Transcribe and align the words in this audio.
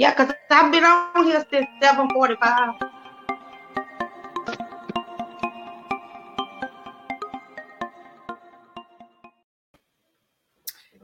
Yeah, 0.00 0.14
because 0.14 0.34
I've 0.48 0.72
been 0.72 0.82
on 0.82 1.26
here 1.26 1.44
since 1.52 1.66
745. 1.82 2.90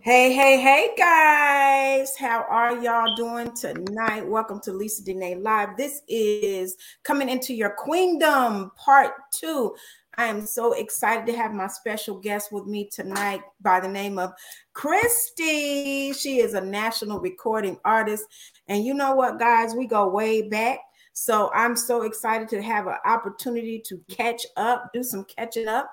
Hey, 0.01 0.33
hey, 0.33 0.59
hey, 0.59 0.95
guys. 0.97 2.17
How 2.17 2.47
are 2.49 2.83
y'all 2.83 3.15
doing 3.17 3.55
tonight? 3.55 4.27
Welcome 4.27 4.61
to 4.63 4.73
Lisa 4.73 5.05
Dene 5.05 5.43
Live. 5.43 5.77
This 5.77 6.01
is 6.09 6.79
coming 7.03 7.29
into 7.29 7.53
your 7.53 7.75
queendom 7.77 8.71
part 8.77 9.13
two. 9.31 9.75
I 10.19 10.25
am 10.27 10.47
so 10.47 10.73
excited 10.73 11.27
to 11.27 11.37
have 11.37 11.53
my 11.53 11.67
special 11.67 12.19
guest 12.19 12.51
with 12.51 12.65
me 12.67 12.89
tonight 12.91 13.43
by 13.61 13.81
the 13.81 13.89
name 13.89 14.19
of 14.19 14.33
Christy. 14.73 16.15
She 16.15 16.39
is 16.39 16.55
a 16.55 16.61
national 16.61 17.21
recording 17.21 17.79
artist. 17.85 18.25
And 18.69 18.83
you 18.85 18.95
know 18.95 19.15
what, 19.15 19.39
guys? 19.39 19.75
We 19.75 19.87
go 19.87 20.09
way 20.09 20.49
back. 20.49 20.81
So 21.13 21.51
I'm 21.55 21.77
so 21.77 22.03
excited 22.03 22.49
to 22.51 22.63
have 22.63 22.87
an 22.87 22.97
opportunity 23.05 23.83
to 23.87 24.01
catch 24.11 24.43
up, 24.57 24.91
do 24.95 25.03
some 25.03 25.25
catching 25.25 25.69
up. 25.69 25.91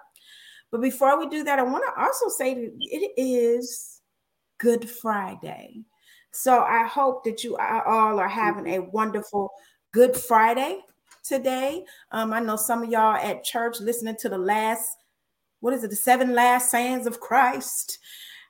But 0.72 0.82
before 0.82 1.20
we 1.20 1.28
do 1.28 1.44
that, 1.44 1.60
I 1.60 1.64
want 1.64 1.84
to 1.86 2.02
also 2.02 2.30
say 2.30 2.54
that 2.54 2.72
it 2.80 3.12
is 3.18 4.02
Good 4.58 4.90
Friday. 4.90 5.82
So 6.32 6.62
I 6.62 6.86
hope 6.86 7.26
that 7.26 7.44
you 7.44 7.58
all 7.58 8.20
are 8.20 8.30
having 8.30 8.68
a 8.68 8.80
wonderful 8.80 9.52
Good 9.92 10.16
Friday 10.16 10.80
today. 11.24 11.86
Um, 12.12 12.34
I 12.34 12.40
know 12.40 12.56
some 12.56 12.84
of 12.84 12.90
y'all 12.90 13.16
at 13.16 13.44
church 13.44 13.80
listening 13.80 14.16
to 14.20 14.30
the 14.30 14.38
last, 14.38 14.98
what 15.62 15.74
is 15.74 15.84
it, 15.84 15.90
the 15.90 15.96
seven 15.96 16.34
last 16.34 16.70
sayings 16.70 17.08
of 17.08 17.20
Christ. 17.20 18.00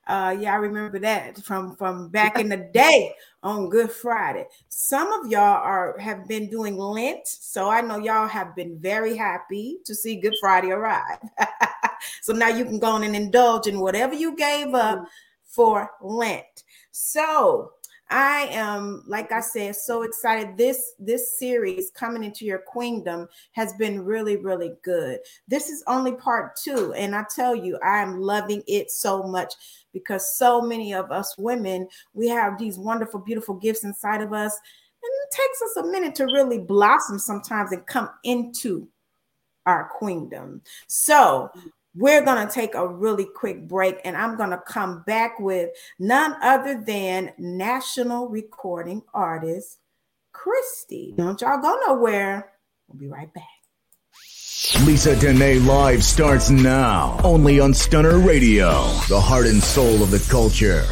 Uh, 0.06 0.36
yeah, 0.38 0.52
I 0.52 0.56
remember 0.56 0.98
that 0.98 1.42
from 1.42 1.76
from 1.76 2.10
back 2.10 2.38
in 2.38 2.50
the 2.50 2.68
day 2.74 3.14
on 3.42 3.70
Good 3.70 3.90
Friday. 3.90 4.46
Some 4.68 5.10
of 5.12 5.30
y'all 5.30 5.40
are 5.40 5.96
have 5.98 6.28
been 6.28 6.50
doing 6.50 6.76
Lent, 6.76 7.26
so 7.26 7.70
I 7.70 7.80
know 7.80 7.96
y'all 7.96 8.28
have 8.28 8.54
been 8.54 8.78
very 8.78 9.16
happy 9.16 9.78
to 9.86 9.94
see 9.94 10.16
Good 10.16 10.34
Friday 10.40 10.72
arrive. 10.72 11.20
so 12.20 12.34
now 12.34 12.48
you 12.48 12.66
can 12.66 12.78
go 12.78 12.88
on 12.88 13.04
and 13.04 13.16
indulge 13.16 13.66
in 13.66 13.80
whatever 13.80 14.12
you 14.12 14.36
gave 14.36 14.74
up 14.74 15.06
for 15.46 15.90
Lent. 16.02 16.64
So 16.90 17.72
I 18.14 18.46
am, 18.52 19.02
like 19.08 19.32
I 19.32 19.40
said, 19.40 19.74
so 19.74 20.02
excited. 20.02 20.56
This 20.56 20.92
this 21.00 21.36
series 21.36 21.90
coming 21.90 22.22
into 22.22 22.44
your 22.44 22.60
queendom 22.60 23.26
has 23.52 23.72
been 23.72 24.04
really, 24.04 24.36
really 24.36 24.74
good. 24.84 25.18
This 25.48 25.68
is 25.68 25.82
only 25.88 26.12
part 26.12 26.54
two, 26.54 26.92
and 26.92 27.12
I 27.12 27.24
tell 27.28 27.56
you, 27.56 27.76
I 27.84 28.00
am 28.02 28.20
loving 28.20 28.62
it 28.68 28.92
so 28.92 29.24
much 29.24 29.54
because 29.92 30.38
so 30.38 30.62
many 30.62 30.94
of 30.94 31.10
us 31.10 31.36
women 31.38 31.88
we 32.12 32.28
have 32.28 32.56
these 32.56 32.78
wonderful, 32.78 33.18
beautiful 33.18 33.56
gifts 33.56 33.82
inside 33.82 34.22
of 34.22 34.32
us, 34.32 34.56
and 35.02 35.10
it 35.24 35.32
takes 35.32 35.62
us 35.62 35.84
a 35.84 35.90
minute 35.90 36.14
to 36.14 36.26
really 36.26 36.58
blossom 36.58 37.18
sometimes 37.18 37.72
and 37.72 37.84
come 37.88 38.08
into 38.22 38.86
our 39.66 39.88
queendom. 39.88 40.62
So 40.86 41.50
we're 41.94 42.24
going 42.24 42.46
to 42.46 42.52
take 42.52 42.74
a 42.74 42.86
really 42.86 43.26
quick 43.36 43.68
break 43.68 44.00
and 44.04 44.16
I'm 44.16 44.36
going 44.36 44.50
to 44.50 44.62
come 44.66 45.02
back 45.06 45.38
with 45.38 45.70
none 45.98 46.36
other 46.42 46.82
than 46.84 47.32
national 47.38 48.28
recording 48.28 49.02
artist 49.12 49.78
Christy. 50.32 51.14
Don't 51.16 51.40
y'all 51.40 51.62
go 51.62 51.78
nowhere. 51.86 52.50
We'll 52.88 52.98
be 52.98 53.06
right 53.06 53.32
back. 53.32 53.44
Lisa 54.84 55.14
Dene 55.18 55.66
Live 55.66 56.02
starts 56.02 56.50
now, 56.50 57.20
only 57.22 57.60
on 57.60 57.74
Stunner 57.74 58.18
Radio, 58.18 58.70
the 59.08 59.20
heart 59.20 59.46
and 59.46 59.62
soul 59.62 60.02
of 60.02 60.10
the 60.10 60.26
culture. 60.30 60.84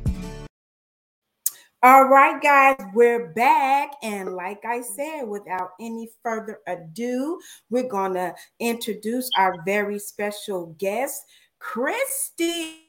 All 1.82 2.04
right, 2.04 2.38
guys, 2.42 2.76
we're 2.92 3.32
back. 3.32 3.92
And 4.02 4.34
like 4.34 4.66
I 4.66 4.82
said, 4.82 5.22
without 5.22 5.70
any 5.80 6.10
further 6.22 6.58
ado, 6.66 7.40
we're 7.70 7.88
going 7.88 8.12
to 8.12 8.34
introduce 8.60 9.30
our 9.34 9.62
very 9.64 9.98
special 9.98 10.76
guest, 10.78 11.24
Christy. 11.58 12.87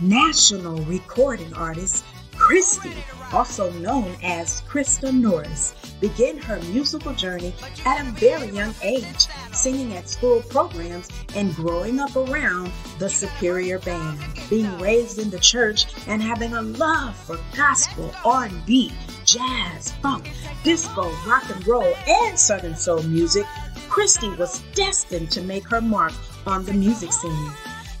National 0.00 0.76
recording 0.84 1.52
artist 1.54 2.04
Christy, 2.38 2.94
also 3.32 3.70
known 3.72 4.16
as 4.22 4.62
Krista 4.62 5.12
Norris, 5.12 5.74
began 6.00 6.38
her 6.38 6.60
musical 6.70 7.12
journey 7.12 7.52
at 7.84 8.00
a 8.00 8.10
very 8.12 8.48
young 8.50 8.72
age, 8.82 9.26
singing 9.52 9.94
at 9.94 10.08
school 10.08 10.42
programs 10.42 11.08
and 11.34 11.54
growing 11.54 11.98
up 11.98 12.14
around 12.14 12.70
the 13.00 13.08
Superior 13.10 13.80
Band. 13.80 14.20
Being 14.48 14.78
raised 14.78 15.18
in 15.18 15.30
the 15.30 15.40
church 15.40 15.86
and 16.06 16.22
having 16.22 16.54
a 16.54 16.62
love 16.62 17.16
for 17.16 17.38
gospel, 17.56 18.14
R&B, 18.24 18.92
jazz, 19.24 19.92
funk, 20.00 20.30
disco, 20.62 21.10
rock 21.26 21.50
and 21.50 21.66
roll, 21.66 21.92
and 22.06 22.38
southern 22.38 22.76
soul 22.76 23.02
music, 23.02 23.44
Christy 23.88 24.30
was 24.30 24.62
destined 24.74 25.32
to 25.32 25.42
make 25.42 25.68
her 25.68 25.80
mark 25.80 26.12
on 26.46 26.64
the 26.64 26.72
music 26.72 27.12
scene. 27.12 27.50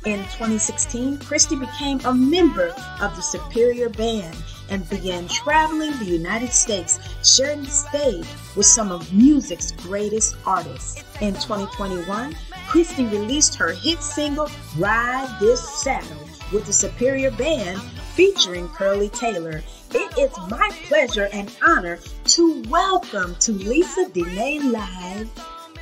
In 0.08 0.20
2016, 0.20 1.18
Christy 1.18 1.54
became 1.54 2.00
a 2.06 2.14
member 2.14 2.68
of 3.02 3.14
the 3.14 3.20
Superior 3.20 3.90
Band 3.90 4.34
and 4.70 4.88
began 4.88 5.28
traveling 5.28 5.92
the 5.98 6.06
United 6.06 6.50
States, 6.50 6.98
sharing 7.22 7.64
the 7.64 7.70
stage 7.70 8.26
with 8.56 8.64
some 8.64 8.90
of 8.90 9.12
music's 9.12 9.72
greatest 9.72 10.36
artists. 10.46 11.04
In 11.20 11.34
2021, 11.34 12.34
Christy 12.68 13.04
released 13.04 13.56
her 13.56 13.72
hit 13.72 14.02
single, 14.02 14.48
Ride 14.78 15.28
This 15.40 15.60
Saddle, 15.82 16.26
with 16.54 16.64
the 16.64 16.72
Superior 16.72 17.30
Band 17.32 17.78
featuring 18.14 18.66
Curly 18.70 19.10
Taylor. 19.10 19.62
It 19.90 20.18
is 20.18 20.34
my 20.48 20.70
pleasure 20.84 21.28
and 21.34 21.54
honor 21.62 21.98
to 22.28 22.62
welcome 22.70 23.34
to 23.40 23.52
Lisa 23.52 24.08
Dene 24.08 24.72
Live, 24.72 25.28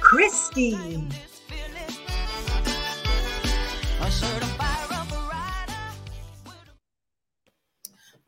Christy. 0.01 1.07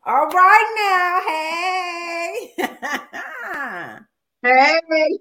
All 0.09 0.25
right 0.25 1.21
now, 2.57 2.65
hey. 2.65 3.99
hey. 4.89 5.19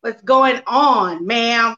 What's 0.00 0.22
going 0.22 0.62
on, 0.64 1.26
ma'am? 1.26 1.74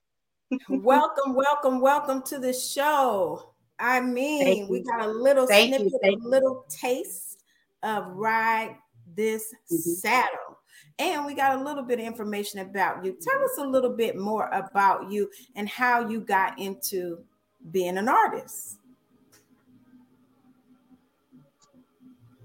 welcome, 0.68 1.34
welcome, 1.34 1.80
welcome 1.80 2.20
to 2.24 2.38
the 2.38 2.52
show. 2.52 3.54
I 3.78 4.02
mean, 4.02 4.68
we 4.68 4.82
got 4.82 5.00
a 5.00 5.10
little 5.10 5.46
Thank 5.46 5.74
snippet, 5.74 5.90
you. 6.02 6.18
a 6.22 6.28
little 6.28 6.66
taste 6.68 7.44
of 7.82 8.08
Ride 8.08 8.76
This 9.16 9.54
Mhm. 9.72 9.78
Saddle. 9.78 10.58
And 10.98 11.24
we 11.24 11.32
got 11.32 11.58
a 11.58 11.64
little 11.64 11.82
bit 11.82 11.98
of 11.98 12.04
information 12.04 12.60
about 12.60 13.06
you. 13.06 13.16
Tell 13.18 13.42
us 13.42 13.56
a 13.56 13.64
little 13.64 13.96
bit 13.96 14.18
more 14.18 14.50
about 14.52 15.10
you 15.10 15.30
and 15.56 15.66
how 15.66 16.06
you 16.10 16.20
got 16.20 16.58
into 16.58 17.24
being 17.70 17.96
an 17.96 18.10
artist. 18.10 18.79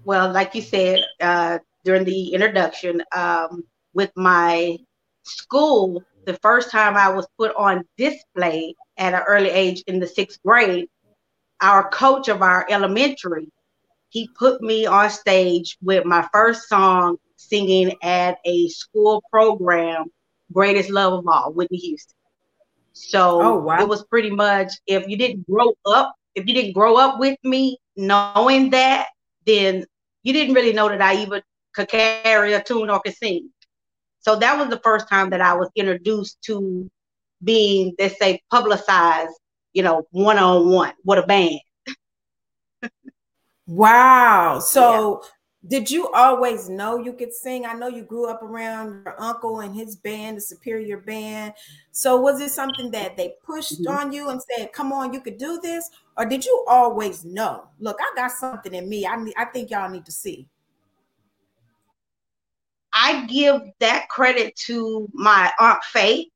Well, 0.06 0.32
like 0.32 0.54
you 0.56 0.62
said 0.62 1.04
uh, 1.20 1.58
during 1.84 2.04
the 2.04 2.34
introduction, 2.34 3.02
um, 3.14 3.64
with 3.94 4.12
my 4.16 4.78
school, 5.24 6.04
the 6.26 6.34
first 6.34 6.70
time 6.70 6.96
I 6.96 7.10
was 7.10 7.26
put 7.38 7.54
on 7.56 7.84
display 7.98 8.76
at 8.98 9.14
an 9.14 9.22
early 9.28 9.50
age 9.50 9.82
in 9.88 10.00
the 10.00 10.06
sixth 10.08 10.40
grade, 10.44 10.88
our 11.60 11.88
coach 11.90 12.28
of 12.28 12.42
our 12.42 12.66
elementary, 12.70 13.48
he 14.10 14.28
put 14.38 14.62
me 14.62 14.86
on 14.86 15.10
stage 15.10 15.76
with 15.82 16.04
my 16.06 16.28
first 16.32 16.68
song 16.68 17.18
singing 17.36 17.94
at 18.02 18.38
a 18.44 18.68
school 18.68 19.22
program, 19.30 20.06
Greatest 20.52 20.90
Love 20.90 21.14
of 21.14 21.28
All, 21.28 21.52
Whitney 21.52 21.78
Houston. 21.78 22.16
So 22.92 23.40
Oh, 23.42 23.56
wow. 23.58 23.78
it 23.82 23.88
was 23.88 24.04
pretty 24.04 24.30
much 24.30 24.72
if 24.86 25.08
you 25.08 25.16
didn't 25.18 25.46
grow 25.46 25.72
up, 25.86 26.14
if 26.34 26.46
you 26.46 26.54
didn't 26.54 26.74
grow 26.74 26.96
up 26.96 27.18
with 27.20 27.38
me 27.44 27.78
knowing 27.96 28.70
that, 28.70 29.06
then 29.46 29.86
you 30.26 30.32
didn't 30.32 30.54
really 30.54 30.72
know 30.72 30.88
that 30.88 31.00
I 31.00 31.22
even 31.22 31.40
could 31.72 31.88
carry 31.88 32.52
a 32.54 32.60
tune 32.60 32.90
or 32.90 32.98
could 32.98 33.14
sing. 33.14 33.48
So 34.18 34.34
that 34.34 34.58
was 34.58 34.68
the 34.68 34.80
first 34.80 35.08
time 35.08 35.30
that 35.30 35.40
I 35.40 35.54
was 35.54 35.70
introduced 35.76 36.42
to 36.46 36.90
being, 37.44 37.94
let's 37.96 38.18
say, 38.18 38.42
publicized, 38.50 39.30
you 39.72 39.84
know, 39.84 40.02
one 40.10 40.36
on 40.36 40.68
one 40.68 40.94
with 41.04 41.20
a 41.20 41.22
band. 41.22 41.60
Wow. 43.68 44.58
So 44.58 45.22
Did 45.68 45.90
you 45.90 46.08
always 46.12 46.68
know 46.68 46.98
you 46.98 47.12
could 47.12 47.32
sing? 47.32 47.66
I 47.66 47.72
know 47.72 47.88
you 47.88 48.02
grew 48.02 48.28
up 48.28 48.42
around 48.42 49.02
your 49.04 49.20
uncle 49.20 49.60
and 49.60 49.74
his 49.74 49.96
band, 49.96 50.36
the 50.36 50.40
Superior 50.40 50.98
Band. 50.98 51.54
So 51.90 52.20
was 52.20 52.40
it 52.40 52.50
something 52.50 52.90
that 52.92 53.16
they 53.16 53.34
pushed 53.44 53.82
mm-hmm. 53.82 54.06
on 54.06 54.12
you 54.12 54.28
and 54.30 54.40
said, 54.54 54.72
"Come 54.72 54.92
on, 54.92 55.12
you 55.12 55.20
could 55.20 55.38
do 55.38 55.58
this," 55.60 55.90
or 56.16 56.24
did 56.24 56.44
you 56.44 56.64
always 56.68 57.24
know? 57.24 57.68
Look, 57.80 57.98
I 58.00 58.12
got 58.14 58.32
something 58.32 58.74
in 58.74 58.88
me. 58.88 59.06
I 59.06 59.16
I 59.36 59.46
think 59.46 59.70
y'all 59.70 59.90
need 59.90 60.06
to 60.06 60.12
see. 60.12 60.46
I 62.92 63.26
give 63.26 63.60
that 63.80 64.08
credit 64.08 64.56
to 64.66 65.08
my 65.12 65.52
aunt 65.60 65.82
Faith 65.84 66.28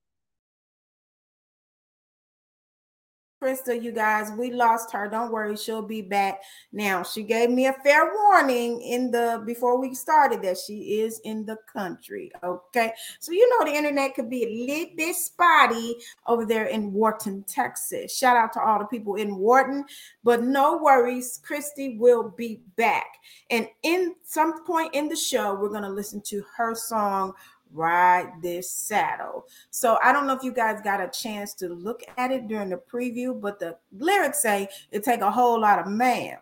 Krista, 3.40 3.80
you 3.80 3.90
guys, 3.90 4.30
we 4.32 4.52
lost 4.52 4.92
her. 4.92 5.08
Don't 5.08 5.32
worry, 5.32 5.56
she'll 5.56 5.80
be 5.80 6.02
back. 6.02 6.42
Now, 6.72 7.02
she 7.02 7.22
gave 7.22 7.50
me 7.50 7.66
a 7.66 7.72
fair 7.72 8.12
warning 8.12 8.82
in 8.82 9.10
the 9.10 9.42
before 9.46 9.80
we 9.80 9.94
started 9.94 10.42
that 10.42 10.58
she 10.58 11.00
is 11.00 11.20
in 11.24 11.46
the 11.46 11.56
country. 11.72 12.30
Okay. 12.44 12.92
So 13.18 13.32
you 13.32 13.48
know 13.48 13.64
the 13.64 13.76
internet 13.76 14.14
could 14.14 14.28
be 14.28 14.44
a 14.44 14.66
little 14.66 14.96
bit 14.96 15.16
spotty 15.16 15.96
over 16.26 16.44
there 16.44 16.66
in 16.66 16.92
Wharton, 16.92 17.44
Texas. 17.48 18.16
Shout 18.16 18.36
out 18.36 18.52
to 18.54 18.60
all 18.60 18.78
the 18.78 18.84
people 18.84 19.14
in 19.14 19.36
Wharton, 19.36 19.84
but 20.22 20.42
no 20.42 20.76
worries, 20.76 21.40
Christy 21.42 21.96
will 21.98 22.34
be 22.36 22.60
back. 22.76 23.06
And 23.50 23.68
in 23.82 24.14
some 24.22 24.64
point 24.66 24.94
in 24.94 25.08
the 25.08 25.16
show, 25.16 25.54
we're 25.54 25.70
gonna 25.70 25.88
listen 25.88 26.20
to 26.26 26.44
her 26.56 26.74
song 26.74 27.32
ride 27.72 28.30
this 28.42 28.70
saddle. 28.70 29.46
So 29.70 29.98
I 30.02 30.12
don't 30.12 30.26
know 30.26 30.34
if 30.34 30.42
you 30.42 30.52
guys 30.52 30.80
got 30.82 31.00
a 31.00 31.08
chance 31.08 31.54
to 31.54 31.68
look 31.68 32.02
at 32.18 32.30
it 32.30 32.48
during 32.48 32.70
the 32.70 32.76
preview, 32.92 33.40
but 33.40 33.58
the 33.58 33.76
lyrics 33.92 34.42
say 34.42 34.68
it 34.90 35.04
take 35.04 35.20
a 35.20 35.30
whole 35.30 35.60
lot 35.60 35.78
of 35.78 35.86
man 35.86 36.38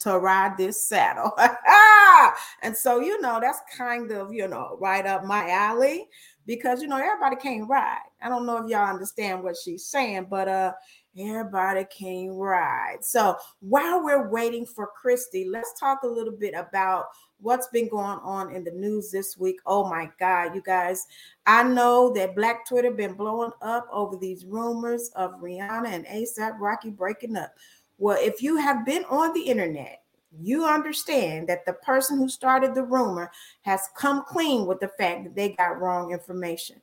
to 0.00 0.18
ride 0.18 0.56
this 0.56 0.84
saddle. 0.84 1.32
and 2.62 2.76
so 2.76 3.00
you 3.00 3.20
know 3.20 3.38
that's 3.40 3.60
kind 3.76 4.10
of, 4.10 4.32
you 4.32 4.48
know, 4.48 4.76
right 4.80 5.06
up 5.06 5.24
my 5.24 5.48
alley 5.50 6.08
because 6.46 6.82
you 6.82 6.88
know 6.88 6.96
everybody 6.96 7.36
can't 7.36 7.68
ride. 7.68 7.98
I 8.20 8.28
don't 8.28 8.46
know 8.46 8.58
if 8.58 8.68
y'all 8.68 8.88
understand 8.88 9.42
what 9.42 9.56
she's 9.56 9.84
saying, 9.84 10.26
but 10.28 10.48
uh 10.48 10.72
everybody 11.18 11.84
can 11.84 12.30
ride. 12.30 12.98
So 13.00 13.36
while 13.60 14.02
we're 14.02 14.28
waiting 14.28 14.66
for 14.66 14.86
Christy, 14.86 15.44
let's 15.44 15.78
talk 15.78 16.02
a 16.02 16.08
little 16.08 16.32
bit 16.32 16.54
about 16.54 17.06
what's 17.38 17.66
been 17.68 17.88
going 17.88 18.18
on 18.22 18.54
in 18.54 18.64
the 18.64 18.70
news 18.70 19.10
this 19.10 19.36
week. 19.36 19.60
Oh 19.66 19.88
my 19.88 20.10
God, 20.18 20.54
you 20.54 20.62
guys. 20.62 21.06
I 21.46 21.62
know 21.64 22.12
that 22.14 22.36
Black 22.36 22.66
Twitter 22.66 22.90
been 22.90 23.14
blowing 23.14 23.52
up 23.60 23.88
over 23.92 24.16
these 24.16 24.44
rumors 24.44 25.10
of 25.16 25.40
Rihanna 25.40 25.88
and 25.88 26.06
ASAP 26.06 26.58
Rocky 26.58 26.90
breaking 26.90 27.36
up. 27.36 27.52
Well, 27.98 28.18
if 28.20 28.42
you 28.42 28.56
have 28.56 28.86
been 28.86 29.04
on 29.04 29.32
the 29.32 29.42
internet, 29.42 30.02
you 30.40 30.64
understand 30.64 31.48
that 31.48 31.66
the 31.66 31.74
person 31.74 32.16
who 32.16 32.28
started 32.28 32.74
the 32.74 32.84
rumor 32.84 33.30
has 33.62 33.88
come 33.96 34.24
clean 34.24 34.66
with 34.66 34.80
the 34.80 34.88
fact 34.88 35.24
that 35.24 35.36
they 35.36 35.50
got 35.50 35.80
wrong 35.80 36.10
information. 36.10 36.80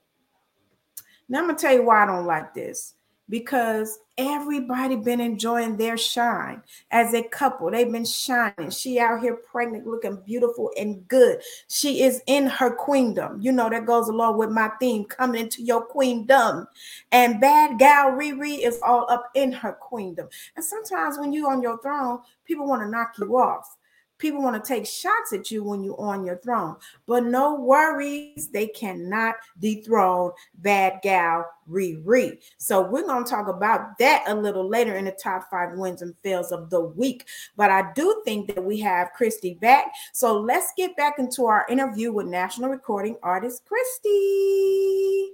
Now 1.27 1.39
I'm 1.39 1.47
gonna 1.47 1.57
tell 1.57 1.73
you 1.73 1.83
why 1.83 2.03
I 2.03 2.05
don't 2.05 2.25
like 2.25 2.53
this 2.53 2.95
because 3.29 3.99
everybody 4.17 4.95
been 4.95 5.21
enjoying 5.21 5.77
their 5.77 5.97
shine 5.97 6.61
as 6.91 7.13
a 7.13 7.23
couple. 7.23 7.71
They've 7.71 7.91
been 7.91 8.05
shining. 8.05 8.69
She 8.69 8.99
out 8.99 9.21
here 9.21 9.35
pregnant 9.35 9.87
looking 9.87 10.17
beautiful 10.25 10.71
and 10.77 11.07
good. 11.07 11.41
She 11.69 12.03
is 12.03 12.21
in 12.27 12.47
her 12.47 12.71
queendom. 12.71 13.39
You 13.41 13.51
know 13.51 13.69
that 13.69 13.85
goes 13.85 14.09
along 14.09 14.37
with 14.37 14.49
my 14.49 14.69
theme 14.79 15.05
coming 15.05 15.41
into 15.41 15.61
your 15.61 15.81
queendom. 15.81 16.67
And 17.11 17.39
bad 17.39 17.79
gal 17.79 18.11
riri 18.11 18.59
is 18.65 18.79
all 18.83 19.09
up 19.09 19.29
in 19.35 19.51
her 19.53 19.73
queendom. 19.73 20.27
And 20.55 20.65
sometimes 20.65 21.17
when 21.17 21.31
you 21.31 21.47
on 21.47 21.61
your 21.61 21.79
throne 21.81 22.19
people 22.45 22.67
want 22.67 22.81
to 22.81 22.89
knock 22.89 23.13
you 23.19 23.37
off 23.37 23.77
People 24.19 24.43
want 24.43 24.61
to 24.63 24.67
take 24.67 24.85
shots 24.85 25.33
at 25.33 25.49
you 25.49 25.63
when 25.63 25.83
you're 25.83 25.99
on 25.99 26.25
your 26.25 26.37
throne, 26.37 26.75
but 27.07 27.23
no 27.23 27.55
worries, 27.55 28.49
they 28.49 28.67
cannot 28.67 29.35
dethrone 29.59 30.31
bad 30.55 30.99
gal 31.01 31.45
Riri. 31.69 32.37
So 32.57 32.81
we're 32.81 33.05
going 33.05 33.23
to 33.23 33.29
talk 33.29 33.47
about 33.47 33.97
that 33.99 34.25
a 34.27 34.35
little 34.35 34.67
later 34.67 34.97
in 34.97 35.05
the 35.05 35.11
top 35.11 35.49
five 35.49 35.77
wins 35.77 36.01
and 36.01 36.15
fails 36.21 36.51
of 36.51 36.69
the 36.69 36.81
week. 36.81 37.25
But 37.55 37.71
I 37.71 37.91
do 37.93 38.21
think 38.25 38.53
that 38.53 38.63
we 38.63 38.79
have 38.81 39.13
Christy 39.13 39.53
back. 39.55 39.93
So 40.13 40.37
let's 40.39 40.73
get 40.75 40.97
back 40.97 41.17
into 41.17 41.45
our 41.45 41.65
interview 41.69 42.11
with 42.11 42.27
national 42.27 42.69
recording 42.69 43.15
artist 43.23 43.63
Christy. 43.65 45.29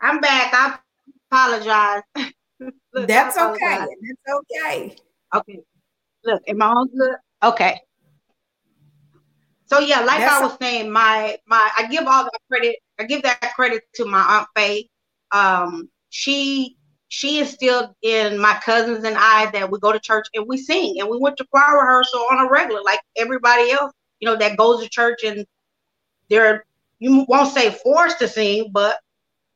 I'm 0.00 0.20
back. 0.20 0.52
I 0.52 0.78
apologize. 1.30 2.02
Look, 2.92 3.08
That's 3.08 3.36
I 3.36 3.54
apologize. 3.54 3.88
okay. 3.88 3.96
That's 4.02 4.38
okay. 4.38 4.96
Okay. 5.34 5.60
Look, 6.24 6.42
am 6.46 6.62
I 6.62 6.66
on 6.66 6.88
good? 6.88 7.16
Okay. 7.42 7.80
So 9.66 9.78
yeah, 9.78 10.00
like 10.00 10.18
That's 10.18 10.42
I 10.42 10.44
was 10.44 10.56
saying, 10.60 10.90
my 10.90 11.38
my 11.46 11.70
I 11.78 11.86
give 11.88 12.06
all 12.06 12.24
that 12.24 12.40
credit. 12.50 12.76
I 12.98 13.04
give 13.04 13.22
that 13.22 13.40
credit 13.56 13.82
to 13.94 14.04
my 14.04 14.20
aunt 14.20 14.48
Faye. 14.54 14.88
Um, 15.30 15.88
she 16.10 16.76
she 17.08 17.40
instilled 17.40 17.94
in 18.02 18.38
my 18.38 18.60
cousins 18.64 19.04
and 19.04 19.16
I 19.18 19.50
that 19.52 19.70
we 19.70 19.78
go 19.78 19.92
to 19.92 19.98
church 19.98 20.26
and 20.34 20.46
we 20.46 20.58
sing 20.58 20.96
and 20.98 21.08
we 21.08 21.18
went 21.18 21.36
to 21.38 21.46
choir 21.46 21.78
rehearsal 21.78 22.26
on 22.30 22.46
a 22.46 22.50
regular, 22.50 22.82
like 22.82 23.00
everybody 23.16 23.70
else. 23.70 23.92
You 24.20 24.26
know 24.26 24.36
that 24.36 24.56
goes 24.56 24.82
to 24.82 24.88
church 24.88 25.24
and 25.24 25.46
they're 26.28 26.64
you 26.98 27.24
won't 27.28 27.52
say 27.52 27.70
forced 27.70 28.18
to 28.20 28.28
sing, 28.28 28.70
but 28.72 28.98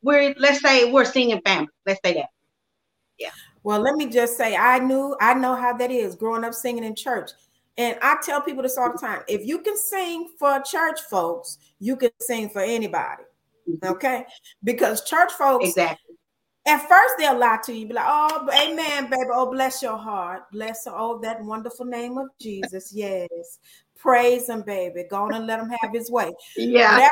we're 0.03 0.35
let's 0.39 0.61
say 0.61 0.91
we're 0.91 1.05
singing 1.05 1.41
family. 1.45 1.69
Let's 1.85 2.01
say 2.05 2.15
that. 2.15 2.31
Yeah. 3.19 3.31
Well, 3.67 3.81
let 3.81 3.97
me 3.97 4.07
just 4.07 4.37
say, 4.37 4.55
I 4.55 4.79
knew, 4.79 5.17
I 5.21 5.35
know 5.35 5.57
how 5.57 5.77
that 5.77 5.91
is 5.91 6.15
growing 6.15 6.45
up 6.45 6.55
singing 6.55 6.85
in 6.85 6.95
church. 6.95 7.33
And 7.77 7.99
I 8.01 8.17
tell 8.23 8.41
people 8.41 8.63
this 8.63 8.79
all 8.79 8.93
the 8.93 8.97
time 8.97 9.23
if 9.27 9.45
you 9.45 9.59
can 9.59 9.77
sing 9.77 10.29
for 10.39 10.61
church 10.61 11.01
folks, 11.11 11.59
you 11.81 11.97
can 11.97 12.11
sing 12.21 12.49
for 12.49 12.63
anybody. 12.63 13.25
Mm-hmm. 13.69 13.89
Okay. 13.89 14.25
Because 14.63 15.03
church 15.03 15.33
folks, 15.33 15.71
exactly. 15.71 16.15
At 16.65 16.89
first, 16.89 17.15
they'll 17.19 17.37
lie 17.37 17.59
to 17.65 17.75
you, 17.75 17.89
be 17.89 17.95
like, 17.95 18.07
"Oh, 18.07 18.49
amen, 18.55 19.11
baby. 19.11 19.31
Oh, 19.33 19.51
bless 19.51 19.83
your 19.83 19.97
heart, 19.97 20.45
bless 20.53 20.87
oh 20.87 21.19
that 21.23 21.43
wonderful 21.43 21.87
name 21.87 22.19
of 22.19 22.29
Jesus." 22.41 22.93
Yes, 22.95 23.59
praise 23.97 24.49
him, 24.49 24.63
baby. 24.63 25.07
Go 25.11 25.25
on 25.25 25.35
and 25.35 25.47
let 25.47 25.59
him 25.59 25.71
have 25.71 25.93
his 25.93 26.09
way. 26.09 26.33
Yeah. 26.57 27.09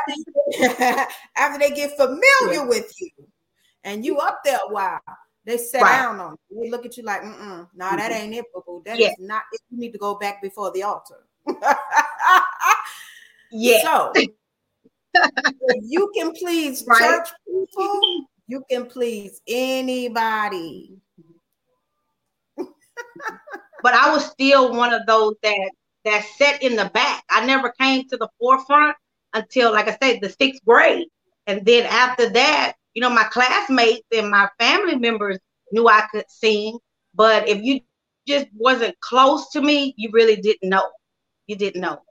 After, 0.57 1.05
after, 1.35 1.59
they 1.59 1.71
get 1.71 1.97
familiar 1.97 2.63
yeah. 2.63 2.65
with 2.65 2.93
you, 3.01 3.09
and 3.83 4.05
you 4.05 4.17
up 4.19 4.39
there 4.43 4.59
a 4.69 4.73
while, 4.73 4.99
they 5.45 5.57
sit 5.57 5.81
right. 5.81 5.97
down 5.97 6.19
on 6.19 6.37
you. 6.49 6.63
They 6.63 6.69
look 6.69 6.85
at 6.85 6.97
you 6.97 7.03
like, 7.03 7.21
mm 7.21 7.67
nah, 7.75 7.95
that 7.95 8.11
mm-hmm. 8.11 8.21
ain't 8.23 8.35
it, 8.35 8.45
boo 8.53 8.63
boo. 8.65 8.81
That 8.85 8.99
yeah. 8.99 9.09
is 9.09 9.15
not 9.19 9.43
it. 9.51 9.61
You 9.69 9.77
need 9.77 9.91
to 9.91 9.97
go 9.97 10.15
back 10.15 10.41
before 10.41 10.71
the 10.71 10.83
altar. 10.83 11.23
yeah. 13.51 13.81
So 13.83 14.13
you 15.83 16.11
can 16.15 16.31
please 16.33 16.83
right. 16.87 16.99
church 16.99 17.29
people, 17.45 18.25
you 18.47 18.63
can 18.69 18.85
please 18.87 19.41
anybody. 19.47 20.97
but 22.57 23.93
I 23.93 24.11
was 24.11 24.25
still 24.25 24.75
one 24.75 24.93
of 24.93 25.05
those 25.05 25.35
that 25.43 25.71
that 26.05 26.25
sat 26.37 26.61
in 26.63 26.75
the 26.75 26.89
back. 26.93 27.23
I 27.29 27.45
never 27.45 27.71
came 27.79 28.07
to 28.09 28.17
the 28.17 28.29
forefront 28.39 28.95
until, 29.33 29.71
like 29.71 29.87
I 29.87 29.97
said, 30.01 30.21
the 30.21 30.29
sixth 30.29 30.63
grade. 30.65 31.07
And 31.47 31.65
then 31.65 31.85
after 31.85 32.29
that, 32.29 32.73
you 32.95 33.01
know, 33.01 33.09
my 33.09 33.25
classmates 33.25 34.07
and 34.15 34.31
my 34.31 34.49
family 34.57 34.95
members 34.95 35.37
knew 35.71 35.87
I 35.87 36.07
could 36.11 36.25
sing, 36.29 36.79
but 37.13 37.47
if 37.47 37.61
you 37.61 37.81
just 38.25 38.47
wasn't 38.55 38.99
close 39.01 39.49
to 39.51 39.61
me, 39.61 39.93
you 39.97 40.09
really 40.11 40.37
didn't 40.37 40.69
know. 40.69 40.89
You 41.45 41.57
didn't 41.57 41.81
know. 41.81 42.01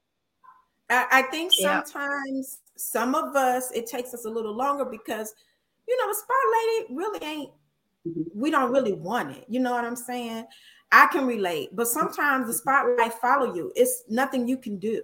I, 0.91 1.07
I 1.11 1.23
think 1.23 1.53
sometimes 1.53 2.59
yeah. 2.61 2.71
some 2.77 3.15
of 3.15 3.35
us 3.35 3.71
it 3.73 3.87
takes 3.87 4.13
us 4.15 4.27
a 4.27 4.31
little 4.31 4.55
longer 4.55 4.85
because 4.85 5.35
you 5.89 5.97
know 5.99 6.09
the 6.09 6.15
spotlight 6.15 6.97
really 6.97 7.25
ain't 7.25 7.51
mm-hmm. 8.07 8.23
we 8.35 8.51
don't 8.51 8.71
really 8.71 8.93
want 8.93 9.37
it. 9.37 9.47
You 9.49 9.61
know 9.61 9.73
what 9.73 9.85
I'm 9.85 9.97
saying? 9.97 10.47
I 10.93 11.07
can 11.07 11.27
relate, 11.27 11.71
but 11.73 11.89
sometimes 11.89 12.47
the 12.47 12.53
spotlight 12.53 13.15
follow 13.15 13.55
you. 13.55 13.73
It's 13.75 14.05
nothing 14.09 14.47
you 14.47 14.59
can 14.59 14.79
do. 14.79 15.03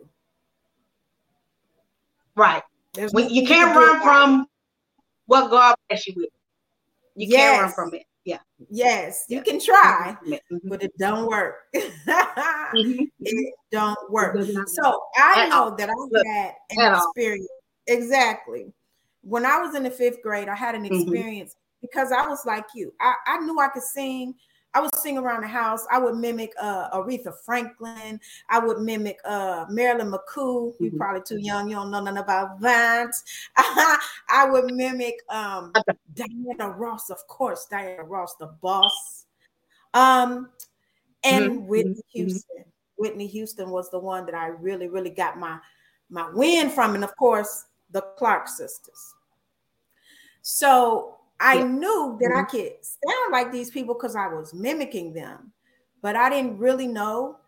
Right. 2.37 2.63
There's 2.93 3.13
you 3.15 3.47
can't 3.47 3.75
run 3.75 4.01
from 4.03 4.47
what 5.31 5.49
God 5.49 5.77
bless 5.89 6.07
you 6.09 6.15
with. 6.17 6.29
You 7.15 7.29
yes. 7.29 7.41
can't 7.41 7.63
run 7.63 7.73
from 7.73 7.95
it. 7.95 8.05
Yeah. 8.25 8.39
Yes, 8.69 9.25
you 9.29 9.43
can 9.43 9.61
try, 9.61 10.17
mm-hmm. 10.27 10.69
but 10.69 10.83
it 10.83 10.93
don't 10.99 11.27
work. 11.27 11.55
mm-hmm. 11.75 13.05
It 13.21 13.55
don't 13.71 14.11
work. 14.11 14.37
So 14.67 15.01
I 15.17 15.49
know 15.49 15.75
that 15.79 15.89
I 15.89 16.53
had 16.75 16.93
an 16.93 16.99
experience. 16.99 17.49
All. 17.49 17.97
Exactly. 17.97 18.73
When 19.23 19.47
I 19.47 19.59
was 19.59 19.75
in 19.75 19.85
the 19.85 19.91
fifth 19.91 20.21
grade, 20.23 20.49
I 20.49 20.57
had 20.57 20.75
an 20.75 20.83
mm-hmm. 20.83 20.95
experience 20.95 21.53
mm-hmm. 21.53 21.87
because 21.87 22.13
I 22.13 22.27
was 22.27 22.45
like 22.45 22.67
you. 22.75 22.93
I, 23.01 23.15
I 23.27 23.39
knew 23.39 23.59
I 23.59 23.69
could 23.69 23.83
sing, 23.83 24.35
I 24.73 24.81
would 24.81 24.95
sing 24.95 25.19
around 25.19 25.43
the 25.43 25.49
house. 25.49 25.85
I 25.91 25.99
would 25.99 26.17
mimic 26.17 26.53
uh, 26.61 26.91
Aretha 26.91 27.35
Franklin. 27.45 28.21
I 28.49 28.59
would 28.59 28.79
mimic 28.79 29.19
uh, 29.25 29.67
Marilyn 29.69 30.13
McCoo. 30.13 30.75
You're 30.79 30.91
mm-hmm. 30.91 30.97
probably 30.97 31.23
too 31.23 31.39
young. 31.39 31.69
You 31.69 31.77
don't 31.77 31.91
know 31.91 32.01
nothing 32.01 32.19
about 32.19 32.61
that. 32.61 33.11
I 33.57 34.49
would 34.49 34.73
mimic 34.73 35.17
um, 35.29 35.73
Diana 36.15 36.71
Ross, 36.71 37.11
of 37.11 37.27
course. 37.27 37.67
Diana 37.71 38.05
Ross, 38.05 38.37
the 38.37 38.47
boss. 38.47 39.27
Um, 39.93 40.51
and 41.25 41.51
mm-hmm. 41.51 41.67
Whitney 41.67 41.93
mm-hmm. 41.95 42.19
Houston. 42.19 42.65
Whitney 42.97 43.27
Houston 43.29 43.71
was 43.71 43.91
the 43.91 43.99
one 43.99 44.27
that 44.27 44.35
I 44.35 44.49
really, 44.49 44.89
really 44.89 45.11
got 45.11 45.39
my 45.39 45.59
my 46.11 46.29
win 46.31 46.69
from, 46.71 46.95
and 46.95 47.03
of 47.03 47.17
course 47.17 47.67
the 47.93 48.03
Clark 48.19 48.47
sisters. 48.47 49.15
So 50.43 51.17
I 51.41 51.55
yeah. 51.55 51.65
knew 51.65 52.19
that 52.21 52.31
mm-hmm. 52.31 52.39
I 52.39 52.43
could 52.45 52.73
sound 52.83 53.33
like 53.33 53.51
these 53.51 53.71
people 53.71 53.95
because 53.95 54.15
I 54.15 54.29
was 54.29 54.53
mimicking 54.53 55.15
them, 55.15 55.53
but 56.03 56.15
I 56.15 56.29
didn't 56.29 56.59
really 56.59 56.87
know. 56.87 57.39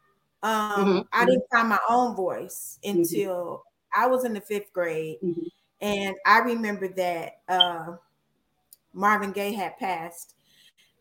Um, 0.42 0.72
mm-hmm. 0.72 0.98
I 1.12 1.26
didn't 1.26 1.44
find 1.52 1.68
my 1.68 1.78
own 1.88 2.16
voice 2.16 2.78
mm-hmm. 2.84 2.98
until 2.98 3.34
mm-hmm. 3.34 4.02
I 4.02 4.06
was 4.06 4.24
in 4.24 4.32
the 4.32 4.40
fifth 4.40 4.72
grade, 4.72 5.18
mm-hmm. 5.22 5.42
and 5.82 6.16
I 6.24 6.38
remember 6.38 6.88
that 6.88 7.40
uh, 7.48 7.96
Marvin 8.94 9.30
Gaye 9.30 9.52
had 9.52 9.78
passed, 9.78 10.34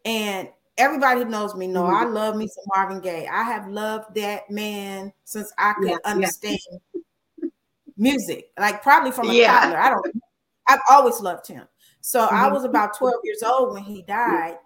and 0.04 0.50
everybody 0.78 1.22
who 1.22 1.30
knows 1.30 1.56
me 1.56 1.68
know 1.68 1.86
I 1.86 2.04
mm-hmm. 2.04 2.14
love 2.14 2.36
me 2.36 2.48
some 2.48 2.66
Marvin 2.76 3.00
Gaye. 3.00 3.28
I 3.32 3.44
have 3.44 3.70
loved 3.70 4.16
that 4.16 4.50
man 4.52 5.14
since 5.24 5.54
I 5.58 5.74
could 5.74 5.92
yeah, 5.92 5.98
understand 6.04 6.60
yeah. 6.94 7.50
music, 7.96 8.52
like 8.60 8.84
probably 8.84 9.12
from 9.12 9.30
a 9.30 9.34
yeah. 9.34 9.62
toddler. 9.62 9.80
I 9.80 9.90
don't. 9.92 10.22
I've 10.68 10.82
always 10.90 11.22
loved 11.22 11.48
him. 11.48 11.66
So 12.02 12.26
mm-hmm. 12.26 12.36
I 12.36 12.48
was 12.50 12.64
about 12.64 12.98
12 12.98 13.16
years 13.24 13.44
old 13.44 13.74
when 13.74 13.84
he 13.84 14.02
died, 14.02 14.58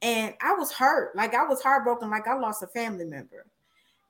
and 0.00 0.34
I 0.40 0.54
was 0.54 0.72
hurt. 0.72 1.14
Like 1.14 1.34
I 1.34 1.44
was 1.44 1.62
heartbroken, 1.62 2.10
like 2.10 2.26
I 2.26 2.36
lost 2.36 2.62
a 2.62 2.66
family 2.66 3.04
member. 3.04 3.46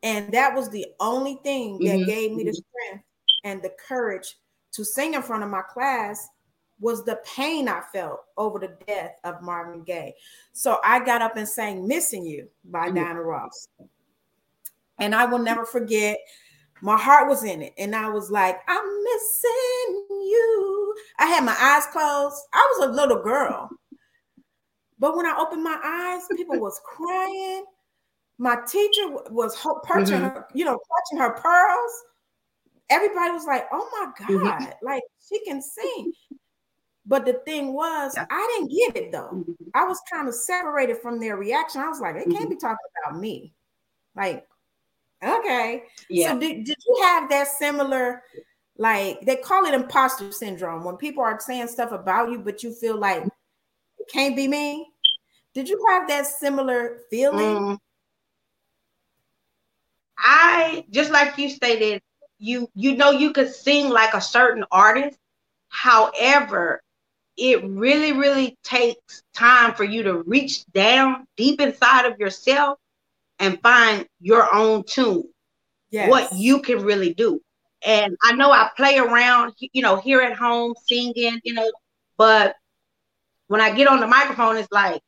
And 0.03 0.33
that 0.33 0.55
was 0.55 0.69
the 0.69 0.87
only 0.99 1.39
thing 1.45 1.79
that 1.81 1.99
mm-hmm. 1.99 2.09
gave 2.09 2.33
me 2.33 2.45
the 2.45 2.53
strength 2.53 3.05
and 3.45 3.63
the 3.63 3.73
courage 3.89 4.37
to 4.73 4.85
sing 4.85 5.15
in 5.15 5.23
front 5.23 5.45
of 5.45 5.51
my 5.51 5.63
class 5.63 6.29
was 6.81 7.05
the 7.05 7.21
pain 7.25 7.69
I 7.69 7.81
felt 7.93 8.21
over 8.37 8.59
the 8.59 8.77
death 8.87 9.13
of 9.23 9.43
Marvin 9.43 9.85
Gaye. 9.85 10.15
So 10.53 10.81
I 10.83 11.05
got 11.05 11.23
up 11.23 11.37
and 11.37 11.49
sang 11.49 11.87
Missing 11.87 12.27
You 12.27 12.49
by 12.65 12.87
mm-hmm. 12.87 12.97
Diana 12.97 13.23
Ross. 13.23 13.69
And 14.99 15.15
I 15.15 15.25
will 15.25 15.39
never 15.39 15.65
forget, 15.65 16.19
my 16.83 16.99
heart 16.99 17.29
was 17.29 17.45
in 17.45 17.63
it. 17.63 17.73
And 17.79 17.95
I 17.95 18.09
was 18.09 18.31
like, 18.31 18.59
I'm 18.69 18.85
missing 19.05 20.07
you. 20.11 20.95
I 21.19 21.27
had 21.27 21.45
my 21.45 21.57
eyes 21.59 21.87
closed. 21.87 22.37
I 22.53 22.75
was 22.77 22.89
a 22.89 22.93
little 22.93 23.23
girl. 23.23 23.71
But 24.99 25.17
when 25.17 25.25
I 25.25 25.37
opened 25.39 25.63
my 25.63 25.79
eyes, 25.83 26.23
people 26.37 26.61
was 26.61 26.81
crying. 26.85 27.65
My 28.39 28.57
teacher 28.67 29.09
was 29.31 29.57
perching 29.85 30.17
mm-hmm. 30.17 30.25
her, 30.25 30.47
you 30.55 30.65
know, 30.65 30.79
clutching 30.79 31.23
her 31.23 31.41
pearls. 31.41 31.93
Everybody 32.91 33.31
was 33.31 33.45
like, 33.47 33.67
"Oh 33.73 33.89
my 33.93 34.13
mm-hmm. 34.25 34.45
God, 34.45 34.61
mm-hmm. 34.61 34.87
like 34.87 35.03
she 35.29 35.45
can 35.45 35.63
sing." 35.63 36.13
But 37.07 37.25
the 37.25 37.35
thing 37.45 37.73
was, 37.75 38.15
yeah. 38.17 38.27
I 38.31 38.57
didn't 38.57 38.71
get 38.77 39.05
it 39.05 39.13
though. 39.13 39.31
Mm-hmm. 39.33 39.53
I 39.75 39.85
was 39.85 40.01
kind 40.13 40.29
of 40.29 40.35
separated 40.35 40.99
from 40.99 41.21
their 41.21 41.37
reaction. 41.37 41.81
I 41.81 41.89
was 41.89 42.01
like, 42.01 42.15
"They 42.15 42.25
can't 42.25 42.45
mm-hmm. 42.45 42.51
be 42.51 42.57
talking 42.57 42.77
about 43.05 43.21
me." 43.21 43.55
Like, 44.15 44.47
okay, 45.23 45.85
yeah. 46.09 46.33
So 46.33 46.41
did, 46.41 46.65
did 46.65 46.77
you 46.87 47.03
have 47.03 47.29
that 47.31 47.49
similar? 47.49 48.23
Like 48.79 49.21
they 49.23 49.37
call 49.37 49.67
it 49.67 49.75
imposter 49.75 50.33
syndrome 50.33 50.83
when 50.85 50.97
people 50.97 51.23
are 51.23 51.39
saying 51.41 51.69
stuff 51.69 51.93
about 51.93 52.31
you, 52.31 52.39
but 52.39 52.63
you 52.63 52.73
feel 52.73 52.99
like 52.99 53.25
it 53.25 54.09
can't 54.11 54.35
be 54.35 54.49
me. 54.49 54.89
Did 55.55 55.69
you 55.69 55.85
have 55.91 56.09
that 56.09 56.27
similar 56.27 57.01
feeling? 57.11 57.39
Mm. 57.39 57.79
I 60.19 60.85
just 60.91 61.11
like 61.11 61.37
you 61.37 61.51
stated, 61.51 62.01
you 62.39 62.69
you 62.75 62.97
know 62.97 63.11
you 63.11 63.33
could 63.33 63.55
sing 63.55 63.91
like 63.91 64.15
a 64.15 64.21
certain 64.21 64.65
artist. 64.71 65.19
However, 65.69 66.81
it 67.37 67.65
really 67.65 68.13
really 68.13 68.57
takes 68.65 69.23
time 69.35 69.75
for 69.75 69.85
you 69.85 70.03
to 70.05 70.23
reach 70.23 70.65
down 70.73 71.27
deep 71.37 71.61
inside 71.61 72.07
of 72.07 72.19
yourself 72.19 72.79
and 73.43 73.61
find 73.61 74.07
your 74.21 74.55
own 74.55 74.85
tune. 74.85 75.25
Yes. 75.91 76.09
What 76.09 76.33
you 76.33 76.63
can 76.63 76.83
really 76.83 77.13
do. 77.13 77.41
And 77.85 78.17
I 78.23 78.33
know 78.35 78.53
I 78.53 78.71
play 78.77 78.97
around, 78.99 79.55
you 79.59 79.83
know, 79.83 79.97
here 79.97 80.21
at 80.23 80.37
home 80.37 80.75
singing, 80.87 81.41
you 81.43 81.53
know, 81.53 81.71
but 82.17 82.55
when 83.49 83.61
I 83.61 83.75
get 83.75 83.89
on 83.89 84.01
the 84.01 84.07
microphone, 84.07 84.57
it's 84.57 84.71
like, 84.71 85.03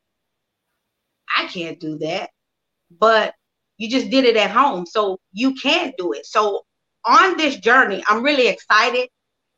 I 1.35 1.47
can't 1.47 1.79
do 1.79 1.97
that. 1.99 2.29
But 2.99 3.33
you 3.77 3.89
just 3.89 4.09
did 4.09 4.25
it 4.25 4.35
at 4.35 4.51
home. 4.51 4.85
So 4.85 5.19
you 5.31 5.55
can 5.55 5.93
do 5.97 6.11
it. 6.11 6.25
So 6.25 6.65
on 7.05 7.37
this 7.37 7.57
journey, 7.57 8.03
I'm 8.07 8.21
really 8.21 8.47
excited 8.47 9.07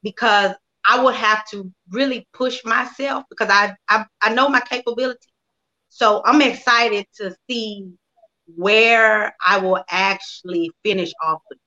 because 0.04 0.54
I 0.86 1.04
would 1.04 1.16
have 1.16 1.46
to 1.50 1.72
really 1.90 2.28
push 2.32 2.64
myself 2.64 3.26
because 3.30 3.50
I, 3.50 3.76
I, 3.90 4.06
I 4.22 4.34
know 4.34 4.48
my 4.48 4.62
capability. 4.62 5.28
So 5.90 6.22
I'm 6.26 6.42
excited 6.42 7.08
to 7.16 7.36
see 7.50 7.92
where 8.56 9.36
I 9.46 9.60
will 9.60 9.84
actually 9.90 10.72
finish 10.84 11.12
off 11.24 11.42
with. 11.50 11.60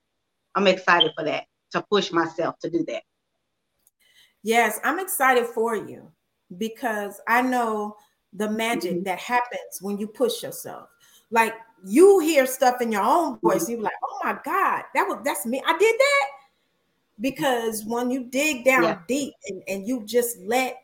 I'm 0.54 0.66
excited 0.66 1.12
for 1.16 1.24
that 1.24 1.44
to 1.72 1.84
push 1.90 2.10
myself 2.10 2.58
to 2.60 2.70
do 2.70 2.84
that. 2.88 3.02
Yes, 4.42 4.80
I'm 4.84 4.98
excited 4.98 5.46
for 5.46 5.76
you 5.76 6.10
because 6.56 7.20
I 7.28 7.42
know 7.42 7.96
the 8.32 8.50
magic 8.50 8.92
mm-hmm. 8.92 9.02
that 9.04 9.18
happens 9.18 9.80
when 9.80 9.98
you 9.98 10.06
push 10.06 10.42
yourself. 10.42 10.88
Like 11.30 11.54
you 11.84 12.18
hear 12.20 12.46
stuff 12.46 12.80
in 12.80 12.90
your 12.90 13.02
own 13.02 13.38
voice, 13.40 13.68
you're 13.68 13.80
like, 13.80 13.92
oh 14.04 14.18
my 14.24 14.38
God, 14.44 14.82
that 14.94 15.06
was 15.06 15.20
that's 15.24 15.46
me. 15.46 15.62
I 15.64 15.76
did 15.78 15.94
that. 15.98 16.26
Because 17.20 17.84
when 17.84 18.10
you 18.10 18.24
dig 18.24 18.64
down 18.64 18.82
yeah. 18.82 18.98
deep 19.06 19.34
and, 19.46 19.62
and 19.68 19.86
you 19.86 20.04
just 20.06 20.38
let 20.38 20.78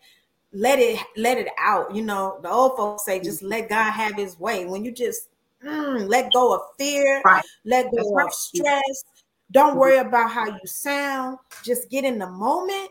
let 0.52 0.78
it 0.78 1.00
let 1.16 1.38
it 1.38 1.48
out, 1.58 1.94
you 1.94 2.02
know, 2.02 2.38
the 2.42 2.50
old 2.50 2.76
folks 2.76 3.04
say 3.04 3.20
just 3.20 3.42
let 3.42 3.68
God 3.68 3.90
have 3.90 4.14
his 4.14 4.38
way. 4.38 4.66
When 4.66 4.84
you 4.84 4.92
just 4.92 5.28
mm, 5.66 6.08
let 6.08 6.32
go 6.32 6.54
of 6.54 6.60
fear, 6.78 7.22
right. 7.24 7.44
let 7.64 7.90
go 7.90 8.12
right. 8.12 8.26
of 8.26 8.32
stress, 8.32 9.04
don't 9.50 9.70
mm-hmm. 9.70 9.78
worry 9.78 9.98
about 9.98 10.30
how 10.30 10.46
you 10.46 10.66
sound, 10.66 11.38
just 11.62 11.90
get 11.90 12.04
in 12.04 12.18
the 12.18 12.30
moment. 12.30 12.90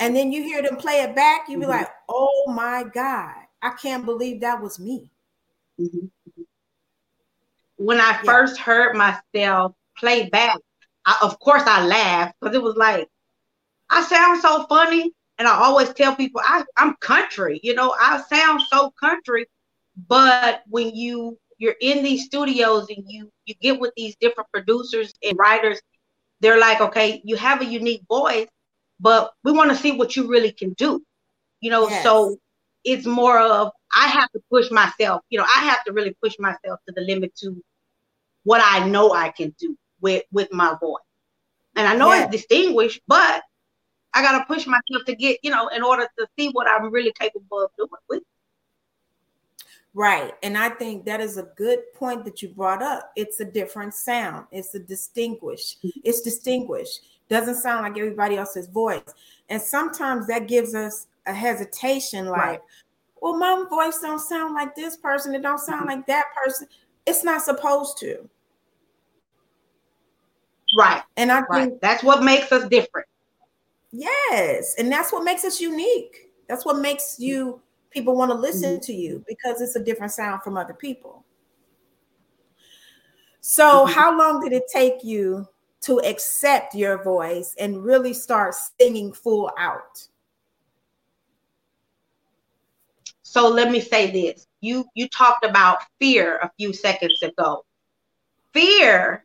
And 0.00 0.14
then 0.14 0.30
you 0.32 0.42
hear 0.42 0.60
them 0.60 0.76
play 0.76 1.00
it 1.00 1.16
back, 1.16 1.48
you 1.48 1.56
be 1.56 1.62
mm-hmm. 1.62 1.72
like, 1.72 1.88
oh 2.08 2.44
my 2.48 2.84
God, 2.92 3.34
I 3.62 3.70
can't 3.70 4.04
believe 4.04 4.42
that 4.42 4.60
was 4.60 4.78
me. 4.78 5.10
Mm-hmm 5.80 6.06
when 7.78 8.00
I 8.00 8.10
yeah. 8.10 8.22
first 8.24 8.58
heard 8.58 8.94
myself 8.94 9.72
play 9.96 10.28
back, 10.28 10.58
I, 11.06 11.18
of 11.22 11.38
course 11.40 11.62
I 11.64 11.86
laughed 11.86 12.34
because 12.38 12.54
it 12.54 12.62
was 12.62 12.76
like, 12.76 13.08
I 13.88 14.02
sound 14.02 14.42
so 14.42 14.66
funny. 14.66 15.12
And 15.38 15.46
I 15.46 15.52
always 15.52 15.92
tell 15.94 16.16
people 16.16 16.40
I, 16.44 16.64
I'm 16.76 16.96
country, 16.96 17.60
you 17.62 17.74
know, 17.74 17.94
I 17.98 18.20
sound 18.22 18.60
so 18.70 18.92
country. 19.00 19.46
But 20.08 20.62
when 20.68 20.94
you 20.94 21.38
you're 21.58 21.76
in 21.80 22.02
these 22.02 22.24
studios 22.24 22.88
and 22.88 23.04
you 23.06 23.30
you 23.44 23.54
get 23.60 23.78
with 23.78 23.92
these 23.96 24.16
different 24.20 24.48
producers 24.52 25.12
and 25.22 25.36
writers, 25.38 25.80
they're 26.40 26.58
like, 26.58 26.80
okay, 26.80 27.20
you 27.24 27.36
have 27.36 27.60
a 27.60 27.64
unique 27.64 28.02
voice, 28.08 28.48
but 29.00 29.32
we 29.44 29.52
want 29.52 29.70
to 29.70 29.76
see 29.76 29.92
what 29.92 30.16
you 30.16 30.28
really 30.28 30.52
can 30.52 30.72
do. 30.74 31.04
You 31.60 31.70
know, 31.70 31.88
yes. 31.88 32.04
so 32.04 32.38
it's 32.84 33.06
more 33.06 33.38
of 33.38 33.72
I 33.94 34.06
have 34.06 34.30
to 34.32 34.40
push 34.50 34.70
myself, 34.70 35.22
you 35.30 35.38
know, 35.38 35.44
I 35.44 35.64
have 35.64 35.84
to 35.84 35.92
really 35.92 36.16
push 36.22 36.36
myself 36.38 36.80
to 36.86 36.94
the 36.94 37.02
limit 37.02 37.34
to 37.36 37.62
what 38.44 38.62
I 38.64 38.88
know 38.88 39.12
I 39.12 39.30
can 39.30 39.54
do 39.58 39.76
with 40.00 40.22
with 40.30 40.52
my 40.52 40.76
voice. 40.80 41.02
And 41.74 41.86
I 41.86 41.94
know 41.96 42.12
yeah. 42.12 42.24
it's 42.24 42.32
distinguished, 42.32 43.00
but 43.06 43.42
I 44.14 44.22
gotta 44.22 44.44
push 44.46 44.66
myself 44.66 45.04
to 45.06 45.14
get, 45.14 45.38
you 45.42 45.50
know, 45.50 45.68
in 45.68 45.82
order 45.82 46.08
to 46.18 46.26
see 46.38 46.50
what 46.50 46.68
I'm 46.68 46.90
really 46.90 47.12
capable 47.18 47.64
of 47.64 47.70
doing 47.76 47.90
with. 48.08 48.22
Right. 49.94 50.32
And 50.42 50.56
I 50.56 50.68
think 50.68 51.04
that 51.06 51.20
is 51.20 51.38
a 51.38 51.48
good 51.56 51.80
point 51.94 52.24
that 52.24 52.42
you 52.42 52.50
brought 52.50 52.82
up. 52.82 53.10
It's 53.16 53.40
a 53.40 53.44
different 53.44 53.94
sound. 53.94 54.46
It's 54.52 54.74
a 54.74 54.78
distinguished. 54.78 55.78
It's 56.04 56.20
distinguished. 56.20 57.00
Doesn't 57.28 57.56
sound 57.56 57.82
like 57.82 57.98
everybody 57.98 58.36
else's 58.36 58.68
voice. 58.68 59.02
And 59.48 59.60
sometimes 59.60 60.26
that 60.28 60.46
gives 60.46 60.74
us 60.74 61.06
a 61.26 61.32
hesitation 61.32 62.26
like, 62.26 62.40
right. 62.40 62.60
well, 63.20 63.36
my 63.36 63.64
voice 63.68 63.98
don't 64.00 64.20
sound 64.20 64.54
like 64.54 64.74
this 64.74 64.96
person. 64.96 65.34
It 65.34 65.42
don't 65.42 65.58
sound 65.58 65.80
mm-hmm. 65.80 65.98
like 65.98 66.06
that 66.06 66.26
person. 66.44 66.68
It's 67.06 67.24
not 67.24 67.42
supposed 67.42 67.98
to. 67.98 68.28
Right. 70.78 71.02
And 71.16 71.32
I 71.32 71.40
right. 71.40 71.68
think 71.68 71.80
that's 71.80 72.02
what 72.02 72.22
makes 72.22 72.52
us 72.52 72.68
different. 72.68 73.08
Yes. 73.90 74.74
And 74.78 74.92
that's 74.92 75.12
what 75.12 75.24
makes 75.24 75.44
us 75.44 75.60
unique. 75.60 76.30
That's 76.48 76.64
what 76.64 76.78
makes 76.78 77.18
you 77.18 77.60
people 77.90 78.16
want 78.16 78.30
to 78.30 78.36
listen 78.36 78.74
mm-hmm. 78.74 78.82
to 78.82 78.92
you 78.92 79.24
because 79.28 79.60
it's 79.60 79.76
a 79.76 79.82
different 79.82 80.12
sound 80.12 80.42
from 80.42 80.56
other 80.56 80.74
people. 80.74 81.24
So, 83.40 83.84
mm-hmm. 83.84 83.92
how 83.92 84.16
long 84.16 84.40
did 84.40 84.52
it 84.52 84.64
take 84.72 85.04
you 85.04 85.46
to 85.82 86.00
accept 86.00 86.74
your 86.74 87.02
voice 87.02 87.54
and 87.58 87.82
really 87.82 88.12
start 88.12 88.54
singing 88.80 89.12
full 89.12 89.50
out? 89.58 90.06
So, 93.22 93.48
let 93.48 93.70
me 93.70 93.80
say 93.80 94.10
this. 94.10 94.46
You 94.60 94.86
you 94.94 95.08
talked 95.08 95.44
about 95.44 95.78
fear 96.00 96.38
a 96.38 96.50
few 96.58 96.72
seconds 96.72 97.22
ago. 97.22 97.64
Fear 98.52 99.24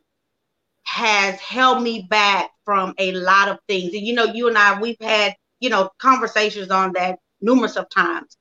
has 0.84 1.40
held 1.40 1.82
me 1.82 2.06
back 2.08 2.50
from 2.64 2.94
a 2.98 3.12
lot 3.12 3.48
of 3.48 3.58
things. 3.68 3.92
And 3.94 4.06
you 4.06 4.14
know, 4.14 4.24
you 4.24 4.48
and 4.48 4.56
I, 4.56 4.80
we've 4.80 5.00
had, 5.00 5.34
you 5.60 5.70
know, 5.70 5.90
conversations 5.98 6.70
on 6.70 6.92
that 6.92 7.18
numerous 7.40 7.76
of 7.76 7.88
times. 7.90 8.36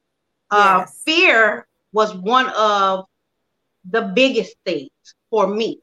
Uh, 0.53 0.85
yes. 0.85 1.01
Fear 1.05 1.67
was 1.93 2.13
one 2.15 2.49
of 2.49 3.05
the 3.89 4.01
biggest 4.15 4.55
things 4.65 4.91
for 5.29 5.47
me. 5.47 5.81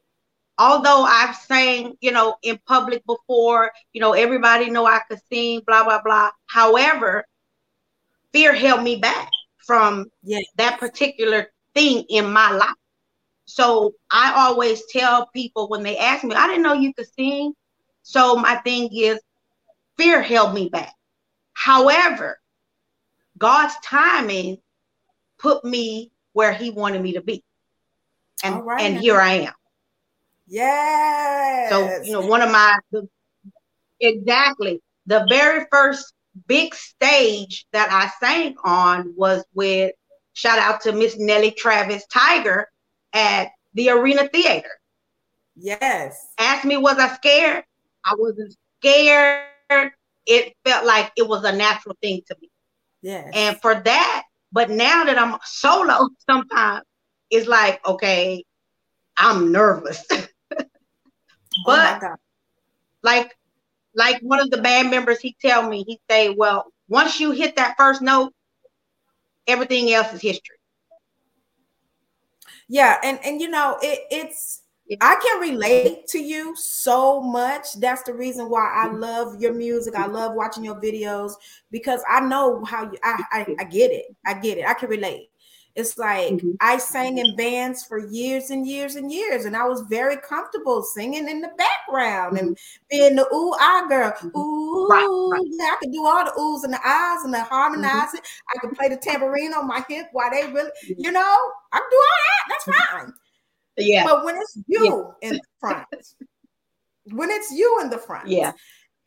although 0.57 1.03
I've 1.03 1.35
sang, 1.35 1.95
you 2.01 2.11
know, 2.11 2.35
in 2.43 2.59
public 2.67 3.03
before, 3.05 3.71
you 3.93 4.01
know, 4.01 4.13
everybody 4.13 4.69
know 4.69 4.85
I 4.85 4.99
could 5.09 5.19
sing, 5.31 5.61
blah 5.65 5.83
blah 5.83 6.01
blah. 6.03 6.31
However, 6.47 7.25
fear 8.33 8.53
held 8.53 8.83
me 8.83 8.97
back 8.97 9.29
from 9.65 10.07
yes. 10.23 10.43
that 10.57 10.79
particular 10.79 11.51
thing 11.75 12.05
in 12.09 12.31
my 12.31 12.51
life. 12.51 12.69
So 13.45 13.93
I 14.11 14.33
always 14.35 14.83
tell 14.91 15.27
people 15.33 15.67
when 15.69 15.83
they 15.83 15.97
ask 15.97 16.23
me, 16.23 16.35
I 16.35 16.47
didn't 16.47 16.63
know 16.63 16.73
you 16.73 16.93
could 16.93 17.07
sing. 17.17 17.53
So 18.03 18.35
my 18.37 18.55
thing 18.57 18.89
is, 18.93 19.19
fear 19.97 20.21
held 20.21 20.53
me 20.53 20.69
back. 20.69 20.93
However, 21.53 22.39
God's 23.41 23.73
timing 23.83 24.59
put 25.39 25.65
me 25.65 26.11
where 26.33 26.53
He 26.53 26.69
wanted 26.69 27.01
me 27.01 27.13
to 27.13 27.21
be. 27.21 27.43
And, 28.43 28.63
right. 28.63 28.81
and 28.81 28.99
here 28.99 29.19
I 29.19 29.33
am. 29.33 29.53
Yes. 30.47 31.71
So, 31.71 32.03
you 32.03 32.13
know, 32.13 32.21
one 32.21 32.43
of 32.43 32.51
my, 32.51 32.77
the, 32.91 33.09
exactly, 33.99 34.79
the 35.07 35.25
very 35.27 35.65
first 35.71 36.13
big 36.47 36.75
stage 36.75 37.65
that 37.73 37.91
I 37.91 38.11
sang 38.23 38.55
on 38.63 39.13
was 39.17 39.43
with, 39.55 39.93
shout 40.33 40.59
out 40.59 40.81
to 40.81 40.91
Miss 40.91 41.17
Nellie 41.17 41.51
Travis 41.51 42.05
Tiger 42.13 42.67
at 43.11 43.49
the 43.73 43.89
Arena 43.89 44.27
Theater. 44.27 44.69
Yes. 45.55 46.27
Ask 46.37 46.63
me, 46.63 46.77
was 46.77 46.97
I 46.99 47.15
scared? 47.15 47.63
I 48.05 48.13
wasn't 48.17 48.55
scared. 48.79 49.91
It 50.27 50.53
felt 50.63 50.85
like 50.85 51.11
it 51.17 51.27
was 51.27 51.43
a 51.43 51.55
natural 51.55 51.97
thing 52.01 52.21
to 52.27 52.35
me. 52.39 52.51
Yes. 53.01 53.31
And 53.33 53.59
for 53.61 53.75
that, 53.75 54.23
but 54.51 54.69
now 54.69 55.03
that 55.05 55.17
I'm 55.17 55.37
solo, 55.43 56.09
sometimes 56.29 56.83
it's 57.29 57.47
like, 57.47 57.85
okay, 57.87 58.43
I'm 59.17 59.51
nervous. 59.51 60.05
Oh 61.53 61.63
but 61.65 62.01
oh 62.01 62.15
like 63.03 63.35
like 63.93 64.21
one 64.21 64.39
of 64.39 64.49
the 64.49 64.61
band 64.61 64.89
members, 64.89 65.19
he 65.19 65.35
tell 65.41 65.67
me, 65.67 65.83
he 65.83 65.99
say, 66.09 66.29
well, 66.29 66.71
once 66.87 67.19
you 67.19 67.31
hit 67.31 67.57
that 67.57 67.75
first 67.77 68.01
note, 68.01 68.33
everything 69.47 69.91
else 69.91 70.13
is 70.13 70.21
history. 70.21 70.57
Yeah, 72.69 72.97
and 73.03 73.19
and 73.23 73.41
you 73.41 73.49
know, 73.49 73.77
it 73.81 73.99
it's 74.09 74.60
I 74.99 75.15
can 75.15 75.39
relate 75.39 76.07
to 76.07 76.19
you 76.19 76.53
so 76.57 77.21
much. 77.21 77.73
That's 77.77 78.03
the 78.03 78.13
reason 78.13 78.49
why 78.49 78.69
I 78.73 78.91
love 78.91 79.39
your 79.39 79.53
music. 79.53 79.95
I 79.95 80.07
love 80.07 80.33
watching 80.33 80.65
your 80.65 80.81
videos 80.81 81.33
because 81.71 82.03
I 82.09 82.19
know 82.19 82.63
how 82.65 82.83
you 82.91 82.97
I 83.03 83.23
I, 83.31 83.55
I 83.59 83.63
get 83.65 83.91
it. 83.91 84.15
I 84.25 84.33
get 84.33 84.57
it. 84.57 84.65
I 84.67 84.73
can 84.73 84.89
relate. 84.89 85.29
It's 85.75 85.97
like 85.97 86.33
mm-hmm. 86.33 86.51
I 86.59 86.77
sang 86.77 87.17
in 87.17 87.35
bands 87.37 87.85
for 87.85 87.97
years 87.97 88.49
and 88.49 88.67
years 88.67 88.95
and 88.95 89.09
years, 89.09 89.45
and 89.45 89.55
I 89.55 89.65
was 89.65 89.81
very 89.81 90.17
comfortable 90.17 90.83
singing 90.83 91.29
in 91.29 91.39
the 91.39 91.49
background 91.57 92.35
mm-hmm. 92.35 92.47
and 92.47 92.57
being 92.89 93.15
the 93.15 93.25
ooh 93.33 93.53
ah 93.57 93.85
girl. 93.87 94.11
Mm-hmm. 94.11 94.37
Ooh, 94.37 94.87
right, 94.87 95.29
right. 95.31 95.41
yeah, 95.45 95.65
I 95.65 95.77
could 95.79 95.93
do 95.93 96.05
all 96.05 96.25
the 96.25 96.31
oohs 96.31 96.65
and 96.65 96.73
the 96.73 96.79
ahs 96.83 97.23
and 97.23 97.33
the 97.33 97.43
harmonizing. 97.43 98.19
Mm-hmm. 98.19 98.57
I 98.57 98.59
could 98.59 98.77
play 98.77 98.89
the 98.89 98.97
tambourine 98.97 99.53
on 99.53 99.67
my 99.67 99.85
hip 99.87 100.07
while 100.11 100.29
they 100.29 100.47
really, 100.47 100.71
mm-hmm. 100.85 100.93
you 100.97 101.11
know, 101.11 101.37
I 101.71 101.77
can 101.77 101.89
do 101.89 101.97
all 101.97 102.19
that. 102.27 102.49
That's 102.49 102.65
mm-hmm. 102.65 102.97
fine. 102.97 103.13
Yeah. 103.77 104.03
But 104.05 104.25
when 104.25 104.35
it's 104.37 104.57
you 104.67 105.13
yeah. 105.21 105.29
in 105.29 105.35
the 105.35 105.41
front, 105.59 105.87
when 107.11 107.29
it's 107.29 107.51
you 107.51 107.79
in 107.81 107.89
the 107.89 107.97
front, 107.97 108.27
yeah, 108.27 108.51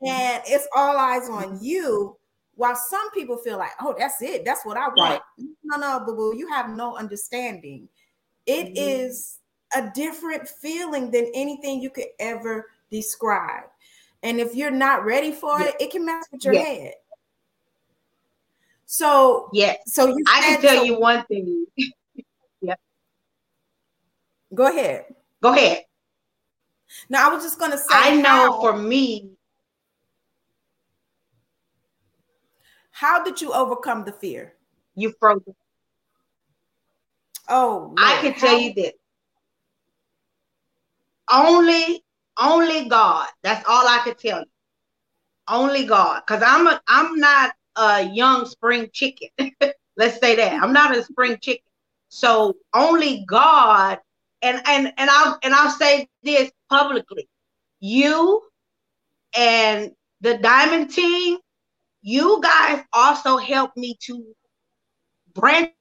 and 0.05 0.43
it's 0.47 0.67
all 0.75 0.97
eyes 0.97 1.29
on 1.29 1.59
you, 1.63 2.17
while 2.57 2.77
some 2.77 3.11
people 3.13 3.37
feel 3.37 3.59
like, 3.59 3.73
oh, 3.81 3.95
that's 3.99 4.21
it, 4.23 4.45
that's 4.45 4.65
what 4.65 4.77
I 4.77 4.89
want. 4.89 4.99
Right. 4.99 5.21
No, 5.65 5.77
no, 5.77 6.05
boo 6.05 6.17
boo, 6.17 6.37
you 6.37 6.49
have 6.49 6.71
no 6.71 6.97
understanding. 6.97 7.89
It 8.47 8.67
mm-hmm. 8.67 8.75
is 8.77 9.39
a 9.75 9.91
different 9.95 10.49
feeling 10.49 11.11
than 11.11 11.31
anything 11.35 11.81
you 11.81 11.91
could 11.91 12.09
ever 12.19 12.67
describe. 12.91 13.65
And 14.23 14.41
if 14.41 14.55
you're 14.55 14.71
not 14.71 15.05
ready 15.05 15.33
for 15.33 15.61
yeah. 15.61 15.69
it, 15.69 15.77
it 15.81 15.91
can 15.91 16.07
mess 16.07 16.25
with 16.33 16.45
your 16.45 16.55
yeah. 16.55 16.63
head. 16.63 16.95
So 18.87 19.49
yeah, 19.53 19.75
so 19.87 20.07
you 20.07 20.23
I 20.29 20.41
can 20.41 20.61
tell 20.61 20.77
so, 20.79 20.83
you 20.85 21.01
one 21.01 21.25
thing. 21.27 21.67
Go 24.55 24.69
ahead. 24.69 25.07
Go 25.43 25.53
ahead. 25.53 25.83
Now 27.09 27.31
I 27.31 27.35
was 27.35 27.43
just 27.43 27.59
gonna 27.59 27.79
say 27.79 27.85
I 27.91 28.17
know 28.17 28.53
how, 28.53 28.61
for 28.61 28.77
me, 28.77 29.35
How 32.95 33.25
did 33.25 33.41
you 33.43 33.53
overcome 33.53 34.05
the 34.05 34.13
fear? 34.13 34.55
You 34.95 35.13
froze. 35.19 35.43
Oh, 37.49 37.87
Lord. 37.89 37.99
I 37.99 38.19
can 38.23 38.35
tell 38.35 38.57
you 38.57 38.73
this. 38.73 38.93
Only, 41.31 42.05
only 42.41 42.89
God. 42.89 43.27
That's 43.43 43.65
all 43.69 43.87
I 43.89 44.01
can 44.05 44.15
tell 44.15 44.41
you. 44.41 44.47
Only 45.49 45.87
God, 45.87 46.23
because 46.25 46.43
I'm 46.47 46.69
a, 46.69 46.81
I'm 46.87 47.17
not 47.17 47.53
a 47.75 48.03
young 48.03 48.47
spring 48.47 48.89
chicken. 48.93 49.29
Let's 49.97 50.21
say 50.21 50.37
that 50.37 50.63
I'm 50.63 50.73
not 50.73 50.97
a 50.97 51.03
spring 51.03 51.37
chicken. 51.43 51.65
So 52.09 52.55
only 52.75 53.25
God, 53.29 53.99
and 54.45 54.63
and 54.67 54.93
and 54.97 55.11
I'll 55.11 55.39
and 55.43 55.55
I'll 55.55 55.71
say 55.71 56.09
this 56.23 56.51
publicly. 56.71 57.29
You 57.81 58.43
and 59.37 59.91
the 60.21 60.39
Diamond 60.39 60.91
Team 60.91 61.39
you 62.07 62.39
guys 62.43 62.83
also 62.93 63.39
helped 63.39 63.79
me 63.79 63.97
to 64.03 64.23
branch 65.35 65.73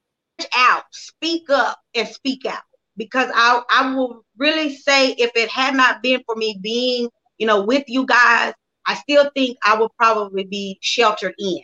out, 0.56 0.84
speak 0.90 1.50
up, 1.50 1.78
and 1.94 2.08
speak 2.08 2.46
out. 2.46 2.62
Because 2.96 3.30
I, 3.34 3.60
I 3.70 3.94
will 3.94 4.24
really 4.38 4.74
say, 4.74 5.10
if 5.10 5.32
it 5.34 5.50
had 5.50 5.74
not 5.74 6.02
been 6.02 6.22
for 6.24 6.34
me 6.34 6.58
being, 6.62 7.10
you 7.36 7.46
know, 7.46 7.62
with 7.62 7.84
you 7.88 8.06
guys, 8.06 8.54
I 8.86 8.94
still 8.94 9.30
think 9.36 9.58
I 9.62 9.78
would 9.78 9.90
probably 9.98 10.44
be 10.44 10.78
sheltered 10.80 11.34
in. 11.38 11.60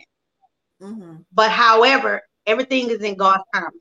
Mm-hmm. 0.79 1.15
But 1.33 1.49
however, 1.49 2.21
everything 2.45 2.91
is 2.91 3.01
in 3.01 3.15
God's 3.15 3.43
time. 3.55 3.71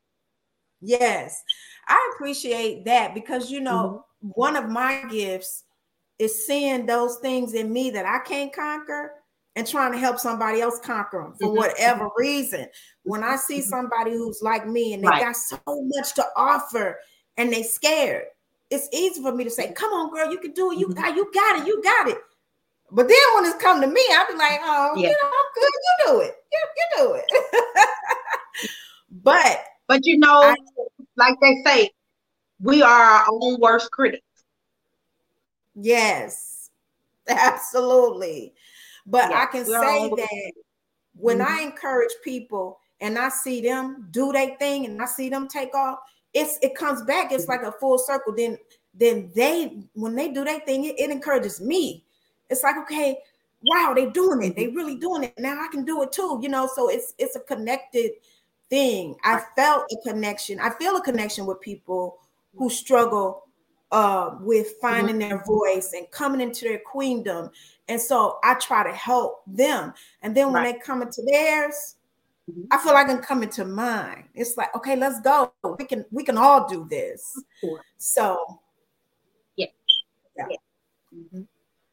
Yes, 0.81 1.43
I 1.91 2.13
appreciate 2.15 2.85
that 2.85 3.15
because 3.15 3.51
you 3.51 3.61
know 3.61 4.05
mm-hmm. 4.25 4.29
one 4.35 4.57
of 4.57 4.69
my 4.71 5.05
gifts 5.11 5.65
is 6.19 6.47
seeing 6.47 6.87
those 6.87 7.17
things 7.17 7.55
in 7.55 7.73
me 7.73 7.91
that 7.91 8.07
I 8.07 8.21
can't 8.27 8.53
conquer 8.53 9.13
and 9.57 9.67
trying 9.67 9.93
to 9.93 9.99
help 9.99 10.19
somebody 10.19 10.61
else 10.61 10.79
conquer 10.79 11.23
them 11.23 11.35
for 11.41 11.49
mm-hmm. 11.49 11.57
whatever 11.57 12.09
reason. 12.17 12.67
When 13.03 13.25
I 13.25 13.37
see 13.37 13.59
mm-hmm. 13.59 13.69
somebody 13.69 14.13
who's 14.13 14.41
like 14.41 14.67
me 14.69 14.95
and 14.95 15.03
they 15.03 15.09
right. 15.09 15.23
got 15.23 15.37
so 15.37 15.59
much 15.67 16.15
to 16.15 16.25
offer 16.37 16.99
and 17.37 17.53
they 17.53 17.65
scared, 17.65 18.27
it's 18.71 18.89
easy 18.93 19.21
for 19.21 19.35
me 19.35 19.43
to 19.43 19.51
say, 19.51 19.73
"Come 19.73 19.93
on, 19.93 20.15
girl, 20.15 20.31
you 20.31 20.39
can 20.39 20.53
do 20.53 20.71
it. 20.71 20.79
You 20.79 20.89
mm-hmm. 20.89 21.01
got, 21.03 21.17
you 21.17 21.31
got 21.35 21.61
it. 21.61 21.67
You 21.67 21.83
got 21.83 22.09
it." 22.09 22.19
But 22.93 23.09
then 23.09 23.19
when 23.35 23.45
it's 23.47 23.61
come 23.61 23.81
to 23.81 23.87
me, 23.87 24.03
I'll 24.13 24.29
be 24.29 24.35
like, 24.35 24.61
"Oh, 24.63 24.95
yeah. 24.97 25.09
you 25.09 25.15
know, 25.15 25.29
I'm 25.29 25.51
good. 25.55 25.73
You 25.73 26.07
do 26.07 26.21
it. 26.21 26.35
You, 26.53 26.61
you 26.77 27.05
do 27.05 27.13
it." 27.15 28.71
but 29.23 29.65
but 29.89 30.07
you 30.07 30.19
know, 30.19 30.43
I, 30.43 30.55
like 31.21 31.39
they 31.41 31.63
say, 31.65 31.91
we 32.61 32.83
are 32.83 32.91
our 32.91 33.27
own 33.31 33.61
worst 33.61 33.91
critics. 33.91 34.25
Yes, 35.75 36.71
absolutely. 37.29 38.55
But 39.07 39.33
I 39.33 39.47
can 39.47 39.65
say 39.65 40.09
that 40.09 40.53
when 41.17 41.39
mm-hmm. 41.39 41.53
I 41.53 41.63
encourage 41.63 42.11
people 42.25 42.79
and 43.01 43.19
I 43.19 43.29
see 43.29 43.61
them 43.61 44.09
do 44.11 44.33
their 44.33 44.57
thing 44.57 44.87
and 44.87 45.01
I 45.01 45.07
see 45.07 45.29
them 45.29 45.49
take 45.49 45.75
off, 45.75 45.99
it's 46.35 46.59
it 46.63 46.75
comes 46.75 47.03
back. 47.03 47.33
It's 47.33 47.49
like 47.49 47.63
a 47.63 47.73
full 47.73 47.99
circle. 47.99 48.35
Then 48.35 48.59
then 48.95 49.31
they 49.35 49.85
when 49.95 50.15
they 50.15 50.29
do 50.29 50.45
their 50.45 50.61
thing, 50.61 50.85
it, 50.85 50.99
it 50.99 51.11
encourages 51.11 51.61
me. 51.61 52.05
It's 52.49 52.63
like 52.63 52.77
okay, 52.83 53.19
wow, 53.63 53.93
they 53.95 54.07
doing 54.11 54.43
it. 54.43 54.57
They 54.57 54.67
mm-hmm. 54.67 54.77
really 54.77 54.97
doing 54.97 55.25
it. 55.25 55.35
Now 55.39 55.61
I 55.61 55.69
can 55.71 55.85
do 55.85 56.03
it 56.03 56.13
too. 56.13 56.39
You 56.43 56.49
know, 56.49 56.69
so 56.75 56.89
it's 56.89 57.15
it's 57.19 57.37
a 57.37 57.41
connected 57.41 58.13
thing. 58.71 59.17
I 59.25 59.43
felt 59.57 59.85
a 59.93 60.09
connection. 60.09 60.61
I 60.61 60.71
feel 60.71 60.97
a 60.97 61.03
connection 61.03 61.45
with 61.45 61.61
people 61.61 62.19
who 62.57 62.71
struggle 62.71 63.43
uh, 63.93 64.37
with 64.41 64.75
finding 64.81 65.19
mm-hmm. 65.19 65.29
their 65.29 65.45
voice 65.45 65.93
and 65.95 66.09
coming 66.11 66.41
into 66.41 66.65
their 66.65 66.81
queendom 66.85 67.51
and 67.91 68.01
so 68.01 68.39
I 68.45 68.55
try 68.55 68.85
to 68.85 68.93
help 68.93 69.43
them. 69.49 69.93
And 70.23 70.35
then 70.35 70.53
when 70.53 70.63
right. 70.63 70.75
they 70.75 70.79
come 70.79 71.03
into 71.03 71.23
theirs, 71.27 71.97
mm-hmm. 72.49 72.63
I 72.71 72.79
feel 72.79 72.93
like 72.93 73.09
I'm 73.09 73.19
coming 73.19 73.49
to 73.51 73.65
mine. 73.65 74.29
It's 74.33 74.57
like, 74.57 74.75
okay, 74.77 74.95
let's 74.95 75.21
go. 75.21 75.53
We 75.77 75.85
can 75.85 76.05
we 76.13 76.23
can 76.23 76.39
all 76.39 76.69
do 76.69 76.87
this. 76.89 77.37
So 77.99 78.61
yeah. 79.57 79.67
Yeah. 80.37 80.45
yeah. 80.51 80.57
Mm-hmm. 81.13 81.43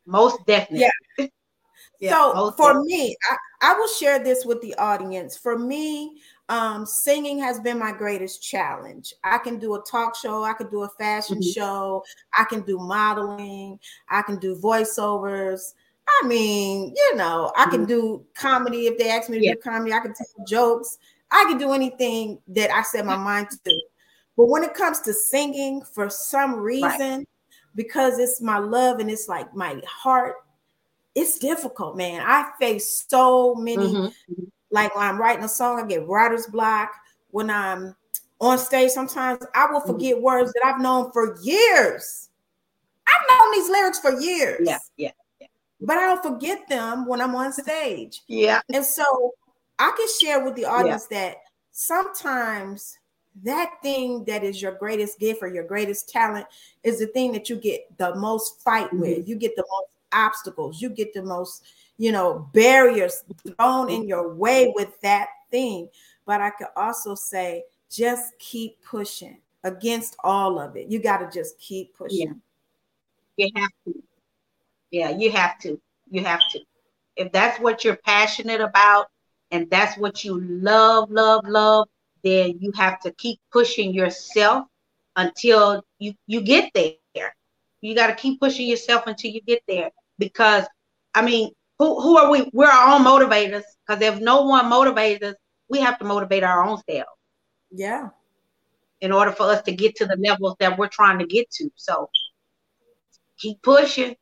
Most 0.05 0.45
definitely. 0.45 0.87
Yeah. 1.17 1.27
yeah 1.99 2.11
so 2.11 2.51
for 2.51 2.73
definitely. 2.73 2.89
me, 2.89 3.17
I, 3.31 3.71
I 3.71 3.73
will 3.73 3.87
share 3.87 4.23
this 4.23 4.45
with 4.45 4.61
the 4.61 4.75
audience. 4.75 5.35
For 5.35 5.57
me, 5.57 6.21
um, 6.49 6.86
singing 6.86 7.39
has 7.39 7.60
been 7.60 7.77
my 7.77 7.91
greatest 7.91 8.41
challenge. 8.41 9.13
I 9.23 9.38
can 9.38 9.60
do 9.60 9.75
a 9.75 9.81
talk 9.83 10.15
show, 10.15 10.43
I 10.43 10.53
can 10.53 10.69
do 10.69 10.83
a 10.83 10.89
fashion 10.89 11.39
mm-hmm. 11.39 11.51
show, 11.51 12.03
I 12.38 12.45
can 12.45 12.62
do 12.62 12.79
modeling, 12.79 13.79
I 14.10 14.21
can 14.21 14.38
do 14.39 14.55
voiceovers. 14.55 15.73
I 16.07 16.27
mean, 16.27 16.93
you 16.95 17.15
know, 17.17 17.51
I 17.57 17.65
can 17.65 17.81
mm-hmm. 17.81 17.88
do 17.88 18.25
comedy 18.33 18.88
if 18.88 18.97
they 18.97 19.10
ask 19.10 19.29
me 19.29 19.39
to 19.39 19.45
yeah. 19.45 19.53
do 19.55 19.60
comedy. 19.60 19.91
I 19.93 19.99
can 19.99 20.13
tell 20.13 20.45
jokes. 20.47 20.97
I 21.31 21.43
can 21.49 21.57
do 21.57 21.73
anything 21.73 22.39
that 22.47 22.71
I 22.71 22.81
set 22.83 23.05
my 23.05 23.17
mind 23.17 23.49
to. 23.51 23.81
But 24.38 24.45
when 24.45 24.63
it 24.63 24.73
comes 24.73 25.01
to 25.01 25.13
singing, 25.13 25.81
for 25.81 26.10
some 26.10 26.55
reason, 26.55 27.17
right. 27.17 27.27
because 27.75 28.19
it's 28.19 28.39
my 28.39 28.57
love 28.57 28.99
and 28.99 29.12
it's 29.12 29.27
like 29.27 29.53
my 29.53 29.81
heart. 29.86 30.36
It's 31.13 31.39
difficult, 31.39 31.97
man. 31.97 32.21
I 32.25 32.51
face 32.57 33.03
so 33.10 33.55
many. 33.55 33.88
Mm-hmm. 33.88 34.43
Like 34.71 34.95
when 34.95 35.06
I'm 35.06 35.19
writing 35.19 35.45
a 35.45 35.49
song, 35.49 35.82
I 35.82 35.88
get 35.88 36.08
writer's 36.08 36.47
block. 36.47 36.91
When 37.32 37.49
I'm 37.49 37.95
on 38.39 38.58
stage, 38.58 38.91
sometimes 38.91 39.43
I 39.56 39.71
will 39.71 39.80
mm-hmm. 39.80 39.91
forget 39.91 40.15
mm-hmm. 40.15 40.23
words 40.23 40.53
that 40.53 40.65
I've 40.65 40.82
known 40.82 41.12
for 41.12 41.38
years. 41.41 42.30
I've 43.08 43.25
known 43.30 43.51
these 43.53 43.69
lyrics 43.69 43.99
for 43.99 44.19
years. 44.19 44.62
Yeah, 44.67 44.80
yeah, 44.97 45.12
yeah. 45.39 45.47
But 45.80 45.97
I 45.97 46.08
don't 46.08 46.23
forget 46.23 46.67
them 46.67 47.06
when 47.06 47.21
I'm 47.21 47.36
on 47.36 47.53
stage. 47.53 48.21
Yeah. 48.27 48.62
And 48.73 48.84
so 48.84 49.34
I 49.80 49.93
can 49.95 50.08
share 50.19 50.43
with 50.43 50.56
the 50.56 50.65
audience 50.65 51.08
yeah. 51.10 51.30
that 51.30 51.38
sometimes 51.71 52.97
that 53.43 53.75
thing 53.84 54.25
that 54.25 54.43
is 54.43 54.62
your 54.62 54.73
greatest 54.73 55.19
gift 55.19 55.43
or 55.43 55.47
your 55.47 55.63
greatest 55.63 56.10
talent 56.10 56.47
is 56.84 56.99
the 56.99 57.08
thing 57.08 57.32
that 57.34 57.49
you 57.49 57.56
get 57.56 57.86
the 57.97 58.15
most 58.15 58.62
fight 58.62 58.88
mm-hmm. 58.88 59.01
with. 59.01 59.27
You 59.27 59.36
get 59.36 59.56
the 59.56 59.65
most 59.69 59.89
obstacles. 60.12 60.82
You 60.82 60.89
get 60.89 61.13
the 61.13 61.21
most, 61.23 61.63
you 61.97 62.12
know, 62.12 62.49
barriers 62.53 63.23
mm-hmm. 63.23 63.51
thrown 63.53 63.89
in 63.89 64.07
your 64.07 64.33
way 64.33 64.71
with 64.75 64.99
that 65.01 65.27
thing. 65.51 65.89
But 66.25 66.41
I 66.41 66.51
could 66.51 66.67
also 66.75 67.15
say, 67.15 67.63
just 67.89 68.38
keep 68.39 68.83
pushing 68.83 69.39
against 69.63 70.15
all 70.23 70.60
of 70.60 70.75
it. 70.75 70.88
You 70.88 70.99
got 70.99 71.17
to 71.19 71.29
just 71.31 71.57
keep 71.60 71.95
pushing. 71.95 72.41
Yeah. 73.38 73.45
You 73.45 73.49
have 73.55 73.69
to. 73.86 74.03
Yeah, 74.91 75.10
you 75.10 75.31
have 75.31 75.60
to. 75.60 75.79
You 76.10 76.23
have 76.23 76.41
to. 76.51 76.60
If 77.15 77.31
that's 77.31 77.60
what 77.60 77.83
you're 77.83 77.97
passionate 77.97 78.62
about, 78.62 79.07
and 79.51 79.69
that's 79.69 79.97
what 79.97 80.23
you 80.23 80.39
love, 80.41 81.10
love, 81.10 81.45
love, 81.47 81.88
then 82.23 82.57
you 82.60 82.71
have 82.75 82.99
to 83.01 83.12
keep 83.13 83.39
pushing 83.51 83.93
yourself 83.93 84.67
until 85.15 85.83
you, 85.99 86.13
you 86.25 86.41
get 86.41 86.71
there. 86.73 87.36
You 87.81 87.95
got 87.95 88.07
to 88.07 88.15
keep 88.15 88.39
pushing 88.39 88.67
yourself 88.67 89.03
until 89.07 89.31
you 89.31 89.41
get 89.41 89.62
there. 89.67 89.91
Because, 90.19 90.65
I 91.13 91.21
mean, 91.21 91.51
who, 91.79 92.01
who 92.01 92.17
are 92.17 92.31
we? 92.31 92.49
We're 92.53 92.67
our 92.67 92.95
own 92.95 93.05
motivators. 93.05 93.63
Because 93.85 94.01
if 94.01 94.19
no 94.19 94.43
one 94.43 94.65
motivates 94.65 95.23
us, 95.23 95.35
we 95.69 95.79
have 95.79 95.99
to 95.99 96.05
motivate 96.05 96.43
our 96.43 96.63
own 96.63 96.79
selves. 96.89 97.09
Yeah. 97.71 98.09
In 99.01 99.11
order 99.11 99.31
for 99.31 99.43
us 99.43 99.61
to 99.63 99.71
get 99.71 99.95
to 99.97 100.05
the 100.05 100.17
levels 100.17 100.55
that 100.59 100.77
we're 100.77 100.87
trying 100.87 101.19
to 101.19 101.25
get 101.25 101.49
to. 101.51 101.69
So 101.75 102.09
keep 103.37 103.61
pushing. 103.61 104.15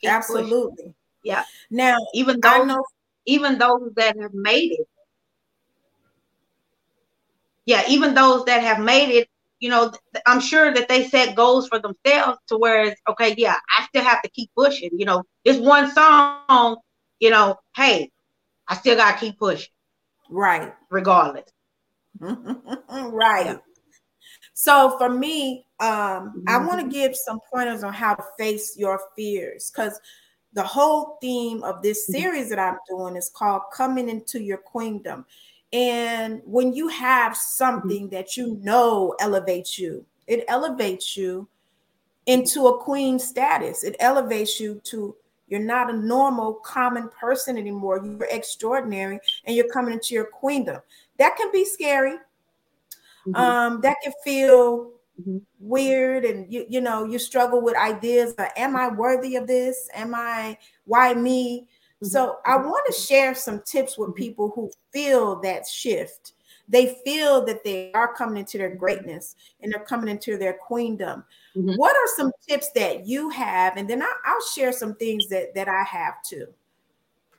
Keep 0.00 0.10
Absolutely. 0.10 0.76
Pushing. 0.76 0.94
Yeah. 1.24 1.44
Now, 1.70 1.96
even 2.12 2.40
though 2.40 2.64
know 2.64 2.84
even 3.26 3.58
those 3.58 3.92
that 3.96 4.18
have 4.20 4.34
made 4.34 4.72
it. 4.72 4.88
Yeah, 7.64 7.84
even 7.88 8.14
those 8.14 8.44
that 8.46 8.62
have 8.62 8.80
made 8.80 9.10
it, 9.10 9.28
you 9.62 9.68
know, 9.68 9.92
I'm 10.26 10.40
sure 10.40 10.74
that 10.74 10.88
they 10.88 11.04
set 11.06 11.36
goals 11.36 11.68
for 11.68 11.78
themselves 11.78 12.38
to 12.48 12.58
where 12.58 12.82
it's 12.82 13.00
okay, 13.08 13.32
yeah, 13.38 13.54
I 13.78 13.84
still 13.86 14.02
have 14.02 14.20
to 14.22 14.28
keep 14.28 14.50
pushing. 14.56 14.90
You 14.92 15.06
know, 15.06 15.22
this 15.44 15.56
one 15.56 15.88
song, 15.92 16.78
you 17.20 17.30
know, 17.30 17.56
hey, 17.76 18.10
I 18.66 18.74
still 18.74 18.96
gotta 18.96 19.16
keep 19.16 19.38
pushing. 19.38 19.70
Right. 20.28 20.72
Regardless. 20.90 21.48
right. 22.20 23.46
Yeah. 23.46 23.56
So 24.52 24.98
for 24.98 25.08
me, 25.08 25.64
um, 25.78 25.88
mm-hmm. 25.88 26.48
I 26.48 26.58
want 26.58 26.80
to 26.80 26.88
give 26.92 27.14
some 27.14 27.38
pointers 27.52 27.84
on 27.84 27.92
how 27.92 28.16
to 28.16 28.24
face 28.36 28.76
your 28.76 29.00
fears 29.14 29.70
because 29.70 29.98
the 30.54 30.64
whole 30.64 31.18
theme 31.20 31.62
of 31.62 31.82
this 31.82 32.10
mm-hmm. 32.10 32.20
series 32.20 32.48
that 32.50 32.58
I'm 32.58 32.78
doing 32.88 33.14
is 33.14 33.30
called 33.32 33.62
Coming 33.72 34.08
into 34.08 34.42
Your 34.42 34.58
Queendom. 34.58 35.24
And 35.72 36.42
when 36.44 36.72
you 36.72 36.88
have 36.88 37.36
something 37.36 38.08
that 38.10 38.36
you 38.36 38.58
know 38.62 39.14
elevates 39.20 39.78
you, 39.78 40.04
it 40.26 40.44
elevates 40.48 41.16
you 41.16 41.48
into 42.26 42.66
a 42.66 42.78
queen 42.78 43.18
status. 43.18 43.82
It 43.82 43.96
elevates 43.98 44.60
you 44.60 44.80
to 44.84 45.16
you're 45.48 45.60
not 45.60 45.92
a 45.92 45.96
normal, 45.96 46.54
common 46.54 47.10
person 47.10 47.58
anymore. 47.58 48.00
You're 48.02 48.28
extraordinary 48.30 49.20
and 49.44 49.54
you're 49.54 49.68
coming 49.68 49.92
into 49.92 50.14
your 50.14 50.24
queendom. 50.24 50.80
That 51.18 51.36
can 51.36 51.50
be 51.52 51.64
scary. 51.64 52.16
Mm-hmm. 53.26 53.34
Um, 53.34 53.80
that 53.82 53.96
can 54.02 54.12
feel 54.24 54.92
mm-hmm. 55.20 55.38
weird 55.60 56.24
and 56.24 56.52
you 56.52 56.66
you 56.68 56.80
know 56.80 57.04
you 57.04 57.20
struggle 57.20 57.62
with 57.62 57.76
ideas 57.76 58.34
but 58.36 58.50
am 58.56 58.74
i 58.74 58.88
worthy 58.88 59.36
of 59.36 59.46
this 59.46 59.88
am 59.94 60.12
i 60.12 60.58
why 60.84 61.14
me. 61.14 61.68
So 62.02 62.38
i 62.46 62.56
want 62.56 62.84
to 62.86 62.92
share 62.92 63.34
some 63.34 63.62
tips 63.64 63.96
with 63.96 64.10
mm-hmm. 64.10 64.18
people 64.18 64.52
who 64.54 64.70
feel 64.92 65.40
that 65.40 65.66
shift 65.66 66.32
they 66.68 66.96
feel 67.04 67.44
that 67.44 67.64
they 67.64 67.92
are 67.92 68.14
coming 68.14 68.38
into 68.38 68.56
their 68.56 68.74
greatness 68.74 69.36
and 69.60 69.72
they're 69.72 69.84
coming 69.84 70.08
into 70.08 70.36
their 70.36 70.54
queendom 70.54 71.24
mm-hmm. 71.56 71.74
what 71.74 71.96
are 71.96 72.16
some 72.16 72.30
tips 72.48 72.70
that 72.72 73.06
you 73.06 73.28
have 73.30 73.76
and 73.76 73.88
then 73.88 74.02
I, 74.02 74.12
will 74.26 74.46
share 74.54 74.72
some 74.72 74.94
things 74.96 75.28
that 75.28 75.54
that 75.54 75.68
i 75.68 75.82
have 75.82 76.14
too 76.24 76.46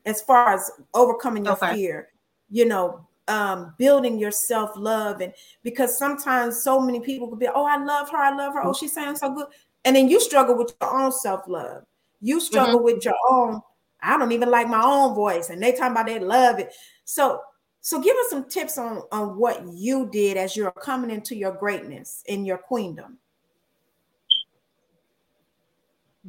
as 0.06 0.22
far 0.22 0.54
as 0.54 0.72
overcoming 0.94 1.46
your 1.46 1.54
okay. 1.54 1.74
fear 1.74 2.10
you 2.50 2.66
know 2.66 3.06
um, 3.28 3.74
building 3.78 4.20
your 4.20 4.32
self 4.32 4.72
love, 4.76 5.22
and 5.22 5.34
because 5.64 5.98
sometimes 5.98 6.64
so 6.64 6.80
many 6.80 7.00
people 7.00 7.28
could 7.28 7.40
be, 7.40 7.48
oh, 7.48 7.66
I 7.66 7.84
love 7.84 8.10
her, 8.10 8.18
I 8.18 8.36
love 8.36 8.54
her, 8.54 8.66
oh, 8.66 8.74
she 8.74 8.88
sounds 8.88 9.20
so 9.20 9.34
good, 9.34 9.48
and 9.86 9.96
then 9.96 10.10
you 10.10 10.20
struggle 10.20 10.58
with 10.58 10.74
your 10.82 10.94
own 10.94 11.12
self 11.12 11.48
love. 11.48 11.84
You 12.22 12.40
struggle 12.40 12.76
mm-hmm. 12.76 12.86
with 12.86 13.06
your 13.06 13.16
own. 13.30 13.62
I 14.04 14.18
don't 14.18 14.32
even 14.34 14.52
like 14.52 14.68
my 14.68 14.82
own 14.84 15.16
voice, 15.16 15.50
and 15.50 15.62
they 15.62 15.72
talking 15.72 15.94
about 15.94 16.08
they 16.08 16.20
love 16.20 16.60
it. 16.60 16.74
So, 17.06 17.40
so 17.82 18.02
give 18.02 18.16
us 18.18 18.30
some 18.30 18.50
tips 18.50 18.78
on 18.78 19.02
on 19.12 19.38
what 19.38 19.66
you 19.66 20.10
did 20.12 20.38
as 20.38 20.56
you're 20.56 20.72
coming 20.72 21.10
into 21.10 21.36
your 21.36 21.54
greatness 21.54 22.24
in 22.28 22.46
your 22.46 22.58
queendom. 22.58 23.18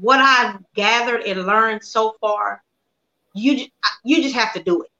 What 0.00 0.20
I've 0.20 0.60
gathered 0.74 1.22
and 1.22 1.46
learned 1.46 1.84
so 1.84 2.14
far, 2.20 2.62
you 3.34 3.66
you 4.04 4.22
just 4.22 4.34
have 4.34 4.52
to 4.54 4.62
do 4.62 4.82
it. 4.82 4.90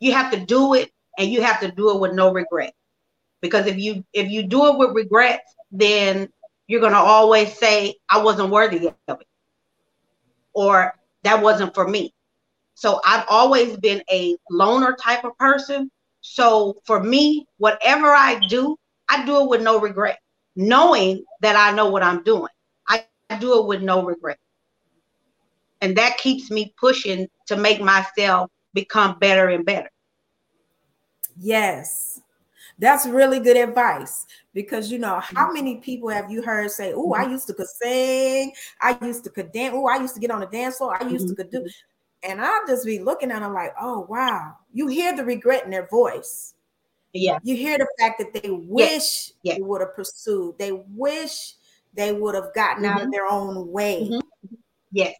You 0.00 0.12
have 0.12 0.32
to 0.32 0.40
do 0.44 0.74
it 0.74 0.90
and 1.18 1.30
you 1.30 1.42
have 1.42 1.60
to 1.60 1.70
do 1.70 1.90
it 1.90 2.00
with 2.00 2.12
no 2.12 2.32
regret. 2.32 2.74
Because 3.40 3.66
if 3.66 3.78
you 3.78 4.04
if 4.12 4.28
you 4.30 4.44
do 4.44 4.66
it 4.66 4.78
with 4.78 4.94
regrets, 4.94 5.54
then 5.70 6.28
you're 6.66 6.80
gonna 6.80 6.96
always 6.96 7.56
say, 7.56 7.96
I 8.10 8.22
wasn't 8.22 8.50
worthy 8.50 8.88
of 9.08 9.20
it. 9.20 9.26
Or 10.54 10.94
that 11.24 11.42
wasn't 11.42 11.74
for 11.74 11.88
me. 11.88 12.12
So 12.74 13.00
I've 13.04 13.24
always 13.28 13.76
been 13.76 14.02
a 14.10 14.36
loner 14.50 14.96
type 15.00 15.24
of 15.24 15.36
person. 15.38 15.90
So 16.20 16.76
for 16.84 17.02
me, 17.02 17.46
whatever 17.58 18.08
I 18.08 18.38
do, 18.48 18.76
I 19.08 19.24
do 19.24 19.42
it 19.42 19.48
with 19.48 19.62
no 19.62 19.78
regret, 19.78 20.18
knowing 20.56 21.24
that 21.40 21.56
I 21.56 21.74
know 21.74 21.90
what 21.90 22.02
I'm 22.02 22.22
doing. 22.22 22.48
I 22.88 23.04
do 23.40 23.58
it 23.60 23.66
with 23.66 23.82
no 23.82 24.04
regret. 24.04 24.38
And 25.80 25.96
that 25.96 26.18
keeps 26.18 26.50
me 26.50 26.74
pushing 26.78 27.26
to 27.46 27.56
make 27.56 27.80
myself 27.80 28.50
become 28.74 29.18
better 29.18 29.48
and 29.48 29.64
better. 29.64 29.90
Yes. 31.38 32.21
That's 32.78 33.06
really 33.06 33.38
good 33.40 33.56
advice 33.56 34.26
because 34.54 34.90
you 34.90 34.98
know 34.98 35.20
how 35.20 35.46
mm-hmm. 35.46 35.54
many 35.54 35.76
people 35.76 36.08
have 36.08 36.30
you 36.30 36.42
heard 36.42 36.70
say, 36.70 36.92
"Oh, 36.94 37.14
I 37.14 37.22
mm-hmm. 37.22 37.32
used 37.32 37.46
to 37.48 37.54
could 37.54 37.68
sing, 37.68 38.52
I 38.80 38.98
used 39.02 39.24
to 39.24 39.30
could 39.30 39.52
dance, 39.52 39.74
oh, 39.76 39.86
I 39.86 39.98
used 39.98 40.14
to 40.14 40.20
get 40.20 40.30
on 40.30 40.40
the 40.40 40.46
dance 40.46 40.76
floor, 40.76 41.00
I 41.00 41.06
used 41.06 41.28
to 41.28 41.34
could 41.34 41.50
do," 41.50 41.60
mm-hmm. 41.60 42.30
and 42.30 42.40
I'll 42.40 42.66
just 42.66 42.84
be 42.84 42.98
looking 42.98 43.30
at 43.30 43.40
them 43.40 43.54
like, 43.54 43.74
"Oh, 43.80 44.06
wow!" 44.08 44.56
You 44.72 44.88
hear 44.88 45.16
the 45.16 45.24
regret 45.24 45.64
in 45.64 45.70
their 45.70 45.86
voice. 45.86 46.54
Yeah, 47.12 47.38
you 47.42 47.56
hear 47.56 47.78
the 47.78 47.88
fact 47.98 48.18
that 48.18 48.42
they 48.42 48.50
wish 48.50 49.32
yeah. 49.42 49.54
they 49.54 49.60
would 49.60 49.80
have 49.80 49.94
pursued, 49.94 50.58
they 50.58 50.72
wish 50.72 51.54
they 51.94 52.12
would 52.12 52.34
have 52.34 52.54
gotten 52.54 52.84
mm-hmm. 52.84 52.98
out 52.98 53.02
of 53.02 53.12
their 53.12 53.26
own 53.26 53.70
way. 53.70 54.08
Mm-hmm. 54.10 54.54
Yes. 54.92 55.14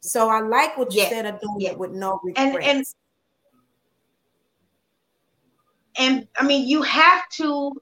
So 0.00 0.28
I 0.28 0.40
like 0.40 0.76
what 0.76 0.92
you 0.92 1.00
yes. 1.00 1.10
said 1.10 1.24
of 1.26 1.40
doing 1.40 1.60
yes. 1.60 1.72
it 1.72 1.78
with 1.78 1.92
no 1.92 2.20
regrets. 2.22 2.56
And, 2.56 2.64
and 2.64 2.84
and 5.96 6.26
I 6.36 6.44
mean, 6.44 6.68
you 6.68 6.82
have 6.82 7.22
to, 7.36 7.72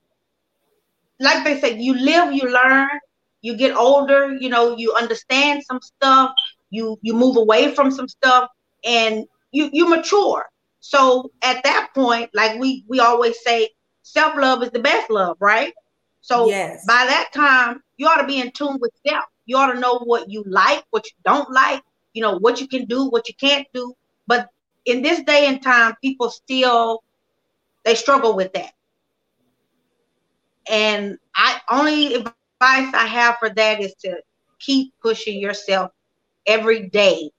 like 1.20 1.44
they 1.44 1.60
said, 1.60 1.80
you 1.80 1.94
live, 1.94 2.32
you 2.32 2.50
learn, 2.50 2.88
you 3.40 3.56
get 3.56 3.76
older, 3.76 4.34
you 4.34 4.48
know, 4.48 4.76
you 4.76 4.94
understand 4.94 5.62
some 5.64 5.80
stuff, 5.80 6.32
you 6.70 6.98
you 7.02 7.14
move 7.14 7.36
away 7.36 7.74
from 7.74 7.90
some 7.90 8.08
stuff, 8.08 8.48
and 8.84 9.24
you 9.50 9.70
you 9.72 9.88
mature. 9.88 10.48
So 10.80 11.30
at 11.42 11.62
that 11.64 11.90
point, 11.94 12.30
like 12.34 12.58
we 12.58 12.84
we 12.88 13.00
always 13.00 13.42
say, 13.42 13.70
self 14.02 14.36
love 14.36 14.62
is 14.62 14.70
the 14.70 14.80
best 14.80 15.10
love, 15.10 15.36
right? 15.40 15.72
So 16.20 16.48
yes. 16.48 16.84
by 16.86 17.04
that 17.06 17.30
time, 17.34 17.82
you 17.96 18.06
ought 18.06 18.20
to 18.20 18.26
be 18.26 18.40
in 18.40 18.52
tune 18.52 18.78
with 18.80 18.92
self. 19.06 19.24
You 19.46 19.56
ought 19.56 19.72
to 19.72 19.80
know 19.80 19.98
what 19.98 20.30
you 20.30 20.44
like, 20.46 20.84
what 20.90 21.04
you 21.04 21.12
don't 21.24 21.50
like, 21.50 21.82
you 22.14 22.22
know, 22.22 22.38
what 22.38 22.60
you 22.60 22.68
can 22.68 22.84
do, 22.86 23.08
what 23.08 23.28
you 23.28 23.34
can't 23.34 23.66
do. 23.74 23.94
But 24.26 24.48
in 24.84 25.02
this 25.02 25.22
day 25.24 25.46
and 25.46 25.60
time, 25.60 25.94
people 26.00 26.30
still 26.30 27.02
they 27.84 27.94
struggle 27.94 28.36
with 28.36 28.52
that. 28.54 28.72
And 30.68 31.18
I 31.34 31.60
only 31.70 32.14
advice 32.14 32.34
I 32.60 33.06
have 33.06 33.36
for 33.38 33.50
that 33.50 33.80
is 33.80 33.94
to 34.02 34.20
keep 34.60 34.94
pushing 35.02 35.40
yourself 35.40 35.90
every 36.46 36.88
day. 36.88 37.30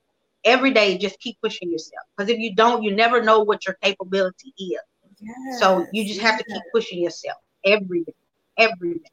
Every 0.45 0.71
day, 0.71 0.97
just 0.97 1.19
keep 1.19 1.38
pushing 1.41 1.71
yourself. 1.71 2.06
Because 2.17 2.29
if 2.29 2.38
you 2.38 2.53
don't, 2.53 2.84
you 2.84 2.93
never 2.93 3.23
know 3.23 3.39
what 3.39 3.65
your 3.65 3.77
capability 3.82 4.53
is. 4.58 4.79
Yes, 5.21 5.60
so 5.62 5.86
you 5.93 6.06
just 6.06 6.19
have 6.19 6.38
to 6.38 6.43
keep 6.43 6.62
pushing 6.73 7.01
yourself 7.01 7.38
every 7.65 8.03
day. 8.03 8.13
Every 8.58 8.95
day. 8.95 9.10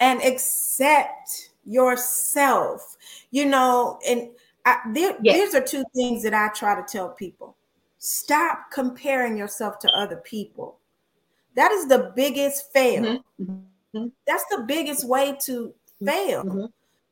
and 0.00 0.22
accept 0.22 1.50
yourself. 1.64 2.96
You 3.30 3.46
know, 3.46 3.98
and 4.08 4.30
I, 4.64 4.78
there, 4.92 5.16
yes. 5.22 5.34
these 5.34 5.54
are 5.54 5.64
two 5.64 5.84
things 5.94 6.22
that 6.22 6.34
I 6.34 6.48
try 6.48 6.74
to 6.80 6.86
tell 6.86 7.10
people. 7.10 7.56
Stop 7.98 8.70
comparing 8.72 9.36
yourself 9.36 9.78
to 9.80 9.88
other 9.90 10.16
people. 10.16 10.78
That 11.56 11.72
is 11.72 11.88
the 11.88 12.12
biggest 12.14 12.72
fail. 12.72 13.22
Mm-hmm. 13.40 14.06
That's 14.26 14.44
the 14.50 14.64
biggest 14.66 15.08
way 15.08 15.36
to 15.46 15.74
fail 16.04 16.44
mm-hmm. 16.44 16.66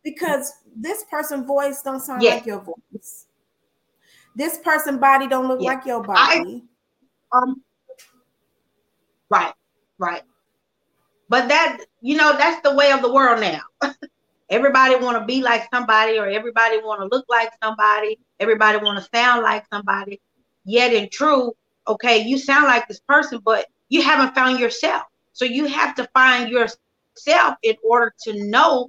because 0.04 0.52
this 0.76 1.04
person 1.10 1.44
voice 1.46 1.82
don't 1.82 2.00
sound 2.00 2.22
yes. 2.22 2.36
like 2.36 2.46
your 2.46 2.60
voice. 2.60 3.26
This 4.36 4.58
person 4.58 4.98
body 4.98 5.26
don't 5.26 5.48
look 5.48 5.60
yes. 5.60 5.74
like 5.74 5.86
your 5.86 6.02
body. 6.02 6.62
I, 7.32 7.36
um, 7.36 7.62
right, 9.30 9.54
right. 9.98 10.22
But 11.28 11.48
that 11.48 11.78
you 12.00 12.16
know 12.16 12.36
that's 12.36 12.60
the 12.62 12.74
way 12.74 12.92
of 12.92 13.02
the 13.02 13.12
world 13.12 13.40
now. 13.40 13.62
everybody 14.50 14.94
want 14.96 15.18
to 15.18 15.24
be 15.24 15.42
like 15.42 15.68
somebody, 15.72 16.18
or 16.18 16.26
everybody 16.26 16.78
want 16.78 17.00
to 17.00 17.08
look 17.16 17.26
like 17.28 17.50
somebody. 17.62 18.18
Everybody 18.38 18.78
want 18.78 19.02
to 19.02 19.08
sound 19.12 19.42
like 19.42 19.64
somebody. 19.72 20.20
Yet 20.66 20.92
and 20.92 21.10
true, 21.10 21.54
okay, 21.88 22.18
you 22.18 22.38
sound 22.38 22.66
like 22.66 22.88
this 22.88 23.00
person, 23.00 23.40
but 23.44 23.66
you 23.88 24.02
haven't 24.02 24.34
found 24.34 24.58
yourself. 24.58 25.04
So 25.32 25.44
you 25.44 25.66
have 25.66 25.94
to 25.94 26.08
find 26.12 26.50
yourself 26.50 27.54
in 27.62 27.76
order 27.84 28.12
to 28.24 28.44
know 28.44 28.88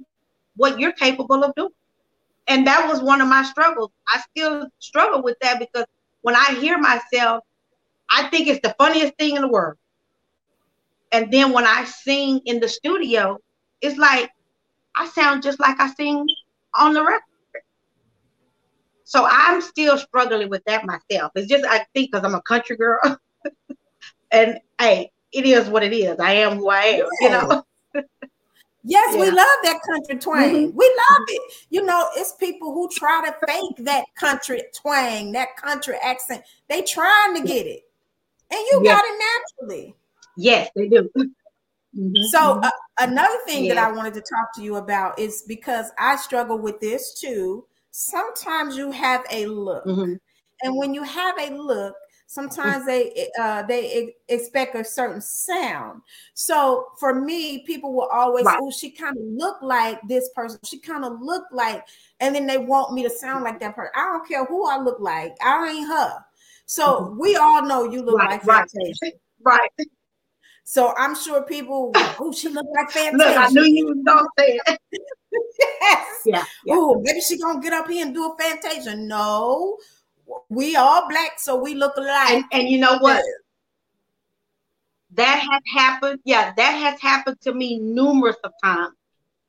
what 0.56 0.78
you're 0.80 0.92
capable 0.92 1.44
of 1.44 1.54
doing. 1.54 1.70
And 2.48 2.66
that 2.66 2.88
was 2.88 3.00
one 3.00 3.20
of 3.20 3.28
my 3.28 3.44
struggles. 3.44 3.90
I 4.08 4.20
still 4.30 4.68
struggle 4.80 5.22
with 5.22 5.36
that 5.40 5.60
because 5.60 5.84
when 6.22 6.34
I 6.34 6.56
hear 6.60 6.78
myself, 6.78 7.44
I 8.10 8.28
think 8.28 8.48
it's 8.48 8.60
the 8.66 8.74
funniest 8.78 9.14
thing 9.16 9.36
in 9.36 9.42
the 9.42 9.48
world. 9.48 9.76
And 11.12 11.32
then 11.32 11.52
when 11.52 11.66
I 11.66 11.84
sing 11.84 12.40
in 12.44 12.58
the 12.58 12.68
studio, 12.68 13.38
it's 13.80 13.98
like 13.98 14.30
I 14.96 15.06
sound 15.08 15.42
just 15.42 15.60
like 15.60 15.78
I 15.78 15.92
sing 15.92 16.26
on 16.74 16.92
the 16.92 17.04
record. 17.04 17.22
So 19.08 19.26
I'm 19.26 19.62
still 19.62 19.96
struggling 19.96 20.50
with 20.50 20.62
that 20.66 20.84
myself. 20.84 21.32
It's 21.34 21.48
just 21.48 21.64
I 21.64 21.78
think 21.94 22.12
because 22.12 22.26
I'm 22.26 22.34
a 22.34 22.42
country 22.42 22.76
girl, 22.76 23.00
and 24.30 24.58
hey, 24.78 25.10
it 25.32 25.46
is 25.46 25.66
what 25.70 25.82
it 25.82 25.94
is. 25.94 26.20
I 26.20 26.32
am 26.34 26.58
who 26.58 26.68
I 26.68 26.82
am. 26.82 27.06
Yeah. 27.22 27.26
You 27.26 27.30
know. 27.30 27.64
Yes, 28.84 29.14
yeah. 29.14 29.20
we 29.20 29.30
love 29.30 29.58
that 29.64 29.80
country 29.86 30.18
twang. 30.18 30.54
Mm-hmm. 30.54 30.76
We 30.76 30.86
love 30.86 31.26
it. 31.28 31.52
You 31.70 31.86
know, 31.86 32.08
it's 32.16 32.32
people 32.32 32.74
who 32.74 32.86
try 32.90 33.22
to 33.24 33.46
fake 33.46 33.86
that 33.86 34.04
country 34.14 34.62
twang, 34.74 35.32
that 35.32 35.56
country 35.56 35.96
accent. 36.02 36.42
They 36.68 36.82
trying 36.82 37.34
to 37.34 37.42
get 37.46 37.66
it, 37.66 37.84
and 38.50 38.60
you 38.70 38.82
yes. 38.84 38.94
got 38.94 39.04
it 39.06 39.22
naturally. 39.64 39.94
Yes, 40.36 40.70
they 40.76 40.88
do. 40.88 41.10
Mm-hmm. 41.96 42.22
So 42.28 42.38
mm-hmm. 42.38 42.64
uh, 42.64 42.70
another 43.00 43.38
thing 43.46 43.64
yeah. 43.64 43.74
that 43.74 43.84
I 43.88 43.90
wanted 43.90 44.12
to 44.12 44.20
talk 44.20 44.54
to 44.56 44.62
you 44.62 44.76
about 44.76 45.18
is 45.18 45.42
because 45.48 45.86
I 45.98 46.16
struggle 46.16 46.58
with 46.58 46.78
this 46.80 47.18
too. 47.18 47.64
Sometimes 48.00 48.76
you 48.76 48.92
have 48.92 49.24
a 49.32 49.46
look, 49.46 49.84
mm-hmm. 49.84 50.14
and 50.62 50.76
when 50.76 50.94
you 50.94 51.02
have 51.02 51.36
a 51.40 51.50
look, 51.50 51.96
sometimes 52.28 52.86
they 52.86 53.28
uh, 53.40 53.64
they 53.64 54.14
expect 54.28 54.76
a 54.76 54.84
certain 54.84 55.20
sound. 55.20 56.02
So 56.34 56.86
for 57.00 57.12
me, 57.12 57.64
people 57.64 57.92
will 57.92 58.08
always, 58.12 58.44
right. 58.44 58.60
oh, 58.62 58.70
she 58.70 58.90
kind 58.90 59.16
of 59.16 59.24
look 59.24 59.60
like 59.62 59.98
this 60.06 60.30
person. 60.32 60.60
She 60.62 60.78
kind 60.78 61.04
of 61.04 61.20
look 61.20 61.46
like, 61.50 61.84
and 62.20 62.32
then 62.32 62.46
they 62.46 62.58
want 62.58 62.94
me 62.94 63.02
to 63.02 63.10
sound 63.10 63.42
like 63.42 63.58
that 63.58 63.74
person. 63.74 63.90
I 63.96 64.04
don't 64.04 64.28
care 64.28 64.44
who 64.44 64.68
I 64.68 64.78
look 64.78 65.00
like. 65.00 65.36
I 65.42 65.68
ain't 65.68 65.88
her. 65.88 66.24
So 66.66 67.00
mm-hmm. 67.00 67.18
we 67.18 67.34
all 67.34 67.66
know 67.66 67.90
you 67.90 68.02
look 68.02 68.18
right, 68.18 68.30
like 68.30 68.46
right. 68.46 68.70
Fantasia. 68.70 69.16
Right. 69.40 69.70
So 70.70 70.92
I'm 70.98 71.16
sure 71.16 71.44
people, 71.44 71.92
oh, 72.20 72.30
she 72.30 72.50
looked 72.50 72.68
like 72.76 72.90
Fantasia. 72.90 73.16
Look, 73.16 73.38
I 73.38 73.48
knew 73.48 73.64
you 73.64 73.86
was 73.86 73.96
gonna 74.04 74.28
say 74.38 74.60
it. 74.66 74.78
yes. 75.80 76.20
Yeah. 76.26 76.44
yeah. 76.66 76.74
Oh, 76.76 77.00
maybe 77.02 77.22
she 77.22 77.38
gonna 77.38 77.58
get 77.58 77.72
up 77.72 77.88
here 77.88 78.04
and 78.04 78.14
do 78.14 78.30
a 78.30 78.36
Fantasia. 78.36 78.94
No, 78.94 79.78
we 80.50 80.76
all 80.76 81.08
black, 81.08 81.40
so 81.40 81.56
we 81.56 81.74
look 81.74 81.96
alike. 81.96 82.32
And, 82.34 82.44
and 82.52 82.68
you 82.68 82.78
know 82.80 82.98
what? 82.98 83.24
That 85.12 85.38
has 85.50 85.62
happened. 85.74 86.20
Yeah, 86.26 86.52
that 86.54 86.72
has 86.72 87.00
happened 87.00 87.40
to 87.44 87.54
me 87.54 87.78
numerous 87.78 88.36
of 88.44 88.52
times. 88.62 88.92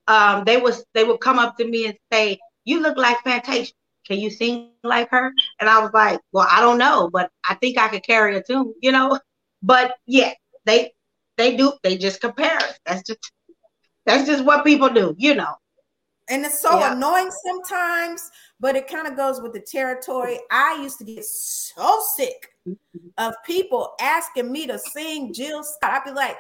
Um, 0.08 0.46
they 0.46 0.56
was 0.56 0.86
they 0.94 1.04
would 1.04 1.20
come 1.20 1.38
up 1.38 1.58
to 1.58 1.68
me 1.68 1.88
and 1.88 1.98
say, 2.14 2.40
"You 2.64 2.80
look 2.80 2.96
like 2.96 3.22
Fantasia. 3.26 3.74
Can 4.08 4.20
you 4.20 4.30
sing 4.30 4.72
like 4.86 5.10
her?" 5.10 5.34
And 5.60 5.70
I 5.70 5.82
was 5.82 5.92
like, 5.94 6.22
"Well, 6.32 6.48
I 6.50 6.62
don't 6.62 6.78
know, 6.78 7.10
but 7.12 7.30
I 7.44 7.56
think 7.56 7.78
I 7.78 7.90
could 7.90 8.04
carry 8.04 8.38
a 8.38 8.42
tune, 8.42 8.74
you 8.82 8.94
know." 8.94 9.20
But 9.62 9.96
yeah, 10.06 10.32
they 10.64 10.94
they 11.40 11.56
do. 11.56 11.74
They 11.82 11.98
just 11.98 12.22
compare. 12.22 12.60
That's 12.86 13.02
just 13.04 13.32
that's 14.06 14.28
just 14.28 14.44
what 14.44 14.66
people 14.66 14.90
do, 14.90 15.16
you 15.18 15.34
know. 15.34 15.56
And 16.30 16.46
it's 16.46 16.62
so 16.62 16.80
yeah. 16.80 16.94
annoying 16.94 17.32
sometimes, 17.44 18.30
but 18.60 18.76
it 18.76 18.88
kind 18.88 19.08
of 19.08 19.16
goes 19.16 19.42
with 19.42 19.54
the 19.54 19.60
territory. 19.60 20.40
I 20.52 20.80
used 20.84 21.00
to 21.00 21.06
get 21.06 21.26
so 21.26 22.02
sick 22.16 22.54
mm-hmm. 22.68 23.08
of 23.18 23.34
people 23.46 23.94
asking 24.00 24.52
me 24.52 24.68
to 24.68 24.78
sing 24.78 25.34
Jill 25.34 25.64
Scott. 25.64 26.02
I'd 26.02 26.04
be 26.04 26.12
like, 26.12 26.38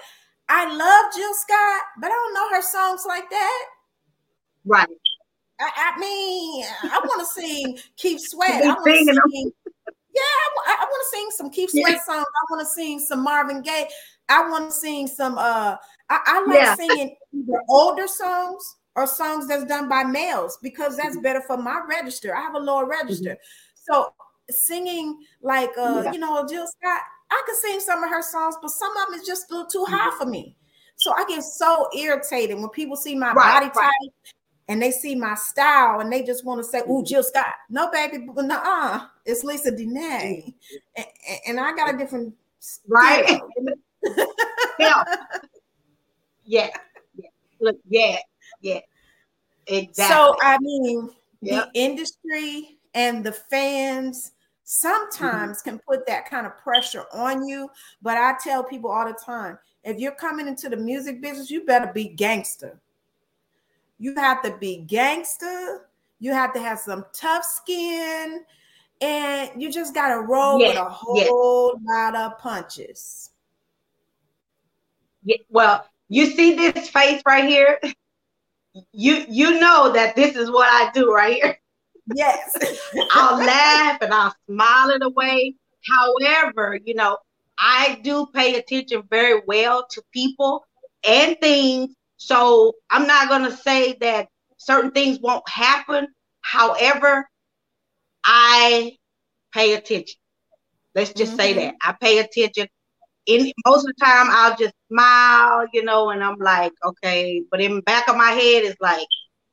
I 0.47 0.65
love 0.65 1.13
Jill 1.15 1.33
Scott, 1.33 1.81
but 1.99 2.07
I 2.07 2.09
don't 2.09 2.33
know 2.35 2.55
her 2.55 2.61
songs 2.61 3.03
like 3.07 3.29
that. 3.29 3.65
Right. 4.65 4.87
I, 5.59 5.93
I 5.95 5.99
mean, 5.99 6.65
I 6.83 6.99
want 7.03 7.27
to 7.27 7.41
sing 7.41 7.79
Keep 7.97 8.19
Sweat. 8.19 8.63
I 8.63 8.67
want 8.67 8.85
to 8.85 9.21
sing. 9.31 9.51
Yeah, 10.13 10.21
I, 10.67 10.77
I 10.79 10.85
want 10.85 11.07
to 11.11 11.17
sing 11.17 11.29
some 11.31 11.49
Keith 11.49 11.71
Sweat 11.71 11.93
yeah. 11.93 12.03
songs. 12.03 12.25
I 12.25 12.53
want 12.53 12.61
to 12.61 12.65
sing 12.65 12.99
some 12.99 13.23
Marvin 13.23 13.61
Gaye. 13.61 13.87
I 14.29 14.49
want 14.49 14.69
to 14.69 14.75
sing 14.75 15.07
some. 15.07 15.37
Uh, 15.37 15.75
I, 16.09 16.19
I 16.25 16.45
like 16.47 16.59
yeah. 16.59 16.75
singing 16.75 17.15
either 17.33 17.61
older 17.69 18.07
songs 18.07 18.77
or 18.95 19.07
songs 19.07 19.47
that's 19.47 19.65
done 19.65 19.89
by 19.89 20.03
males 20.03 20.57
because 20.61 20.97
that's 20.97 21.15
mm-hmm. 21.15 21.23
better 21.23 21.41
for 21.41 21.57
my 21.57 21.81
register. 21.87 22.35
I 22.35 22.41
have 22.41 22.55
a 22.55 22.59
lower 22.59 22.85
register, 22.85 23.31
mm-hmm. 23.31 23.93
so 23.93 24.13
singing 24.49 25.19
like 25.41 25.71
uh, 25.77 26.03
yeah. 26.05 26.11
you 26.13 26.19
know 26.19 26.45
Jill 26.47 26.67
Scott. 26.67 27.01
I 27.31 27.43
can 27.45 27.55
sing 27.55 27.79
some 27.79 28.03
of 28.03 28.09
her 28.09 28.23
songs, 28.23 28.55
but 28.61 28.71
some 28.71 28.95
of 28.97 29.07
them 29.07 29.19
is 29.19 29.27
just 29.27 29.51
a 29.51 29.53
little 29.53 29.69
too 29.69 29.85
high 29.87 30.15
for 30.17 30.25
me. 30.25 30.55
So 30.95 31.13
I 31.13 31.25
get 31.25 31.43
so 31.43 31.87
irritated 31.95 32.57
when 32.57 32.69
people 32.69 32.97
see 32.97 33.15
my 33.15 33.31
right, 33.31 33.59
body 33.59 33.67
type 33.67 33.77
right. 33.77 34.11
and 34.67 34.81
they 34.81 34.91
see 34.91 35.15
my 35.15 35.35
style 35.35 36.01
and 36.01 36.11
they 36.11 36.23
just 36.23 36.43
want 36.43 36.59
to 36.59 36.63
say, 36.63 36.81
"Ooh, 36.89 37.03
Jill 37.03 37.23
Scott." 37.23 37.53
No, 37.69 37.89
baby, 37.91 38.25
nah, 38.35 39.05
it's 39.25 39.43
Lisa 39.43 39.71
Dene, 39.71 40.53
and, 40.95 41.05
and 41.47 41.59
I 41.59 41.73
got 41.75 41.93
a 41.93 41.97
different 41.97 42.33
right. 42.87 43.39
yeah. 44.79 45.03
yeah. 46.45 46.69
Look, 47.59 47.77
yeah, 47.89 48.17
yeah. 48.61 48.79
Exactly. 49.67 50.15
So 50.15 50.35
I 50.41 50.57
mean, 50.61 51.09
yep. 51.41 51.65
the 51.73 51.79
industry 51.79 52.77
and 52.93 53.23
the 53.23 53.31
fans 53.31 54.31
sometimes 54.63 55.59
mm-hmm. 55.59 55.69
can 55.69 55.79
put 55.87 56.05
that 56.07 56.29
kind 56.29 56.45
of 56.45 56.57
pressure 56.57 57.05
on 57.13 57.47
you. 57.47 57.69
But 58.01 58.17
I 58.17 58.35
tell 58.43 58.63
people 58.63 58.91
all 58.91 59.05
the 59.05 59.17
time, 59.25 59.57
if 59.83 59.97
you're 59.97 60.11
coming 60.13 60.47
into 60.47 60.69
the 60.69 60.77
music 60.77 61.21
business, 61.21 61.49
you 61.49 61.65
better 61.65 61.91
be 61.93 62.09
gangster. 62.09 62.79
You 63.97 64.15
have 64.15 64.41
to 64.43 64.55
be 64.57 64.77
gangster. 64.87 65.87
You 66.19 66.33
have 66.33 66.53
to 66.53 66.59
have 66.59 66.79
some 66.79 67.05
tough 67.13 67.45
skin, 67.45 68.43
and 69.01 69.49
you 69.61 69.71
just 69.71 69.93
got 69.93 70.09
to 70.09 70.21
roll 70.21 70.57
with 70.57 70.77
a 70.77 70.83
whole 70.83 71.79
lot 71.81 72.15
of 72.15 72.37
punches. 72.39 73.31
Yeah, 75.23 75.37
well, 75.49 75.85
you 76.07 76.27
see 76.27 76.55
this 76.55 76.89
face 76.89 77.21
right 77.25 77.45
here? 77.45 77.79
You 78.93 79.25
you 79.29 79.59
know 79.59 79.91
that 79.93 80.15
this 80.15 80.35
is 80.35 80.49
what 80.49 80.69
I 80.69 80.91
do 80.91 81.13
right 81.13 81.33
here. 81.35 81.59
Yes. 82.15 82.57
I'll 83.11 83.37
laugh 83.37 84.01
and 84.01 84.13
I'll 84.13 84.33
smile 84.47 84.89
it 84.89 85.03
away. 85.03 85.55
However, 85.87 86.79
you 86.83 86.93
know, 86.93 87.17
I 87.57 87.99
do 88.03 88.27
pay 88.33 88.55
attention 88.55 89.03
very 89.09 89.41
well 89.45 89.85
to 89.91 90.01
people 90.13 90.65
and 91.07 91.37
things. 91.41 91.93
So 92.17 92.73
I'm 92.89 93.07
not 93.07 93.29
going 93.29 93.43
to 93.43 93.55
say 93.55 93.95
that 94.01 94.27
certain 94.57 94.91
things 94.91 95.19
won't 95.19 95.47
happen. 95.47 96.07
However, 96.41 97.29
I 98.23 98.97
pay 99.53 99.73
attention. 99.73 100.15
Let's 100.95 101.13
just 101.13 101.33
mm-hmm. 101.33 101.39
say 101.39 101.53
that 101.53 101.75
I 101.81 101.95
pay 101.99 102.19
attention 102.19 102.67
in 103.25 103.51
most 103.65 103.87
of 103.87 103.93
the 103.95 104.05
time 104.05 104.27
I'll 104.29 104.57
just 104.57 104.73
smile, 104.89 105.67
you 105.73 105.83
know, 105.83 106.09
and 106.09 106.23
I'm 106.23 106.37
like, 106.39 106.73
okay, 106.83 107.43
but 107.51 107.61
in 107.61 107.75
the 107.75 107.81
back 107.83 108.07
of 108.07 108.15
my 108.15 108.31
head 108.31 108.63
it's 108.63 108.79
like, 108.81 109.07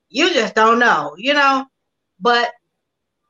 you 0.08 0.32
just 0.32 0.54
don't 0.54 0.78
know, 0.78 1.14
you 1.18 1.34
know. 1.34 1.66
But 2.20 2.52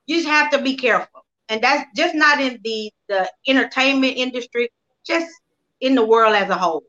you 0.05 0.17
just 0.17 0.27
have 0.27 0.51
to 0.51 0.61
be 0.61 0.75
careful. 0.75 1.25
And 1.49 1.61
that's 1.61 1.89
just 1.95 2.15
not 2.15 2.39
in 2.39 2.59
the 2.63 2.91
the 3.09 3.29
entertainment 3.47 4.17
industry, 4.17 4.69
just 5.05 5.31
in 5.81 5.95
the 5.95 6.05
world 6.05 6.35
as 6.35 6.49
a 6.49 6.55
whole. 6.55 6.83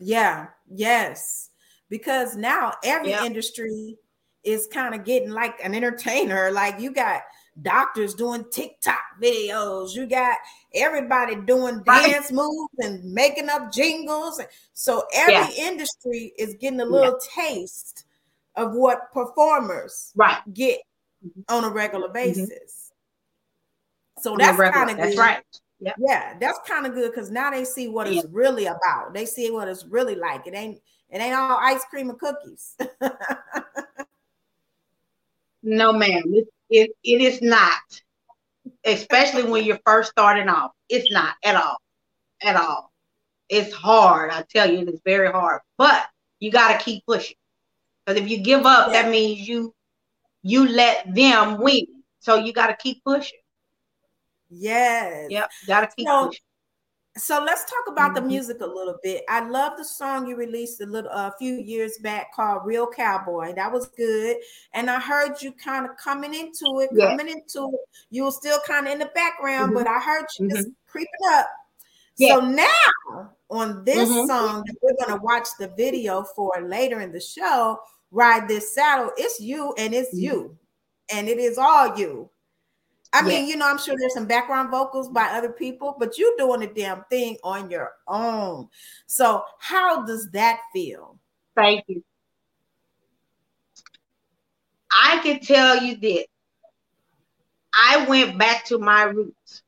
Yeah, 0.00 0.48
yes. 0.68 1.50
Because 1.88 2.36
now 2.36 2.74
every 2.84 3.12
industry 3.12 3.96
is 4.44 4.68
kind 4.72 4.94
of 4.94 5.04
getting 5.04 5.30
like 5.30 5.62
an 5.62 5.74
entertainer. 5.74 6.50
Like 6.50 6.80
you 6.80 6.92
got 6.92 7.22
doctors 7.62 8.14
doing 8.14 8.44
TikTok 8.50 9.00
videos. 9.20 9.94
You 9.94 10.06
got 10.06 10.38
everybody 10.74 11.36
doing 11.36 11.82
dance 11.82 12.32
moves 12.32 12.74
and 12.78 13.12
making 13.12 13.48
up 13.48 13.72
jingles. 13.72 14.40
So 14.72 15.04
every 15.14 15.34
yeah. 15.34 15.50
industry 15.58 16.32
is 16.38 16.54
getting 16.54 16.80
a 16.80 16.84
little 16.84 17.18
yeah. 17.36 17.44
taste 17.44 18.04
of 18.56 18.74
what 18.74 19.12
performers 19.12 20.12
right. 20.14 20.40
get 20.52 20.80
on 21.48 21.64
a 21.64 21.70
regular 21.70 22.06
mm-hmm. 22.06 22.14
basis. 22.14 22.48
Mm-hmm. 22.48 24.22
So 24.22 24.36
that's 24.36 24.56
kind 24.56 24.90
of 24.90 24.96
good. 24.96 25.06
That's 25.06 25.18
right. 25.18 25.42
Yep. 25.80 25.96
Yeah, 25.98 26.38
that's 26.38 26.58
kind 26.68 26.86
of 26.86 26.92
good 26.92 27.10
because 27.10 27.30
now 27.30 27.50
they 27.50 27.64
see 27.64 27.88
what 27.88 28.06
it's 28.06 28.26
really 28.30 28.66
about. 28.66 29.14
They 29.14 29.24
see 29.24 29.50
what 29.50 29.66
it's 29.66 29.86
really 29.86 30.14
like. 30.14 30.46
It 30.46 30.54
ain't 30.54 30.78
it 31.08 31.20
ain't 31.20 31.34
all 31.34 31.58
ice 31.58 31.82
cream 31.88 32.10
and 32.10 32.18
cookies. 32.18 32.76
no, 35.62 35.92
ma'am. 35.92 36.22
It, 36.26 36.48
it, 36.70 36.90
it 37.04 37.20
is 37.20 37.42
not. 37.42 37.80
Especially 38.84 39.42
when 39.42 39.64
you're 39.64 39.80
first 39.84 40.10
starting 40.10 40.48
off. 40.48 40.72
It's 40.88 41.10
not 41.12 41.34
at 41.44 41.56
all. 41.56 41.76
At 42.42 42.56
all. 42.56 42.92
It's 43.48 43.74
hard. 43.74 44.30
I 44.30 44.44
tell 44.48 44.70
you, 44.70 44.86
it's 44.86 45.00
very 45.04 45.30
hard. 45.30 45.60
But 45.76 46.06
you 46.38 46.50
got 46.50 46.78
to 46.78 46.84
keep 46.84 47.04
pushing. 47.06 47.36
Because 48.04 48.22
if 48.22 48.30
you 48.30 48.38
give 48.38 48.64
up, 48.64 48.92
that 48.92 49.10
means 49.10 49.46
you 49.46 49.74
you 50.42 50.68
let 50.68 51.14
them 51.14 51.60
win. 51.60 51.86
So 52.20 52.36
you 52.36 52.52
got 52.52 52.68
to 52.68 52.76
keep 52.76 53.02
pushing. 53.04 53.38
Yes. 54.48 55.30
Yep. 55.30 55.50
Got 55.66 55.80
to 55.80 55.86
keep 55.96 56.06
so, 56.08 56.26
pushing. 56.26 56.40
So 57.16 57.42
let's 57.44 57.64
talk 57.64 57.92
about 57.92 58.14
mm-hmm. 58.14 58.26
the 58.26 58.28
music 58.28 58.60
a 58.60 58.66
little 58.66 58.96
bit. 59.02 59.24
I 59.28 59.46
love 59.48 59.76
the 59.76 59.84
song 59.84 60.28
you 60.28 60.36
released 60.36 60.80
a 60.80 60.86
little 60.86 61.10
a 61.10 61.34
few 61.38 61.54
years 61.54 61.98
back 61.98 62.32
called 62.32 62.62
"Real 62.64 62.86
Cowboy." 62.86 63.52
That 63.54 63.72
was 63.72 63.88
good, 63.88 64.36
and 64.74 64.88
I 64.88 65.00
heard 65.00 65.42
you 65.42 65.52
kind 65.52 65.86
of 65.86 65.96
coming 65.96 66.34
into 66.34 66.80
it, 66.80 66.90
yeah. 66.92 67.08
coming 67.08 67.28
into 67.28 67.68
it. 67.74 67.80
You 68.10 68.24
were 68.24 68.30
still 68.30 68.60
kind 68.64 68.86
of 68.86 68.92
in 68.92 69.00
the 69.00 69.10
background, 69.14 69.72
mm-hmm. 69.72 69.82
but 69.82 69.88
I 69.88 69.98
heard 69.98 70.26
you 70.38 70.46
mm-hmm. 70.46 70.56
just 70.56 70.68
creeping 70.86 71.10
up. 71.32 71.48
Yeah. 72.16 72.36
So 72.36 72.40
now 72.42 73.30
on 73.50 73.84
this 73.84 74.08
mm-hmm. 74.08 74.26
song 74.26 74.62
that 74.66 74.76
we're 74.80 75.04
gonna 75.04 75.20
watch 75.20 75.48
the 75.58 75.68
video 75.76 76.22
for 76.22 76.52
later 76.62 77.00
in 77.00 77.10
the 77.10 77.20
show, 77.20 77.80
"Ride 78.12 78.46
This 78.46 78.72
Saddle," 78.72 79.10
it's 79.16 79.40
you 79.40 79.74
and 79.78 79.92
it's 79.92 80.10
mm-hmm. 80.10 80.24
you, 80.24 80.58
and 81.12 81.28
it 81.28 81.38
is 81.38 81.58
all 81.58 81.98
you. 81.98 82.30
I 83.12 83.22
mean, 83.22 83.48
you 83.48 83.56
know, 83.56 83.66
I'm 83.66 83.78
sure 83.78 83.96
there's 83.98 84.14
some 84.14 84.26
background 84.26 84.70
vocals 84.70 85.08
by 85.08 85.24
other 85.24 85.50
people, 85.50 85.96
but 85.98 86.16
you're 86.16 86.36
doing 86.38 86.60
the 86.60 86.68
damn 86.68 87.04
thing 87.10 87.38
on 87.42 87.68
your 87.68 87.92
own. 88.06 88.68
So, 89.06 89.42
how 89.58 90.04
does 90.04 90.30
that 90.30 90.60
feel? 90.72 91.18
Thank 91.56 91.84
you. 91.88 92.04
I 94.92 95.20
can 95.22 95.40
tell 95.40 95.82
you 95.82 95.96
this. 95.96 96.26
I 97.72 98.06
went 98.06 98.38
back 98.38 98.64
to 98.66 98.78
my 98.78 99.04
roots 99.04 99.62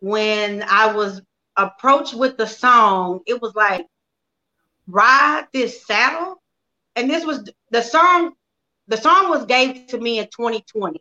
when 0.00 0.64
I 0.68 0.92
was 0.92 1.22
approached 1.56 2.14
with 2.14 2.36
the 2.36 2.46
song. 2.46 3.20
It 3.26 3.40
was 3.40 3.54
like, 3.54 3.86
ride 4.86 5.46
this 5.52 5.84
saddle. 5.86 6.42
And 6.94 7.10
this 7.10 7.24
was 7.24 7.50
the 7.70 7.82
song, 7.82 8.32
the 8.88 8.96
song 8.96 9.30
was 9.30 9.44
gave 9.46 9.88
to 9.88 9.98
me 9.98 10.18
in 10.18 10.26
2020. 10.26 11.00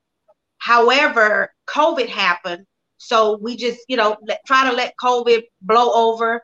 However, 0.58 1.52
COVID 1.68 2.08
happened. 2.08 2.66
So 2.98 3.38
we 3.42 3.56
just, 3.56 3.80
you 3.88 3.98
know, 3.98 4.18
let, 4.28 4.42
try 4.46 4.70
to 4.70 4.76
let 4.76 4.94
COVID 5.02 5.44
blow 5.62 5.92
over. 5.94 6.44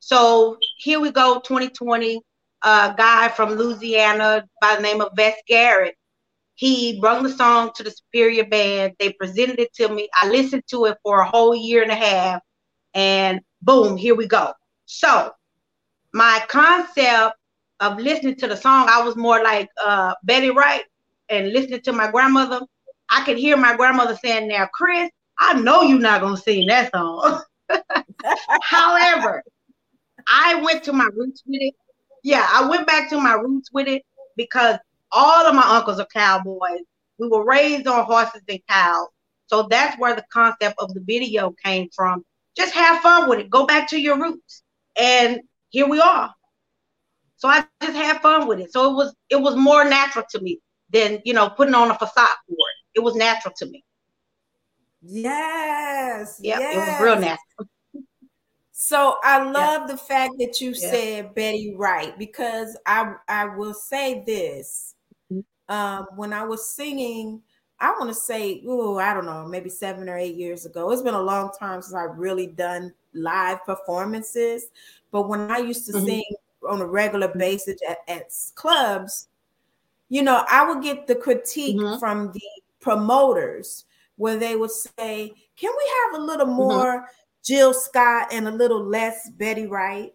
So 0.00 0.58
here 0.78 1.00
we 1.00 1.10
go, 1.10 1.40
2020. 1.40 2.20
A 2.62 2.94
guy 2.96 3.28
from 3.28 3.54
Louisiana 3.54 4.44
by 4.60 4.76
the 4.76 4.82
name 4.82 5.00
of 5.00 5.12
Vess 5.16 5.34
Garrett. 5.46 5.96
He 6.54 6.98
brought 7.00 7.22
the 7.22 7.28
song 7.30 7.70
to 7.76 7.82
the 7.82 7.90
Superior 7.90 8.46
Band. 8.46 8.94
They 8.98 9.12
presented 9.12 9.60
it 9.60 9.74
to 9.74 9.88
me. 9.88 10.08
I 10.14 10.28
listened 10.28 10.62
to 10.70 10.86
it 10.86 10.96
for 11.02 11.20
a 11.20 11.28
whole 11.28 11.54
year 11.54 11.82
and 11.82 11.92
a 11.92 11.96
half, 11.96 12.40
and 12.94 13.40
boom, 13.60 13.96
here 13.96 14.14
we 14.14 14.26
go. 14.26 14.52
So 14.86 15.32
my 16.12 16.42
concept 16.48 17.36
of 17.80 17.98
listening 17.98 18.36
to 18.36 18.48
the 18.48 18.56
song, 18.56 18.88
I 18.90 19.02
was 19.02 19.16
more 19.16 19.42
like 19.42 19.68
uh, 19.84 20.14
Betty 20.22 20.50
Wright 20.50 20.82
and 21.28 21.52
listening 21.52 21.82
to 21.82 21.92
my 21.92 22.10
grandmother. 22.10 22.62
I 23.10 23.24
could 23.24 23.38
hear 23.38 23.56
my 23.56 23.76
grandmother 23.76 24.16
saying, 24.22 24.48
Now, 24.48 24.68
Chris, 24.72 25.10
I 25.38 25.60
know 25.60 25.82
you're 25.82 25.98
not 25.98 26.20
going 26.20 26.36
to 26.36 26.42
sing 26.42 26.66
that 26.68 26.90
song. 26.92 27.42
However, 28.62 29.42
I 30.28 30.60
went 30.62 30.84
to 30.84 30.92
my 30.92 31.08
roots 31.14 31.42
with 31.46 31.62
it. 31.62 31.74
Yeah, 32.22 32.46
I 32.50 32.68
went 32.68 32.86
back 32.86 33.08
to 33.10 33.20
my 33.20 33.34
roots 33.34 33.70
with 33.72 33.86
it 33.86 34.02
because 34.36 34.78
all 35.12 35.46
of 35.46 35.54
my 35.54 35.76
uncles 35.76 36.00
are 36.00 36.06
cowboys. 36.12 36.82
We 37.18 37.28
were 37.28 37.44
raised 37.44 37.86
on 37.86 38.04
horses 38.04 38.42
and 38.48 38.60
cows. 38.68 39.08
So 39.46 39.68
that's 39.70 39.98
where 39.98 40.14
the 40.14 40.24
concept 40.32 40.74
of 40.78 40.92
the 40.92 41.00
video 41.00 41.54
came 41.64 41.88
from. 41.94 42.24
Just 42.56 42.74
have 42.74 43.02
fun 43.02 43.28
with 43.28 43.38
it. 43.38 43.50
Go 43.50 43.66
back 43.66 43.88
to 43.90 44.00
your 44.00 44.20
roots. 44.20 44.62
And 44.98 45.40
here 45.70 45.88
we 45.88 46.00
are. 46.00 46.34
So 47.36 47.48
I 47.48 47.64
just 47.82 47.96
had 47.96 48.20
fun 48.22 48.48
with 48.48 48.60
it. 48.60 48.72
So 48.72 48.90
it 48.90 48.94
was 48.94 49.14
it 49.30 49.36
was 49.36 49.54
more 49.54 49.84
natural 49.84 50.24
to 50.30 50.40
me 50.40 50.58
than 50.90 51.20
you 51.24 51.34
know 51.34 51.50
putting 51.50 51.74
on 51.74 51.90
a 51.90 51.94
facade 51.94 52.36
for 52.48 52.52
it 52.54 52.85
it 52.96 53.00
was 53.02 53.14
natural 53.14 53.54
to 53.58 53.66
me. 53.66 53.84
Yes. 55.02 56.40
Yeah, 56.42 56.58
yes. 56.58 56.74
it 56.74 56.78
was 56.78 57.00
real 57.00 57.20
natural. 57.20 57.68
So 58.72 59.18
I 59.22 59.42
love 59.42 59.82
yeah. 59.82 59.94
the 59.94 59.96
fact 59.96 60.34
that 60.38 60.60
you 60.60 60.70
yeah. 60.70 60.90
said 60.90 61.34
Betty 61.34 61.74
Wright 61.76 62.16
because 62.18 62.76
I 62.84 63.14
I 63.28 63.46
will 63.46 63.74
say 63.74 64.22
this. 64.26 64.94
Mm-hmm. 65.32 65.74
Um, 65.74 66.06
when 66.14 66.32
I 66.32 66.44
was 66.44 66.68
singing, 66.68 67.42
I 67.80 67.90
want 67.92 68.08
to 68.08 68.14
say, 68.14 68.62
oh, 68.66 68.98
I 68.98 69.12
don't 69.12 69.26
know, 69.26 69.46
maybe 69.46 69.68
seven 69.68 70.08
or 70.08 70.16
eight 70.16 70.36
years 70.36 70.66
ago. 70.66 70.90
It's 70.90 71.02
been 71.02 71.14
a 71.14 71.22
long 71.22 71.50
time 71.58 71.82
since 71.82 71.94
I've 71.94 72.16
really 72.18 72.46
done 72.46 72.92
live 73.12 73.64
performances. 73.64 74.68
But 75.10 75.28
when 75.28 75.50
I 75.50 75.58
used 75.58 75.86
to 75.86 75.92
mm-hmm. 75.92 76.06
sing 76.06 76.24
on 76.68 76.80
a 76.80 76.86
regular 76.86 77.28
basis 77.28 77.80
at, 77.88 77.98
at, 78.08 78.32
clubs, 78.54 79.28
you 80.08 80.22
know, 80.22 80.44
I 80.48 80.66
would 80.68 80.82
get 80.82 81.06
the 81.06 81.14
critique 81.14 81.76
mm-hmm. 81.76 81.98
from 81.98 82.32
the 82.32 82.40
promoters 82.86 83.84
where 84.14 84.36
they 84.36 84.54
would 84.54 84.70
say, 84.70 85.32
Can 85.58 85.72
we 85.76 85.92
have 86.12 86.20
a 86.20 86.24
little 86.24 86.46
mm-hmm. 86.46 86.56
more 86.56 86.98
mm-hmm. 86.98 87.04
Jill 87.44 87.74
Scott 87.74 88.28
and 88.32 88.46
a 88.46 88.52
little 88.52 88.82
less 88.82 89.28
Betty 89.30 89.66
Wright? 89.66 90.12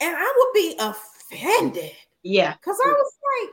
And 0.00 0.16
I 0.16 0.34
would 0.36 0.54
be 0.54 0.74
offended. 0.80 1.92
Yeah. 2.22 2.54
Because 2.54 2.78
I 2.82 2.88
was 2.88 3.12
like, 3.42 3.50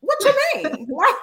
What 0.00 0.18
you 0.24 0.34
mean? 0.54 0.86
what, 0.88 1.16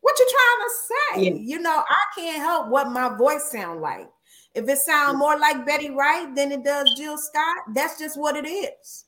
what 0.00 0.18
you 0.18 0.26
trying 0.30 0.68
to 0.68 0.74
say? 0.88 1.22
Yeah. 1.24 1.56
You 1.56 1.60
know, 1.60 1.84
I 1.86 2.18
can't 2.18 2.38
help 2.38 2.68
what 2.68 2.90
my 2.90 3.14
voice 3.16 3.50
sound 3.50 3.82
like. 3.82 4.08
If 4.54 4.66
it 4.70 4.78
sounds 4.78 5.18
more 5.18 5.38
like 5.38 5.66
Betty 5.66 5.90
Wright 5.90 6.34
than 6.34 6.50
it 6.50 6.64
does 6.64 6.94
Jill 6.96 7.18
Scott, 7.18 7.74
that's 7.74 7.98
just 7.98 8.18
what 8.18 8.36
it 8.36 8.48
is. 8.48 9.04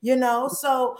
You 0.00 0.16
know, 0.16 0.48
so 0.48 0.96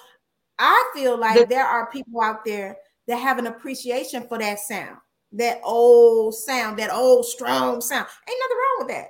I 0.58 0.90
feel 0.94 1.18
like 1.18 1.38
the, 1.38 1.46
there 1.46 1.64
are 1.64 1.90
people 1.90 2.20
out 2.20 2.44
there 2.44 2.76
that 3.06 3.16
have 3.16 3.38
an 3.38 3.46
appreciation 3.46 4.26
for 4.28 4.38
that 4.38 4.58
sound, 4.58 4.98
that 5.32 5.60
old 5.62 6.34
sound, 6.34 6.78
that 6.78 6.92
old 6.92 7.24
strong 7.24 7.80
sound. 7.80 8.06
Ain't 8.28 8.40
nothing 8.40 8.56
wrong 8.56 8.76
with 8.78 8.88
that. 8.88 9.08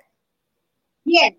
Yeah. 1.04 1.30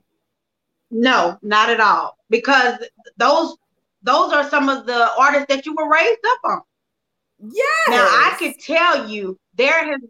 No, 0.89 1.37
not 1.41 1.69
at 1.69 1.79
all. 1.79 2.17
Because 2.29 2.77
those 3.17 3.57
those 4.01 4.31
are 4.31 4.49
some 4.49 4.69
of 4.69 4.85
the 4.85 5.09
artists 5.19 5.47
that 5.49 5.65
you 5.65 5.75
were 5.75 5.91
raised 5.91 6.19
up 6.25 6.39
on. 6.45 6.61
Yeah. 7.39 7.63
Now 7.89 8.05
I 8.05 8.35
can 8.39 8.53
tell 8.57 9.09
you 9.09 9.37
there 9.55 9.85
has 9.91 10.01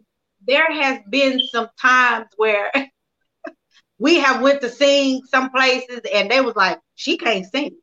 there 0.46 0.72
has 0.72 1.00
been 1.10 1.40
some 1.52 1.68
times 1.80 2.26
where 2.36 2.70
we 3.98 4.18
have 4.20 4.40
went 4.40 4.60
to 4.62 4.70
sing 4.70 5.22
some 5.26 5.50
places 5.50 6.00
and 6.12 6.30
they 6.30 6.40
was 6.40 6.56
like, 6.56 6.78
she 6.94 7.18
can't 7.18 7.46
sing. 7.46 7.76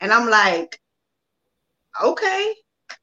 And 0.00 0.12
I'm 0.12 0.28
like, 0.28 0.78
okay, 2.02 2.54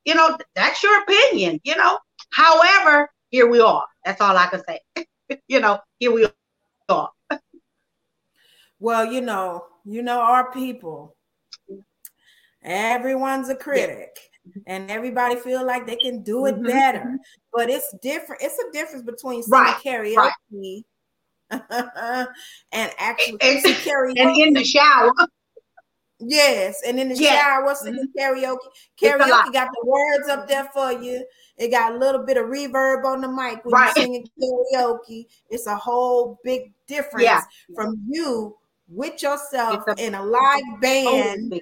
you 0.04 0.16
know, 0.16 0.38
that's 0.56 0.82
your 0.84 1.02
opinion, 1.02 1.60
you 1.64 1.76
know. 1.76 1.98
However, 2.32 3.10
here 3.30 3.50
we 3.50 3.60
are. 3.60 3.86
That's 4.04 4.22
all 4.22 4.38
I 4.38 4.48
can 4.48 4.64
say. 4.66 5.08
you 5.48 5.60
know, 5.60 5.80
here 6.00 6.12
we 6.12 6.28
are. 6.90 7.10
well, 8.80 9.06
you 9.06 9.22
know, 9.22 9.66
you 9.84 10.02
know 10.02 10.20
our 10.20 10.52
people. 10.52 11.16
Everyone's 12.64 13.50
a 13.50 13.56
critic. 13.56 14.18
And 14.68 14.92
everybody 14.92 15.38
feel 15.38 15.66
like 15.66 15.88
they 15.88 15.96
can 15.96 16.22
do 16.22 16.46
it 16.46 16.54
mm-hmm. 16.54 16.68
better, 16.68 17.18
but 17.52 17.68
it's 17.68 17.94
different. 18.02 18.44
It's 18.44 18.58
a 18.60 18.72
difference 18.72 19.04
between 19.04 19.42
singing 19.42 19.64
right. 19.64 19.82
karaoke 19.84 20.84
right. 21.52 22.28
and 22.72 22.92
actually 23.00 23.38
and, 23.42 24.18
and 24.18 24.38
in 24.38 24.54
the 24.54 24.64
shower. 24.64 25.12
Yes, 26.20 26.82
and 26.88 27.00
in 27.00 27.10
the 27.10 27.16
yes. 27.16 27.42
shower, 27.42 27.76
singing 27.76 28.08
mm-hmm. 28.08 28.36
karaoke. 28.36 28.58
Karaoke 29.02 29.52
got 29.52 29.70
the 29.74 29.86
words 29.86 30.30
up 30.30 30.48
there 30.48 30.70
for 30.74 30.94
you. 30.94 31.26
It 31.58 31.70
got 31.70 31.94
a 31.94 31.98
little 31.98 32.26
bit 32.26 32.38
of 32.38 32.46
reverb 32.46 33.06
on 33.06 33.22
the 33.22 33.28
mic 33.28 33.64
when 33.66 33.74
right. 33.74 33.94
you're 33.96 34.06
singing 34.06 34.28
karaoke. 34.42 35.26
It's 35.50 35.68
a 35.68 35.76
whole 35.76 36.40
big 36.44 36.74
difference 36.88 37.24
yeah. 37.26 37.42
from 37.74 38.02
you 38.08 38.56
with 38.88 39.22
yourself 39.22 39.84
a, 39.88 39.96
in 39.98 40.16
a 40.16 40.24
live 40.24 40.82
band. 40.82 41.60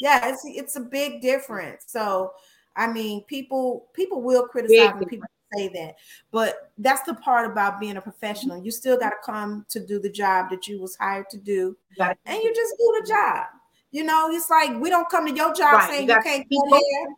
Yeah, 0.00 0.28
it's 0.28 0.42
it's 0.44 0.76
a 0.76 0.80
big 0.80 1.20
difference. 1.20 1.84
So 1.86 2.32
I 2.76 2.86
mean, 2.86 3.24
people 3.24 3.88
people 3.92 4.22
will 4.22 4.46
criticize 4.48 4.94
people 5.08 5.28
say 5.54 5.68
that. 5.68 5.96
But 6.30 6.72
that's 6.78 7.02
the 7.02 7.14
part 7.14 7.50
about 7.50 7.80
being 7.80 7.96
a 7.96 8.00
professional. 8.00 8.62
You 8.62 8.70
still 8.70 8.98
got 8.98 9.10
to 9.10 9.16
come 9.24 9.64
to 9.70 9.84
do 9.84 9.98
the 9.98 10.10
job 10.10 10.50
that 10.50 10.66
you 10.66 10.80
was 10.80 10.96
hired 10.96 11.28
to 11.30 11.38
do, 11.38 11.76
and 11.98 12.42
you 12.42 12.54
just 12.54 12.74
do 12.78 13.00
the 13.00 13.06
job. 13.08 13.46
You 13.90 14.04
know, 14.04 14.28
it's 14.30 14.50
like 14.50 14.78
we 14.78 14.90
don't 14.90 15.08
come 15.08 15.26
to 15.26 15.34
your 15.34 15.54
job 15.54 15.74
right. 15.74 15.90
saying 15.90 16.08
you, 16.08 16.14
you 16.14 16.22
can't 16.22 16.46
go 16.50 16.70
there. 16.70 17.16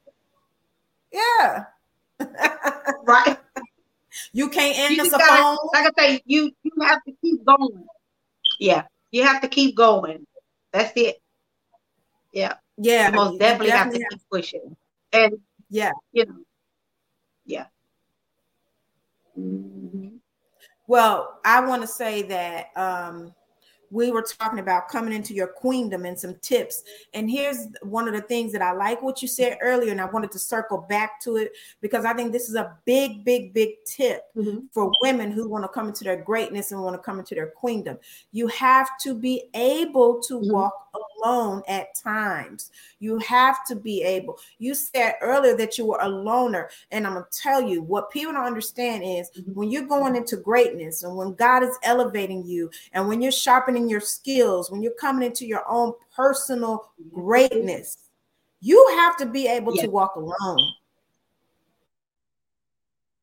Yeah. 1.13 1.65
right. 3.05 3.39
You 4.33 4.49
can't 4.49 4.79
answer 4.79 5.11
the 5.11 5.19
phone. 5.19 5.57
Like 5.73 5.93
I 5.99 6.03
say, 6.03 6.23
you 6.27 6.53
you 6.63 6.73
have 6.83 7.03
to 7.05 7.13
keep 7.23 7.45
going. 7.45 7.85
Yeah, 8.59 8.85
you 9.11 9.25
have 9.25 9.41
to 9.43 9.49
keep 9.49 9.77
going. 9.77 10.27
That's 10.73 10.93
it. 10.97 11.21
Yeah. 12.33 12.55
Yeah. 12.77 13.09
You 13.09 13.15
most 13.15 13.39
definitely, 13.39 13.69
definitely 13.69 13.71
have 13.71 13.93
to 13.93 13.99
have. 13.99 14.11
keep 14.11 14.21
pushing. 14.31 14.77
And 15.13 15.39
yeah, 15.69 15.93
you 16.13 16.27
know, 16.27 16.39
yeah. 17.45 17.67
Mm-hmm. 19.39 20.17
Well, 20.87 21.41
I 21.45 21.65
want 21.65 21.83
to 21.83 21.89
say 21.89 22.23
that 22.23 22.69
um 22.77 23.35
we 23.91 24.11
were 24.11 24.23
talking 24.23 24.61
about 24.61 24.89
coming 24.89 25.13
into 25.13 25.35
your 25.35 25.49
queendom 25.49 26.07
and 26.07 26.19
some 26.19 26.37
tips. 26.37 26.83
And 27.13 27.31
here's 27.31 27.67
one 27.83 28.07
of 28.07 28.15
the 28.15 28.21
things 28.23 28.53
that 28.53 28.63
I 28.63 28.73
like 28.73 29.03
what 29.03 29.21
you 29.21 29.29
said 29.29 29.59
earlier, 29.61 29.91
and 29.91 30.01
I 30.01 30.05
wanted 30.07 30.31
to 30.33 30.39
circle 30.39 30.87
back 30.89 31.21
to 31.23 31.37
it 31.37 31.53
because 31.81 32.05
I 32.05 32.15
think 32.15 32.33
this 32.33 32.49
is 32.49 32.55
a 32.55 32.77
big, 32.85 33.25
big, 33.25 33.53
big 33.53 33.71
tip 33.85 34.23
mm-hmm. 34.37 34.67
for 34.73 34.93
women 35.03 35.33
who 35.33 35.49
want 35.49 35.65
to 35.65 35.69
come 35.69 35.89
into 35.89 36.05
their 36.05 36.23
greatness 36.23 36.71
and 36.71 36.81
want 36.81 36.95
to 36.95 37.03
come 37.03 37.19
into 37.19 37.35
their 37.35 37.49
queendom. 37.49 37.99
You 38.33 38.47
have 38.49 38.89
to 39.01 39.15
be 39.15 39.45
able 39.55 40.23
to 40.23 40.35
mm-hmm. 40.35 40.53
walk 40.53 40.89
alone 41.23 41.63
at 41.69 41.95
times. 41.95 42.71
You 42.99 43.19
have 43.21 43.65
to 43.67 43.77
be 43.77 44.03
able. 44.03 44.39
You 44.59 44.75
said 44.75 45.15
earlier 45.21 45.57
that 45.57 45.79
you 45.79 45.87
were 45.87 45.99
a 46.01 46.09
loner, 46.09 46.71
and 46.91 47.07
I'm 47.07 47.15
gonna 47.15 47.27
tell 47.33 47.63
you 47.63 47.83
what 47.83 48.11
people 48.11 48.33
don't 48.33 48.45
understand 48.45 49.05
is 49.05 49.31
mm-hmm. 49.31 49.53
when 49.55 49.71
you're 49.71 49.87
going 49.87 50.17
into 50.17 50.37
greatness 50.37 51.03
and 51.03 51.17
when 51.17 51.35
God 51.35 51.63
is 51.63 51.79
elevating 51.83 52.45
you 52.45 52.71
and 52.93 53.09
when 53.09 53.21
you're 53.21 53.33
sharpening 53.33 53.89
your 53.89 54.01
skills, 54.01 54.71
when 54.71 54.83
you're 54.83 54.93
coming 54.93 55.27
into 55.27 55.47
your 55.47 55.65
own 55.69 55.93
personal 56.15 56.91
greatness, 57.13 58.09
you 58.61 58.87
have 58.97 59.17
to 59.19 59.27
be 59.27 59.47
able 59.47 59.75
to 59.77 59.89
walk 59.89 60.17
alone. 60.17 60.73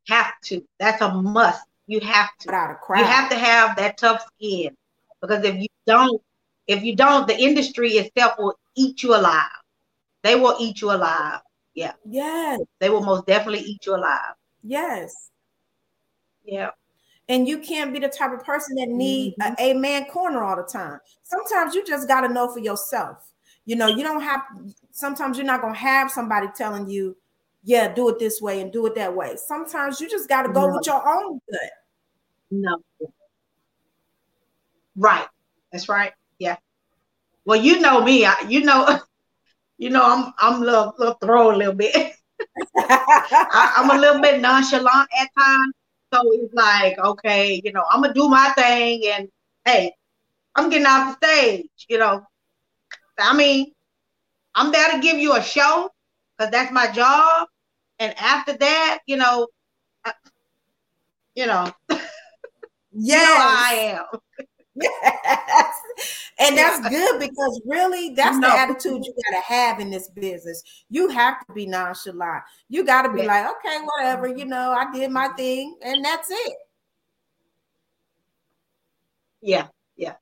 Have 0.08 0.40
to. 0.46 0.64
That's 0.80 1.02
a 1.02 1.14
must. 1.14 1.64
You 1.86 2.00
have 2.02 2.30
to. 2.40 2.48
Without 2.48 2.72
a 2.72 2.76
crowd. 2.76 3.00
You 3.00 3.06
have 3.06 3.30
to 3.30 3.38
have 3.38 3.76
that 3.78 3.98
tough 3.98 4.26
skin 4.36 4.76
because 5.22 5.44
if 5.44 5.56
you 5.56 5.68
don't, 5.86 6.22
if 6.68 6.84
you 6.84 6.96
don't, 6.96 7.28
the 7.28 7.38
industry 7.38 7.92
itself 7.94 8.34
will 8.38 8.58
eat 8.76 9.04
you 9.04 9.16
alive. 9.16 9.50
They 10.24 10.36
will 10.36 10.56
eat 10.60 10.82
you 10.82 10.92
alive. 10.92 11.40
Yeah. 11.74 11.94
Yes. 12.06 12.60
They 12.80 12.90
will 12.90 13.04
most 13.04 13.26
definitely 13.26 13.62
eat 13.62 13.86
you 13.86 13.96
alive. 13.96 14.34
Yes. 14.64 15.32
Yeah. 16.44 16.72
And 17.30 17.48
you 17.48 17.60
can't 17.60 17.94
be 17.94 18.00
the 18.00 18.08
type 18.08 18.32
of 18.32 18.44
person 18.44 18.76
that 18.76 18.88
need 18.88 19.36
mm-hmm. 19.40 19.54
a 19.60 19.74
man 19.74 20.06
corner 20.06 20.44
all 20.44 20.56
the 20.56 20.64
time. 20.64 21.00
Sometimes 21.24 21.76
you 21.76 21.86
just 21.86 22.08
got 22.08 22.22
to 22.22 22.30
know 22.30 22.52
for 22.52 22.60
yourself. 22.60 23.32
You 23.66 23.76
know, 23.76 23.88
you 23.88 24.02
don't 24.02 24.22
have. 24.22 24.42
Sometimes 24.92 25.38
you're 25.38 25.46
not 25.46 25.62
gonna 25.62 25.76
have 25.76 26.10
somebody 26.10 26.48
telling 26.56 26.90
you, 26.90 27.18
"Yeah, 27.64 27.94
do 27.94 28.08
it 28.08 28.18
this 28.18 28.42
way 28.42 28.62
and 28.62 28.72
do 28.72 28.86
it 28.86 28.96
that 28.96 29.14
way." 29.14 29.36
Sometimes 29.36 30.00
you 30.00 30.10
just 30.10 30.30
got 30.30 30.44
to 30.44 30.54
go 30.54 30.68
no. 30.68 30.78
with 30.78 30.88
your 30.88 31.06
own 31.06 31.42
gut. 31.52 31.72
No. 32.50 32.78
Right. 34.96 35.28
That's 35.74 35.90
right. 35.90 36.14
Yeah. 36.40 36.58
Well, 37.46 37.60
you 37.62 37.80
know 37.80 38.04
me. 38.04 38.26
I, 38.26 38.42
you 38.48 38.64
know, 38.64 39.00
you 39.78 39.90
know, 39.90 40.04
I'm 40.04 40.34
I'm 40.40 40.62
a 40.62 40.66
little, 40.66 40.94
little 40.98 41.18
throw 41.22 41.56
a 41.56 41.58
little 41.58 41.74
bit. 41.74 41.96
I, 42.78 43.74
I'm 43.78 43.90
a 43.98 44.00
little 44.00 44.22
bit 44.22 44.42
nonchalant 44.42 45.10
at 45.20 45.30
times. 45.38 45.74
So 46.14 46.22
it's 46.34 46.54
like, 46.54 46.98
okay, 47.00 47.62
you 47.64 47.72
know, 47.72 47.84
I'm 47.90 48.02
gonna 48.02 48.14
do 48.14 48.30
my 48.30 48.50
thing, 48.58 49.04
and 49.08 49.28
hey, 49.66 49.94
I'm 50.56 50.70
getting 50.70 50.88
off 50.88 51.20
the 51.20 51.28
stage. 51.28 51.70
You 51.90 51.98
know, 52.00 52.26
I 53.20 53.36
mean, 53.36 53.72
I'm 54.56 54.72
there 54.72 54.90
to 54.92 55.00
give 55.00 55.18
you 55.18 55.36
a 55.36 55.42
show 55.42 55.90
because 56.38 56.52
that's 56.52 56.72
my 56.72 56.92
job, 56.92 57.48
and 58.00 58.14
after 58.18 58.54
that, 58.58 59.00
you 59.06 59.18
know, 59.18 59.48
I, 60.06 60.14
you 61.36 61.46
know, 61.46 61.72
yes, 61.90 62.00
you 63.02 63.18
know 63.18 63.38
I 63.38 63.98
am. 64.14 64.20
Yes. 64.80 65.76
And 66.40 66.58
that's 66.58 66.88
good 66.88 67.20
because 67.20 67.62
really 67.66 68.14
that's 68.14 68.38
no. 68.38 68.48
the 68.48 68.54
attitude 68.54 69.04
you 69.06 69.14
gotta 69.26 69.44
have 69.44 69.80
in 69.80 69.90
this 69.90 70.10
business. 70.10 70.62
You 70.90 71.10
have 71.10 71.46
to 71.48 71.54
be 71.54 71.66
nonchalant. 71.66 72.44
You 72.70 72.86
gotta 72.86 73.12
be 73.12 73.22
yeah. 73.22 73.28
like, 73.28 73.56
okay, 73.58 73.80
whatever, 73.84 74.30
mm-hmm. 74.30 74.40
you 74.40 74.46
know, 74.46 74.72
I 74.72 74.92
did 74.94 75.10
my 75.12 75.30
thing 75.30 75.76
and 75.82 76.06
that's 76.06 76.30
it. 76.30 76.58
Yeah, 79.42 79.68
yeah. 79.96 80.16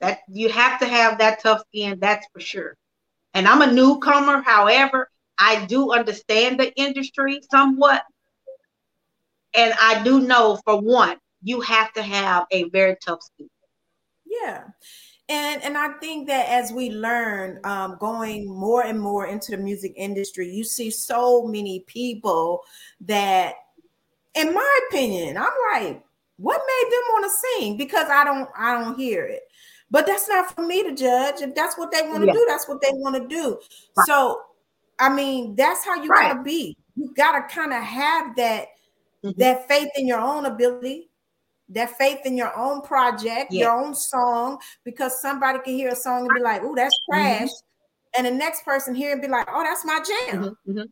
That 0.00 0.20
you 0.28 0.48
have 0.48 0.80
to 0.80 0.86
have 0.86 1.18
that 1.18 1.42
tough 1.42 1.62
skin, 1.68 1.98
that's 2.00 2.26
for 2.32 2.40
sure. 2.40 2.76
And 3.34 3.46
I'm 3.46 3.62
a 3.62 3.72
newcomer, 3.72 4.40
however, 4.42 5.10
I 5.38 5.66
do 5.66 5.92
understand 5.92 6.58
the 6.58 6.72
industry 6.76 7.40
somewhat. 7.50 8.02
And 9.54 9.74
I 9.80 10.02
do 10.02 10.20
know 10.20 10.58
for 10.64 10.80
one, 10.80 11.18
you 11.42 11.60
have 11.60 11.92
to 11.94 12.02
have 12.02 12.46
a 12.50 12.68
very 12.70 12.96
tough 13.04 13.22
skin. 13.22 13.48
Yeah. 14.42 14.64
And 15.28 15.62
and 15.62 15.78
I 15.78 15.88
think 16.00 16.28
that 16.28 16.48
as 16.48 16.70
we 16.70 16.90
learn, 16.90 17.58
um, 17.64 17.96
going 17.98 18.46
more 18.46 18.82
and 18.84 19.00
more 19.00 19.26
into 19.26 19.52
the 19.52 19.56
music 19.56 19.94
industry, 19.96 20.50
you 20.50 20.64
see 20.64 20.90
so 20.90 21.46
many 21.46 21.80
people 21.86 22.60
that, 23.02 23.54
in 24.34 24.52
my 24.52 24.80
opinion, 24.88 25.38
I'm 25.38 25.52
like, 25.72 26.04
what 26.36 26.60
made 26.66 26.92
them 26.92 27.02
want 27.12 27.24
to 27.24 27.62
sing? 27.62 27.76
Because 27.78 28.08
I 28.10 28.24
don't 28.24 28.48
I 28.56 28.78
don't 28.78 28.98
hear 28.98 29.24
it. 29.24 29.42
But 29.90 30.06
that's 30.06 30.28
not 30.28 30.54
for 30.54 30.66
me 30.66 30.82
to 30.82 30.94
judge. 30.94 31.40
If 31.40 31.54
that's 31.54 31.78
what 31.78 31.90
they 31.90 32.02
want 32.02 32.22
to 32.22 32.26
yeah. 32.26 32.32
do, 32.32 32.44
that's 32.48 32.68
what 32.68 32.82
they 32.82 32.90
want 32.92 33.16
to 33.16 33.26
do. 33.26 33.58
Right. 33.96 34.06
So, 34.06 34.42
I 34.98 35.08
mean, 35.08 35.54
that's 35.54 35.84
how 35.84 35.94
you 36.02 36.10
right. 36.10 36.32
gotta 36.32 36.42
be. 36.42 36.76
You 36.96 37.14
gotta 37.16 37.46
kind 37.48 37.72
of 37.72 37.82
have 37.82 38.36
that 38.36 38.68
mm-hmm. 39.24 39.38
that 39.38 39.68
faith 39.68 39.88
in 39.96 40.06
your 40.06 40.20
own 40.20 40.44
ability 40.44 41.08
that 41.70 41.96
faith 41.96 42.20
in 42.24 42.36
your 42.36 42.56
own 42.56 42.82
project, 42.82 43.52
yeah. 43.52 43.60
your 43.60 43.72
own 43.72 43.94
song, 43.94 44.58
because 44.84 45.20
somebody 45.20 45.58
can 45.60 45.74
hear 45.74 45.90
a 45.90 45.96
song 45.96 46.26
and 46.26 46.34
be 46.34 46.42
like, 46.42 46.62
"Oh, 46.62 46.74
that's 46.74 46.94
mm-hmm. 47.10 47.20
trash," 47.20 47.48
mm-hmm. 47.48 48.18
and 48.18 48.26
the 48.26 48.30
next 48.30 48.64
person 48.64 48.94
here 48.94 49.12
and 49.12 49.22
be 49.22 49.28
like, 49.28 49.48
"Oh, 49.50 49.62
that's 49.62 49.84
my 49.84 49.98
jam." 49.98 50.42
Mm-hmm. 50.42 50.70
mm-hmm. 50.70 50.82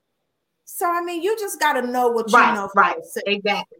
So 0.64 0.90
I 0.90 1.02
mean, 1.02 1.22
you 1.22 1.36
just 1.38 1.60
got 1.60 1.74
to 1.74 1.82
know 1.82 2.08
what 2.08 2.32
right, 2.32 2.48
you 2.48 2.54
know. 2.54 2.70
right, 2.74 2.96
exactly. 3.26 3.78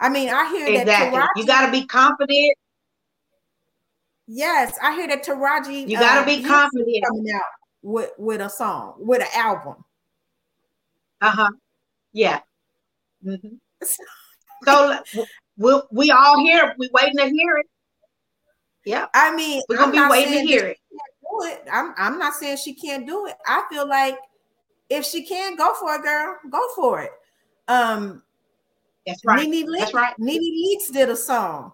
I 0.00 0.08
mean, 0.08 0.28
I 0.28 0.48
hear 0.50 0.66
exactly. 0.68 0.84
that 0.86 1.12
Taraji, 1.12 1.40
you 1.40 1.46
got 1.46 1.66
to 1.66 1.72
be 1.72 1.86
confident. 1.86 2.58
Yes, 4.26 4.78
I 4.82 4.94
hear 4.94 5.08
that 5.08 5.24
Taraji. 5.24 5.88
You 5.88 5.98
got 5.98 6.16
to 6.16 6.20
uh, 6.20 6.26
be 6.26 6.42
confident 6.42 7.04
coming 7.06 7.32
out 7.32 7.42
with 7.82 8.10
with 8.18 8.40
a 8.40 8.50
song, 8.50 8.94
with 8.98 9.22
an 9.22 9.28
album. 9.34 9.84
Uh 11.20 11.30
huh. 11.30 11.50
Yeah. 12.12 12.40
Mm-hmm. 13.24 13.56
So 14.64 14.98
we 15.56 15.80
we 15.90 16.10
all 16.10 16.44
here. 16.44 16.74
We 16.78 16.88
waiting 16.92 17.18
to 17.18 17.28
hear 17.28 17.56
it. 17.58 17.66
Yeah. 18.84 19.06
I 19.14 19.34
mean, 19.34 19.62
we're 19.68 19.76
gonna 19.76 19.98
I'm 19.98 20.08
be 20.08 20.10
waiting 20.10 20.34
to 20.34 20.40
hear 20.40 20.66
it. 20.66 20.78
Do 20.90 21.46
it. 21.46 21.64
I'm 21.70 21.94
I'm 21.96 22.18
not 22.18 22.34
saying 22.34 22.58
she 22.58 22.74
can't 22.74 23.06
do 23.06 23.26
it. 23.26 23.36
I 23.46 23.64
feel 23.70 23.88
like 23.88 24.18
if 24.88 25.04
she 25.04 25.24
can 25.24 25.56
go 25.56 25.74
for 25.74 25.96
it, 25.96 26.02
girl, 26.02 26.36
go 26.50 26.60
for 26.74 27.02
it. 27.02 27.10
Um 27.68 28.22
that's 29.06 29.24
right. 29.24 29.48
NeNe 29.48 29.66
Leakes, 29.66 29.78
that's 29.78 29.94
right. 29.94 30.14
NeNe 30.18 30.40
Leakes 30.40 30.92
did 30.92 31.08
a 31.08 31.16
song. 31.16 31.72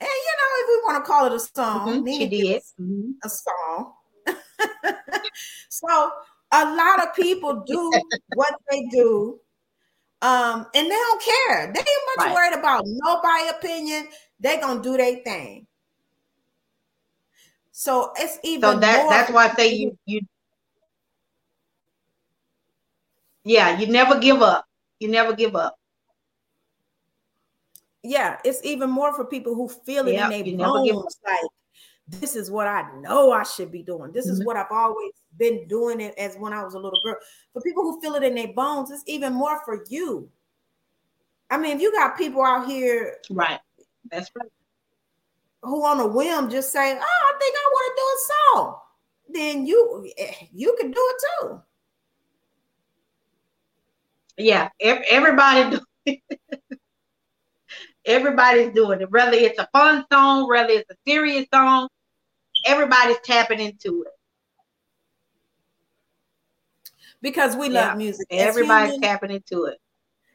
And 0.00 0.08
you 0.08 0.32
know, 0.38 0.48
if 0.56 0.68
we 0.68 0.92
want 0.92 1.04
to 1.04 1.08
call 1.08 1.26
it 1.26 1.32
a 1.32 1.40
song, 1.40 1.88
mm-hmm, 1.88 2.04
NeNe 2.04 2.18
she 2.18 2.28
did 2.28 2.62
mm-hmm. 2.80 3.10
a 3.24 3.28
song. 3.28 3.92
so 5.68 6.10
a 6.52 6.74
lot 6.74 7.02
of 7.06 7.14
people 7.14 7.62
do 7.66 7.92
what 8.34 8.54
they 8.70 8.86
do 8.86 9.38
um, 10.22 10.66
and 10.74 10.86
they 10.86 10.90
don't 10.90 11.22
care. 11.22 11.72
They 11.72 11.80
ain't 11.80 11.88
much 12.16 12.26
right. 12.26 12.34
worried 12.34 12.58
about 12.58 12.84
nobody 12.86 13.48
opinion. 13.48 14.08
They 14.38 14.58
gonna 14.58 14.82
do 14.82 14.96
their 14.96 15.16
thing. 15.16 15.66
So 17.72 18.12
it's 18.16 18.38
even 18.44 18.62
so 18.62 18.78
that 18.78 19.06
that's 19.08 19.30
why 19.30 19.48
I 19.48 19.54
say 19.54 19.74
you 19.74 19.98
you 20.06 20.20
yeah, 23.44 23.78
you 23.78 23.86
never 23.86 24.18
give 24.18 24.42
up. 24.42 24.66
You 24.98 25.08
never 25.08 25.34
give 25.34 25.56
up. 25.56 25.76
Yeah, 28.02 28.38
it's 28.44 28.62
even 28.64 28.90
more 28.90 29.14
for 29.14 29.24
people 29.24 29.54
who 29.54 29.68
feel 29.68 30.06
it 30.08 30.12
yep, 30.12 30.30
in 30.30 30.56
their 30.58 30.66
bones. 30.66 31.16
Like 31.24 31.50
this 32.06 32.36
is 32.36 32.50
what 32.50 32.66
I 32.66 32.90
know 33.00 33.32
I 33.32 33.44
should 33.44 33.72
be 33.72 33.82
doing. 33.82 34.12
This 34.12 34.26
mm-hmm. 34.26 34.40
is 34.40 34.44
what 34.44 34.56
I've 34.56 34.70
always 34.70 35.12
been 35.38 35.66
doing 35.68 36.00
it 36.00 36.14
as 36.18 36.36
when 36.36 36.52
I 36.52 36.62
was 36.64 36.74
a 36.74 36.78
little 36.78 36.98
girl. 37.04 37.16
For 37.52 37.62
people 37.62 37.82
who 37.82 38.00
feel 38.00 38.14
it 38.14 38.22
in 38.22 38.34
their 38.34 38.52
bones, 38.52 38.90
it's 38.90 39.04
even 39.06 39.32
more 39.32 39.60
for 39.64 39.84
you. 39.88 40.28
I 41.50 41.58
mean, 41.58 41.76
if 41.76 41.82
you 41.82 41.92
got 41.92 42.16
people 42.16 42.44
out 42.44 42.66
here, 42.66 43.16
right? 43.30 43.60
That's 44.10 44.30
right. 44.36 44.48
Who 45.62 45.84
on 45.84 46.00
a 46.00 46.06
whim 46.06 46.48
just 46.50 46.72
say, 46.72 46.92
"Oh, 46.98 47.34
I 47.34 47.38
think 47.38 47.54
I 47.56 47.70
want 47.72 47.96
to 47.96 48.00
do 48.00 48.06
a 48.06 48.20
song," 48.32 48.80
then 49.34 49.66
you 49.66 50.10
eh, 50.16 50.34
you 50.52 50.76
can 50.78 50.90
do 50.90 51.00
it 51.00 51.22
too. 51.40 51.62
yeah, 54.40 54.68
everybody 54.80 55.78
everybody's 58.06 58.72
doing 58.72 59.00
it. 59.00 59.10
Whether 59.10 59.36
it's 59.36 59.58
a 59.58 59.68
fun 59.72 60.04
song, 60.12 60.48
whether 60.48 60.70
it's 60.70 60.90
a 60.90 60.96
serious 61.06 61.46
song, 61.52 61.88
everybody's 62.66 63.20
tapping 63.24 63.60
into 63.60 64.04
it. 64.06 64.12
Because 67.22 67.56
we 67.56 67.68
love 67.68 67.92
yeah. 67.92 67.94
music. 67.94 68.26
Everybody's 68.30 68.94
humans, 68.94 69.02
tapping 69.02 69.30
into 69.30 69.64
it. 69.64 69.78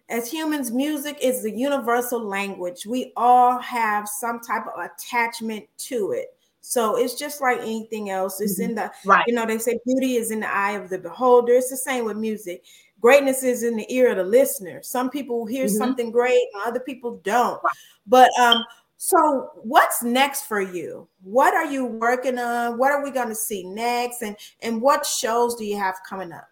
As 0.09 0.31
humans, 0.31 0.71
music 0.71 1.17
is 1.21 1.41
the 1.41 1.51
universal 1.51 2.19
language. 2.19 2.85
We 2.85 3.11
all 3.15 3.57
have 3.59 4.07
some 4.07 4.39
type 4.39 4.63
of 4.67 4.85
attachment 4.85 5.65
to 5.77 6.11
it. 6.11 6.27
So 6.61 6.95
it's 6.95 7.13
just 7.13 7.41
like 7.41 7.59
anything 7.59 8.09
else. 8.09 8.41
It's 8.41 8.59
in 8.59 8.73
the 8.73 8.91
right. 9.05 9.23
You 9.27 9.35
know, 9.35 9.45
they 9.45 9.59
say 9.59 9.79
beauty 9.85 10.15
is 10.15 10.31
in 10.31 10.39
the 10.39 10.51
eye 10.51 10.71
of 10.71 10.89
the 10.89 10.97
beholder. 10.97 11.53
It's 11.53 11.69
the 11.69 11.77
same 11.77 12.05
with 12.05 12.17
music. 12.17 12.63
Greatness 12.99 13.43
is 13.43 13.61
in 13.61 13.75
the 13.75 13.85
ear 13.93 14.09
of 14.09 14.17
the 14.17 14.23
listener. 14.23 14.81
Some 14.81 15.11
people 15.11 15.45
hear 15.45 15.65
mm-hmm. 15.65 15.77
something 15.77 16.11
great, 16.11 16.43
and 16.53 16.63
other 16.65 16.79
people 16.79 17.19
don't. 17.23 17.61
Right. 17.63 17.73
But 18.07 18.31
um, 18.39 18.63
so 18.97 19.51
what's 19.57 20.01
next 20.01 20.45
for 20.45 20.59
you? 20.59 21.07
What 21.21 21.53
are 21.53 21.65
you 21.65 21.85
working 21.85 22.39
on? 22.39 22.79
What 22.79 22.91
are 22.91 23.03
we 23.03 23.11
going 23.11 23.29
to 23.29 23.35
see 23.35 23.63
next? 23.63 24.23
And 24.23 24.35
and 24.61 24.81
what 24.81 25.05
shows 25.05 25.53
do 25.55 25.65
you 25.65 25.77
have 25.77 25.95
coming 26.09 26.31
up? 26.31 26.47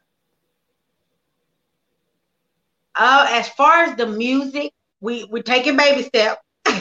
Uh, 2.96 3.26
as 3.30 3.50
far 3.50 3.84
as 3.84 3.98
the 3.98 4.06
music, 4.06 4.72
we 5.02 5.26
we're 5.26 5.44
taking 5.44 5.76
baby 5.76 6.04
steps 6.04 6.42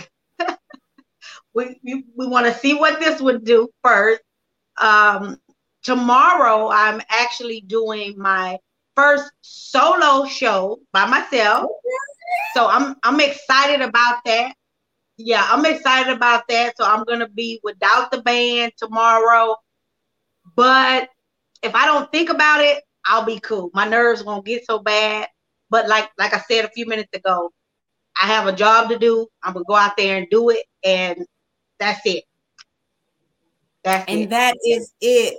we 1.54 1.78
we, 1.82 2.04
we 2.16 2.26
want 2.26 2.46
to 2.46 2.54
see 2.54 2.74
what 2.74 3.00
this 3.00 3.20
would 3.20 3.44
do 3.44 3.68
first. 3.82 4.20
Um, 4.80 5.38
tomorrow, 5.82 6.70
I'm 6.70 7.00
actually 7.08 7.60
doing 7.62 8.14
my 8.18 8.58
first 8.96 9.30
solo 9.42 10.26
show 10.26 10.80
by 10.92 11.06
myself. 11.06 11.70
So 12.54 12.66
I'm 12.68 12.96
I'm 13.02 13.20
excited 13.20 13.80
about 13.80 14.20
that. 14.24 14.54
Yeah, 15.16 15.46
I'm 15.48 15.64
excited 15.66 16.14
about 16.14 16.44
that. 16.48 16.76
So 16.76 16.84
I'm 16.84 17.04
gonna 17.04 17.28
be 17.28 17.60
without 17.62 18.10
the 18.10 18.22
band 18.22 18.72
tomorrow. 18.76 19.56
But 20.56 21.08
if 21.62 21.74
I 21.74 21.86
don't 21.86 22.10
think 22.12 22.30
about 22.30 22.60
it, 22.60 22.82
I'll 23.06 23.24
be 23.24 23.40
cool. 23.40 23.70
My 23.74 23.86
nerves 23.86 24.24
won't 24.24 24.46
get 24.46 24.66
so 24.66 24.78
bad. 24.78 25.28
But 25.72 25.88
like 25.88 26.10
like 26.18 26.34
I 26.34 26.38
said 26.38 26.66
a 26.66 26.68
few 26.68 26.84
minutes 26.84 27.08
ago, 27.14 27.50
I 28.22 28.26
have 28.26 28.46
a 28.46 28.52
job 28.52 28.90
to 28.90 28.98
do. 28.98 29.26
I'm 29.42 29.54
gonna 29.54 29.64
go 29.66 29.74
out 29.74 29.96
there 29.96 30.18
and 30.18 30.26
do 30.30 30.50
it. 30.50 30.66
And 30.84 31.26
that's 31.80 32.02
it. 32.04 32.24
That's 33.82 34.04
and 34.06 34.20
it. 34.20 34.30
that 34.30 34.54
is 34.64 34.92
it. 35.00 35.38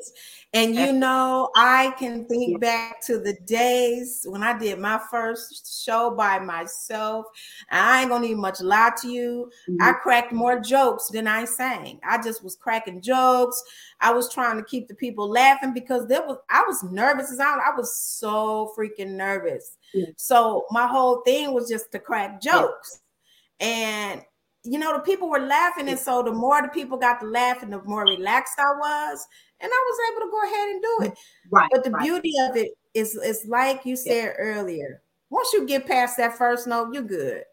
And 0.56 0.76
you 0.76 0.94
know, 0.94 1.50
I 1.56 1.96
can 1.98 2.26
think 2.26 2.60
back 2.60 3.02
to 3.04 3.20
the 3.20 3.34
days 3.46 4.24
when 4.28 4.44
I 4.44 4.58
did 4.58 4.78
my 4.78 5.00
first 5.10 5.84
show 5.84 6.12
by 6.12 6.38
myself. 6.40 7.26
I 7.72 8.02
ain't 8.02 8.10
gonna 8.10 8.26
even 8.26 8.42
much 8.42 8.62
lie 8.62 8.92
to 9.02 9.08
you. 9.08 9.52
Mm-hmm. 9.68 9.82
I 9.82 9.94
cracked 9.94 10.32
more 10.32 10.60
jokes 10.60 11.10
than 11.10 11.28
I 11.28 11.46
sang. 11.46 12.00
I 12.08 12.22
just 12.22 12.44
was 12.44 12.56
cracking 12.56 13.02
jokes. 13.02 13.64
I 14.00 14.14
was 14.14 14.32
trying 14.32 14.58
to 14.58 14.64
keep 14.64 14.88
the 14.88 14.96
people 14.96 15.28
laughing 15.28 15.74
because 15.74 16.08
there 16.08 16.22
was 16.22 16.38
I 16.50 16.64
was 16.68 16.84
nervous 16.84 17.32
as 17.32 17.40
I, 17.40 17.54
I 17.54 17.76
was 17.76 17.96
so 17.98 18.74
freaking 18.78 19.16
nervous. 19.16 19.78
Yeah. 19.94 20.06
So 20.18 20.66
my 20.72 20.88
whole 20.88 21.22
thing 21.22 21.54
was 21.54 21.70
just 21.70 21.92
to 21.92 22.00
crack 22.00 22.42
jokes. 22.42 23.02
Yeah. 23.60 23.68
And 23.68 24.22
you 24.66 24.80
know, 24.80 24.94
the 24.94 25.00
people 25.00 25.30
were 25.30 25.40
laughing. 25.40 25.90
And 25.90 26.00
so 26.00 26.24
the 26.24 26.32
more 26.32 26.62
the 26.62 26.70
people 26.70 26.98
got 26.98 27.20
to 27.20 27.26
laughing, 27.26 27.70
the 27.70 27.82
more 27.84 28.04
relaxed 28.04 28.58
I 28.58 28.72
was. 28.72 29.28
And 29.60 29.70
I 29.72 29.84
was 29.86 30.00
able 30.12 30.26
to 30.26 30.32
go 30.32 30.44
ahead 30.44 30.70
and 30.70 30.82
do 30.82 30.98
it. 31.02 31.20
Right. 31.52 31.70
But 31.72 31.84
the 31.84 31.92
right. 31.92 32.04
beauty 32.04 32.34
of 32.50 32.56
it 32.56 32.72
is, 32.94 33.20
it's 33.22 33.46
like 33.46 33.86
you 33.86 33.96
said 33.96 34.12
yeah. 34.12 34.34
earlier. 34.38 35.02
Once 35.30 35.52
you 35.52 35.66
get 35.66 35.86
past 35.86 36.18
that 36.18 36.38
first 36.38 36.68
note, 36.68 36.94
you're 36.94 37.04
good. 37.04 37.44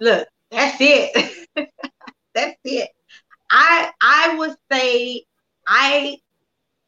Look, 0.00 0.28
that's 0.50 0.76
it. 0.80 1.48
that's 2.34 2.58
it. 2.64 2.90
I 3.50 3.90
I 4.00 4.34
would 4.36 4.56
say 4.70 5.24
I 5.66 6.18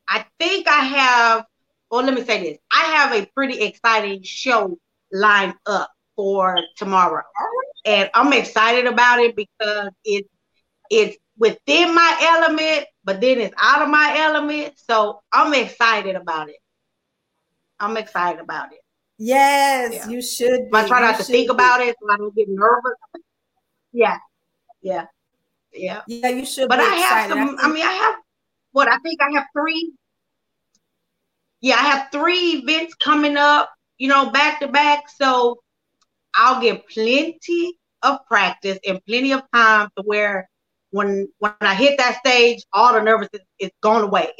I 0.08 0.24
think 0.38 0.66
I 0.68 0.84
have, 0.84 1.44
well, 1.90 2.04
let 2.04 2.14
me 2.14 2.24
say 2.24 2.42
this. 2.42 2.58
I 2.72 2.82
have 2.96 3.12
a 3.12 3.26
pretty 3.26 3.60
exciting 3.62 4.22
show 4.22 4.78
lined 5.12 5.54
up 5.66 5.90
for 6.16 6.58
tomorrow. 6.76 7.22
And 7.84 8.10
I'm 8.12 8.32
excited 8.32 8.86
about 8.86 9.20
it 9.20 9.36
because 9.36 9.90
it's 10.04 10.28
it's 10.90 11.16
within 11.36 11.94
my 11.94 12.18
element, 12.20 12.86
but 13.04 13.20
then 13.20 13.40
it's 13.40 13.54
out 13.58 13.82
of 13.82 13.88
my 13.88 14.16
element. 14.18 14.74
So 14.76 15.22
I'm 15.32 15.54
excited 15.54 16.16
about 16.16 16.48
it. 16.48 16.56
I'm 17.80 17.96
excited 17.96 18.40
about 18.40 18.72
it. 18.72 18.80
Yes, 19.16 19.94
yeah. 19.94 20.08
you 20.08 20.22
should. 20.22 20.70
Be. 20.70 20.76
I 20.76 20.86
try 20.86 21.00
not 21.00 21.16
to 21.18 21.24
think 21.24 21.48
be. 21.48 21.52
about 21.52 21.80
it 21.80 21.96
so 22.00 22.12
I 22.12 22.16
don't 22.16 22.34
get 22.34 22.48
nervous. 22.48 22.94
Yeah, 23.92 24.18
yeah, 24.80 25.06
yeah. 25.72 26.02
Yeah, 26.06 26.28
you 26.28 26.44
should. 26.44 26.68
But 26.68 26.80
I 26.80 26.84
have 26.84 27.30
some. 27.30 27.56
I, 27.58 27.64
I 27.64 27.68
mean, 27.68 27.84
I 27.84 27.92
have 27.92 28.14
what 28.72 28.88
I 28.88 28.98
think 28.98 29.20
I 29.22 29.30
have 29.34 29.46
three. 29.52 29.92
Yeah, 31.60 31.76
I 31.76 31.82
have 31.82 32.08
three 32.12 32.62
events 32.62 32.94
coming 32.94 33.36
up. 33.36 33.70
You 33.98 34.08
know, 34.08 34.30
back 34.30 34.60
to 34.60 34.68
back. 34.68 35.04
So 35.08 35.58
I'll 36.34 36.60
get 36.60 36.88
plenty 36.88 37.78
of 38.02 38.18
practice 38.26 38.78
and 38.86 39.04
plenty 39.06 39.32
of 39.32 39.42
time 39.52 39.88
to 39.96 40.02
where 40.04 40.48
when 40.90 41.28
when 41.38 41.52
I 41.60 41.74
hit 41.74 41.98
that 41.98 42.18
stage, 42.18 42.64
all 42.72 42.92
the 42.92 43.02
nervousness 43.02 43.42
is 43.58 43.70
gone 43.82 44.04
away. 44.04 44.32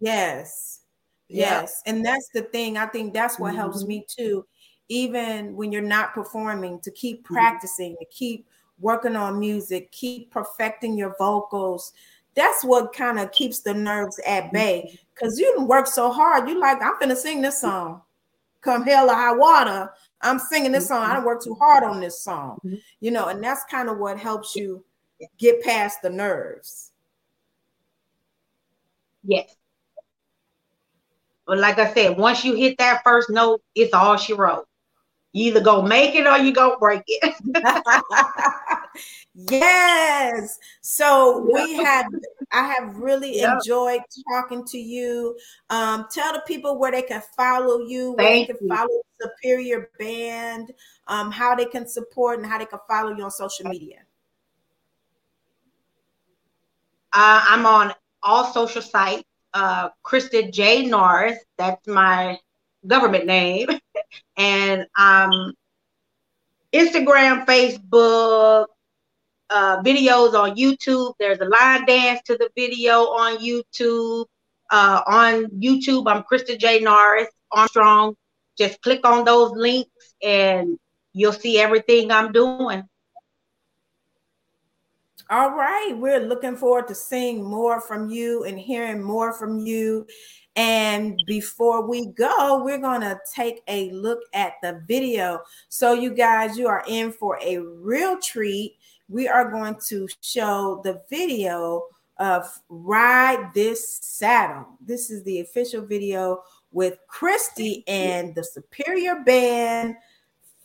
yes. 0.00 0.80
Yes. 1.28 1.82
Yeah. 1.84 1.92
And 1.92 2.06
that's 2.06 2.28
the 2.32 2.42
thing. 2.42 2.78
I 2.78 2.86
think 2.86 3.12
that's 3.12 3.36
what 3.36 3.48
mm-hmm. 3.48 3.56
helps 3.56 3.84
me 3.84 4.06
too. 4.08 4.46
Even 4.88 5.56
when 5.56 5.72
you're 5.72 5.82
not 5.82 6.14
performing, 6.14 6.78
to 6.82 6.92
keep 6.92 7.24
mm-hmm. 7.24 7.34
practicing, 7.34 7.94
mm-hmm. 7.94 8.04
to 8.04 8.16
keep 8.16 8.46
working 8.78 9.16
on 9.16 9.40
music, 9.40 9.90
keep 9.90 10.30
perfecting 10.30 10.96
your 10.96 11.16
vocals. 11.18 11.92
That's 12.36 12.62
what 12.62 12.92
kind 12.92 13.18
of 13.18 13.32
keeps 13.32 13.60
the 13.60 13.74
nerves 13.74 14.20
at 14.26 14.52
bay. 14.52 14.84
Mm-hmm. 14.86 14.96
Cause 15.18 15.38
you 15.38 15.64
work 15.64 15.86
so 15.86 16.12
hard. 16.12 16.48
You 16.48 16.60
like, 16.60 16.82
I'm 16.82 16.98
gonna 17.00 17.16
sing 17.16 17.40
this 17.40 17.60
song. 17.60 18.02
Come 18.60 18.84
hell 18.84 19.10
or 19.10 19.14
high 19.14 19.34
water. 19.34 19.90
I'm 20.20 20.38
singing 20.38 20.72
this 20.72 20.88
song. 20.88 21.02
I 21.02 21.14
don't 21.14 21.24
work 21.24 21.42
too 21.42 21.54
hard 21.54 21.84
on 21.84 22.00
this 22.00 22.20
song, 22.20 22.58
mm-hmm. 22.64 22.76
you 23.00 23.10
know, 23.10 23.28
and 23.28 23.42
that's 23.42 23.64
kind 23.70 23.88
of 23.88 23.98
what 23.98 24.18
helps 24.18 24.54
you 24.54 24.84
get 25.38 25.62
past 25.62 26.02
the 26.02 26.10
nerves. 26.10 26.92
Yes. 29.24 29.56
But 31.46 31.58
like 31.58 31.78
I 31.78 31.92
said, 31.94 32.18
once 32.18 32.44
you 32.44 32.54
hit 32.54 32.76
that 32.78 33.02
first 33.04 33.30
note, 33.30 33.62
it's 33.74 33.94
all 33.94 34.16
she 34.16 34.32
wrote. 34.32 34.66
You 35.32 35.48
either 35.48 35.60
go 35.60 35.80
make 35.80 36.14
it 36.14 36.26
or 36.26 36.38
you 36.38 36.52
go 36.52 36.76
break 36.78 37.02
it. 37.06 37.34
yes. 39.34 40.58
So 40.80 41.46
we 41.52 41.74
have 41.76 42.06
I 42.52 42.72
have 42.72 42.96
really 42.96 43.36
yep. 43.38 43.54
enjoyed 43.54 44.00
talking 44.32 44.64
to 44.66 44.78
you. 44.78 45.36
Um, 45.70 46.06
tell 46.12 46.32
the 46.32 46.42
people 46.46 46.78
where 46.78 46.92
they 46.92 47.02
can 47.02 47.22
follow 47.36 47.80
you, 47.80 48.12
where 48.12 48.26
Thank 48.26 48.48
they 48.48 48.54
can 48.54 48.68
you. 48.68 48.74
follow 48.74 49.02
Superior 49.20 49.90
Band, 49.98 50.72
um, 51.06 51.30
how 51.30 51.54
they 51.54 51.64
can 51.64 51.86
support 51.86 52.38
and 52.38 52.46
how 52.46 52.58
they 52.58 52.66
can 52.66 52.78
follow 52.88 53.14
you 53.14 53.24
on 53.24 53.30
social 53.30 53.68
media. 53.68 53.98
Uh, 57.12 57.44
I'm 57.48 57.66
on 57.66 57.94
all 58.22 58.44
social 58.44 58.82
sites. 58.82 59.24
Uh, 59.54 59.88
Krista 60.04 60.52
J. 60.52 60.84
Norris, 60.84 61.38
that's 61.56 61.86
my 61.86 62.38
government 62.86 63.24
name. 63.24 63.68
and 64.36 64.86
um, 64.98 65.54
Instagram, 66.74 67.46
Facebook, 67.46 68.66
uh, 69.50 69.82
videos 69.82 70.34
on 70.34 70.56
YouTube. 70.56 71.14
There's 71.18 71.40
a 71.40 71.44
line 71.44 71.86
dance 71.86 72.20
to 72.26 72.36
the 72.36 72.50
video 72.56 73.02
on 73.04 73.38
YouTube. 73.38 74.26
Uh, 74.70 75.00
on 75.06 75.46
YouTube, 75.46 76.04
I'm 76.06 76.24
Krista 76.24 76.58
J. 76.58 76.80
Norris 76.80 77.28
Armstrong. 77.52 78.16
Just 78.58 78.80
click 78.82 79.06
on 79.06 79.24
those 79.24 79.52
links 79.52 80.14
and 80.22 80.78
you'll 81.12 81.32
see 81.32 81.58
everything 81.58 82.10
I'm 82.10 82.32
doing. 82.32 82.82
All 85.28 85.50
right. 85.50 85.92
We're 85.96 86.20
looking 86.20 86.56
forward 86.56 86.88
to 86.88 86.94
seeing 86.94 87.42
more 87.42 87.80
from 87.80 88.08
you 88.08 88.44
and 88.44 88.58
hearing 88.58 89.02
more 89.02 89.32
from 89.32 89.58
you. 89.58 90.06
And 90.54 91.20
before 91.26 91.86
we 91.86 92.06
go, 92.06 92.62
we're 92.64 92.78
going 92.78 93.02
to 93.02 93.18
take 93.34 93.60
a 93.68 93.90
look 93.90 94.20
at 94.32 94.54
the 94.62 94.80
video. 94.86 95.40
So, 95.68 95.92
you 95.92 96.14
guys, 96.14 96.56
you 96.56 96.68
are 96.68 96.84
in 96.88 97.12
for 97.12 97.38
a 97.42 97.58
real 97.58 98.18
treat. 98.20 98.76
We 99.08 99.28
are 99.28 99.50
going 99.50 99.76
to 99.88 100.08
show 100.20 100.80
the 100.82 101.02
video 101.08 101.84
of 102.18 102.44
Ride 102.68 103.52
This 103.54 103.98
Saddle. 104.02 104.66
This 104.80 105.10
is 105.10 105.22
the 105.22 105.40
official 105.40 105.86
video 105.86 106.42
with 106.72 106.98
Christy 107.06 107.84
and 107.86 108.34
the 108.34 108.42
Superior 108.42 109.22
Band 109.24 109.96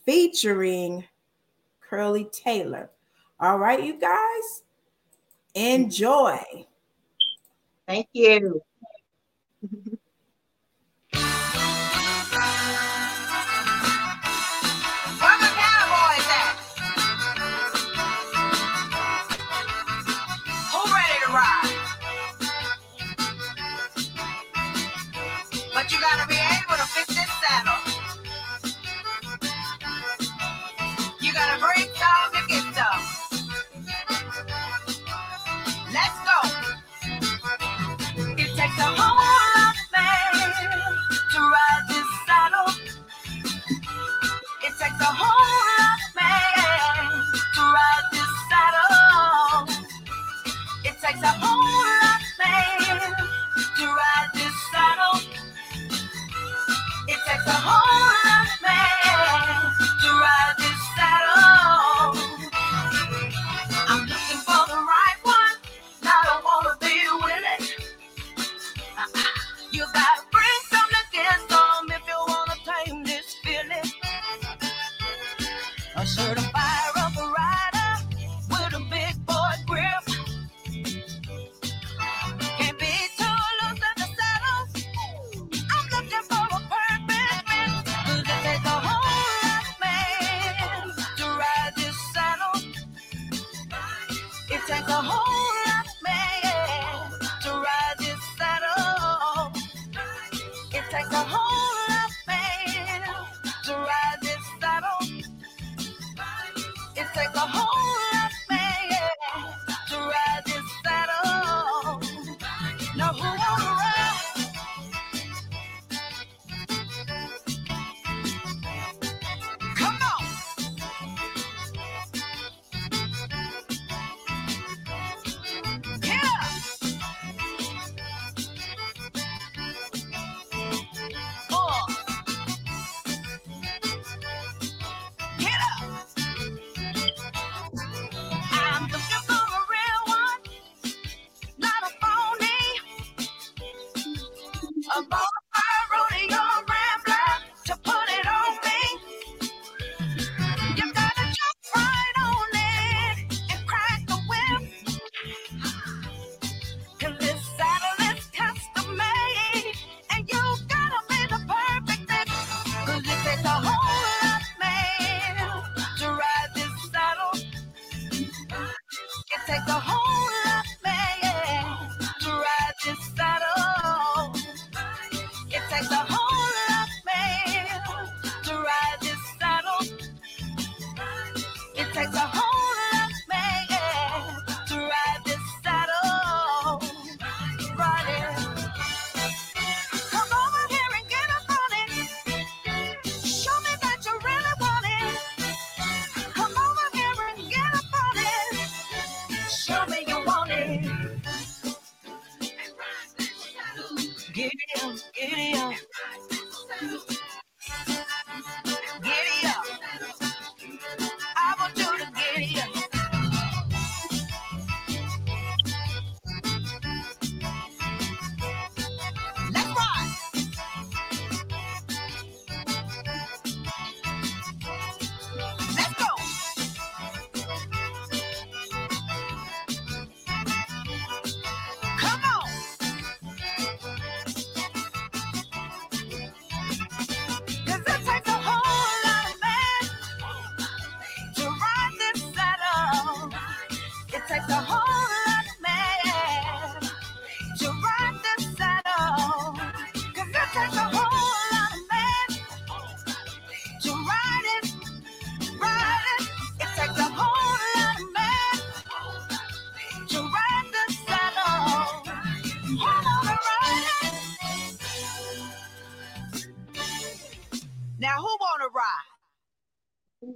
featuring 0.05 1.03
Curley 1.81 2.29
Taylor. 2.31 2.89
All 3.39 3.59
right, 3.59 3.83
you 3.83 3.99
guys, 3.99 4.63
enjoy. 5.53 6.65
Thank 7.87 8.07
you. 8.13 8.61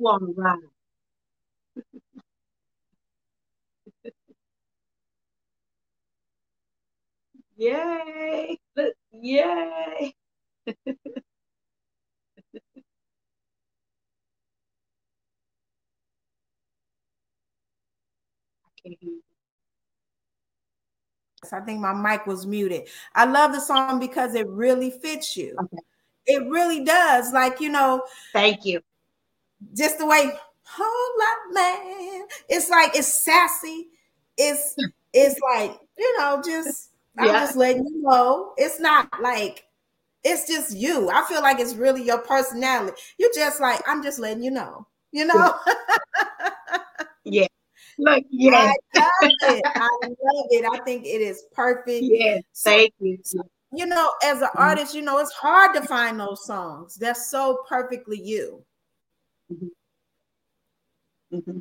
to 0.05 0.33
ride. 0.37 0.59
Yay! 7.57 8.59
Yay! 9.11 10.15
I 21.53 21.59
think 21.59 21.79
my 21.79 21.93
mic 21.93 22.25
was 22.25 22.47
muted. 22.47 22.87
I 23.13 23.25
love 23.25 23.51
the 23.51 23.59
song 23.59 23.99
because 23.99 24.33
it 24.35 24.47
really 24.47 24.89
fits 24.89 25.37
you. 25.37 25.55
Okay. 25.59 25.77
It 26.25 26.49
really 26.49 26.83
does. 26.83 27.31
Like, 27.31 27.59
you 27.61 27.69
know, 27.69 28.01
thank 28.33 28.65
you 28.65 28.81
just 29.75 29.97
the 29.97 30.05
way 30.05 30.31
whole 30.65 31.19
lot 31.19 31.53
man. 31.53 32.27
It's 32.49 32.69
like 32.69 32.95
it's 32.95 33.23
sassy. 33.23 33.87
It's 34.37 34.75
it's 35.13 35.39
like 35.39 35.79
you 35.97 36.17
know 36.19 36.41
just 36.45 36.91
I'm 37.17 37.27
just 37.27 37.55
letting 37.55 37.85
you 37.85 38.01
know. 38.01 38.53
It's 38.57 38.79
not 38.79 39.09
like 39.21 39.65
it's 40.23 40.47
just 40.47 40.75
you. 40.75 41.09
I 41.09 41.23
feel 41.27 41.41
like 41.41 41.59
it's 41.59 41.75
really 41.75 42.03
your 42.03 42.19
personality. 42.19 42.97
You're 43.17 43.33
just 43.33 43.61
like 43.61 43.81
I'm 43.87 44.03
just 44.03 44.19
letting 44.19 44.43
you 44.43 44.51
know. 44.51 44.87
You 45.11 45.25
know. 45.25 45.55
yeah. 47.23 47.47
Like 47.97 48.25
yeah. 48.29 48.73
I 48.95 48.99
love 48.99 49.31
it. 49.55 49.63
I 49.65 49.89
love 50.01 50.47
it. 50.49 50.65
I 50.65 50.83
think 50.83 51.05
it 51.05 51.21
is 51.21 51.43
perfect. 51.53 52.03
Yeah. 52.03 52.39
Thank 52.57 52.93
you. 52.99 53.19
You 53.71 53.85
know, 53.85 54.11
as 54.23 54.41
an 54.41 54.47
mm-hmm. 54.47 54.57
artist, 54.57 54.95
you 54.95 55.01
know, 55.01 55.19
it's 55.19 55.33
hard 55.33 55.75
to 55.75 55.81
find 55.81 56.19
those 56.19 56.45
songs. 56.45 56.95
That's 56.95 57.29
so 57.29 57.63
perfectly 57.67 58.21
you. 58.21 58.63
Mm-hmm. 59.51 59.67
Mm-hmm. 61.37 61.59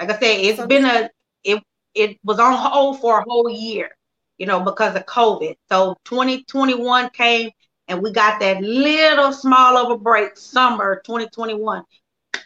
Like 0.00 0.10
I 0.10 0.18
said, 0.18 0.40
it's 0.40 0.58
so 0.58 0.66
been 0.66 0.84
a 0.84 1.10
it 1.44 1.62
it 1.94 2.18
was 2.24 2.38
on 2.38 2.54
hold 2.54 3.00
for 3.00 3.20
a 3.20 3.24
whole 3.24 3.48
year, 3.48 3.90
you 4.38 4.46
know, 4.46 4.60
because 4.60 4.96
of 4.96 5.06
COVID. 5.06 5.56
So 5.70 5.96
2021 6.04 7.10
came 7.10 7.50
and 7.88 8.02
we 8.02 8.12
got 8.12 8.40
that 8.40 8.62
little 8.62 9.32
small 9.32 9.76
of 9.76 9.90
a 9.90 9.98
break, 9.98 10.36
summer 10.36 11.02
2021. 11.04 11.82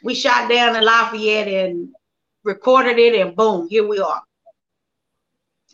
We 0.03 0.15
shot 0.15 0.51
down 0.51 0.77
in 0.77 0.85
Lafayette 0.85 1.49
and 1.49 1.89
recorded 2.45 2.99
it, 2.99 3.15
and 3.21 3.35
boom, 3.35 3.69
here 3.69 3.87
we 3.87 3.99
are. 3.99 4.23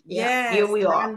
Yeah, 0.04 0.52
here 0.52 0.66
we 0.66 0.84
are. 0.84 1.16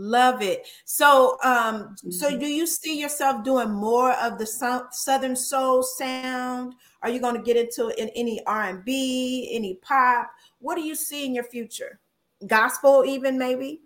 Love 0.00 0.42
it. 0.42 0.64
So, 0.84 1.38
um, 1.42 1.96
mm-hmm. 1.96 2.10
so 2.12 2.38
do 2.38 2.46
you 2.46 2.68
see 2.68 3.00
yourself 3.00 3.42
doing 3.42 3.70
more 3.70 4.12
of 4.12 4.38
the 4.38 4.46
Southern 4.92 5.34
soul 5.34 5.82
sound? 5.82 6.76
Are 7.02 7.10
you 7.10 7.20
going 7.20 7.34
to 7.34 7.42
get 7.42 7.56
into 7.56 7.88
in 8.00 8.08
any 8.10 8.40
R 8.46 8.68
and 8.68 8.84
B, 8.84 9.50
any 9.52 9.74
pop? 9.82 10.30
What 10.60 10.76
do 10.76 10.82
you 10.82 10.94
see 10.94 11.26
in 11.26 11.34
your 11.34 11.42
future? 11.42 11.98
Gospel, 12.46 13.04
even 13.04 13.36
maybe. 13.36 13.80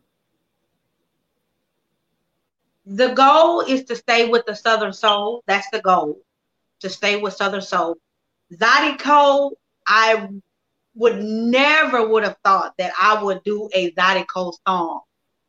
The 2.85 3.15
goal 3.15 3.63
is 3.63 3.85
to 3.85 3.97
stay 3.97 4.29
with 4.29 4.45
the 4.45 4.55
Southern 4.55 4.93
soul. 4.93 5.43
That's 5.47 5.71
the 5.71 5.81
goal, 5.81 6.21
to 6.81 6.91
stay 6.91 7.17
with 7.17 7.33
Southern 7.33 7.63
soul. 7.63 7.97
Zydeco, 8.53 9.53
I 9.87 10.29
would 10.95 11.25
never 11.25 12.07
would 12.07 12.25
have 12.25 12.37
thought 12.45 12.75
that 12.77 12.93
I 13.01 13.23
would 13.23 13.43
do 13.45 13.71
a 13.73 13.93
Zydeco 13.93 14.53
song. 14.69 15.01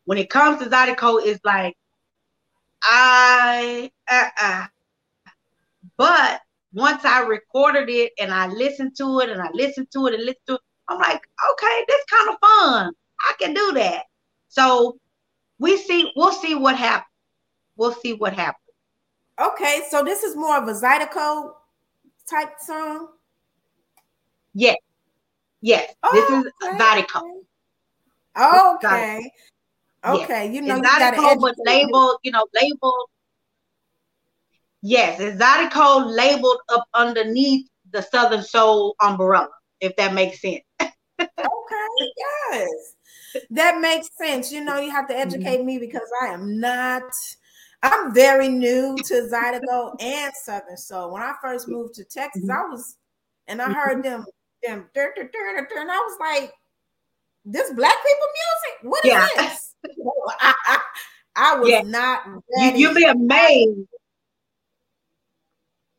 When 0.05 0.17
it 0.17 0.29
comes 0.29 0.61
to 0.61 0.69
Zydeco, 0.69 1.25
it's 1.25 1.43
like 1.45 1.75
I 2.83 3.91
uh, 4.09 4.29
uh. 4.41 4.65
but 5.97 6.41
once 6.73 7.05
I 7.05 7.21
recorded 7.21 7.89
it 7.89 8.11
and 8.19 8.33
I 8.33 8.47
listened 8.47 8.95
to 8.97 9.19
it 9.21 9.29
and 9.29 9.41
I 9.41 9.49
listened 9.53 9.87
to 9.91 10.07
it 10.07 10.15
and 10.15 10.23
listened 10.23 10.47
to 10.47 10.55
it, 10.55 10.61
I'm 10.89 10.99
like, 10.99 11.21
okay, 11.51 11.85
this 11.87 12.03
kind 12.09 12.29
of 12.29 12.35
fun. 12.41 12.93
I 13.25 13.33
can 13.39 13.53
do 13.53 13.71
that. 13.73 14.03
So 14.49 14.97
we 15.59 15.77
see, 15.77 16.11
we'll 16.15 16.33
see 16.33 16.55
what 16.55 16.75
happens. 16.75 17.07
We'll 17.77 17.93
see 17.93 18.13
what 18.13 18.33
happens. 18.33 18.57
Okay, 19.39 19.81
so 19.89 20.03
this 20.03 20.23
is 20.23 20.35
more 20.35 20.57
of 20.57 20.67
a 20.67 20.73
Zydeco 20.73 21.53
type 22.29 22.59
song. 22.59 23.07
Yes, 24.53 24.77
yes. 25.61 25.93
Oh, 26.03 26.09
this 26.13 26.29
is 26.29 26.51
okay. 26.63 26.77
Zydeco. 26.77 28.75
Okay. 28.75 29.31
Okay, 30.05 30.45
yes. 30.45 30.53
you 30.53 30.61
know, 30.61 30.77
exotic 30.77 31.19
you 31.19 31.37
but 31.39 31.55
labeled, 31.65 32.17
you 32.23 32.31
know, 32.31 32.45
labeled. 32.53 33.09
Yes, 34.81 35.19
exotic 35.19 35.73
labeled 35.75 36.59
up 36.69 36.85
underneath 36.93 37.69
the 37.91 38.01
Southern 38.01 38.43
Soul 38.43 38.95
umbrella, 39.01 39.49
if 39.79 39.95
that 39.95 40.13
makes 40.13 40.41
sense. 40.41 40.61
okay, 40.81 41.27
yes, 42.17 42.95
that 43.51 43.79
makes 43.79 44.09
sense. 44.17 44.51
You 44.51 44.65
know, 44.65 44.77
you 44.77 44.91
have 44.91 45.07
to 45.07 45.17
educate 45.17 45.59
mm-hmm. 45.59 45.67
me 45.67 45.77
because 45.79 46.09
I 46.21 46.27
am 46.27 46.59
not. 46.59 47.03
I'm 47.81 48.13
very 48.13 48.49
new 48.49 48.95
to 48.97 49.13
Zydeco 49.31 50.01
and 50.01 50.33
Southern 50.43 50.77
Soul. 50.77 51.13
When 51.13 51.21
I 51.21 51.33
first 51.41 51.67
moved 51.67 51.93
to 51.95 52.03
Texas. 52.03 52.49
I 52.49 52.63
was, 52.63 52.97
and 53.47 53.61
I 53.61 53.71
heard 53.71 54.03
them, 54.03 54.25
them, 54.65 54.85
and 54.95 55.91
I 55.91 55.97
was 55.97 56.17
like, 56.19 56.53
"This 57.45 57.71
black 57.71 57.95
people 57.95 58.27
music? 58.35 58.91
What 58.91 59.05
is 59.05 59.11
yeah. 59.11 59.27
this?" 59.37 59.72
I, 60.39 60.79
I, 61.35 61.55
was 61.59 61.69
yes. 61.69 61.85
not 61.85 62.21
ready. 62.57 62.79
You, 62.79 62.89
will 62.89 62.95
be 62.95 63.03
amazed. 63.05 63.87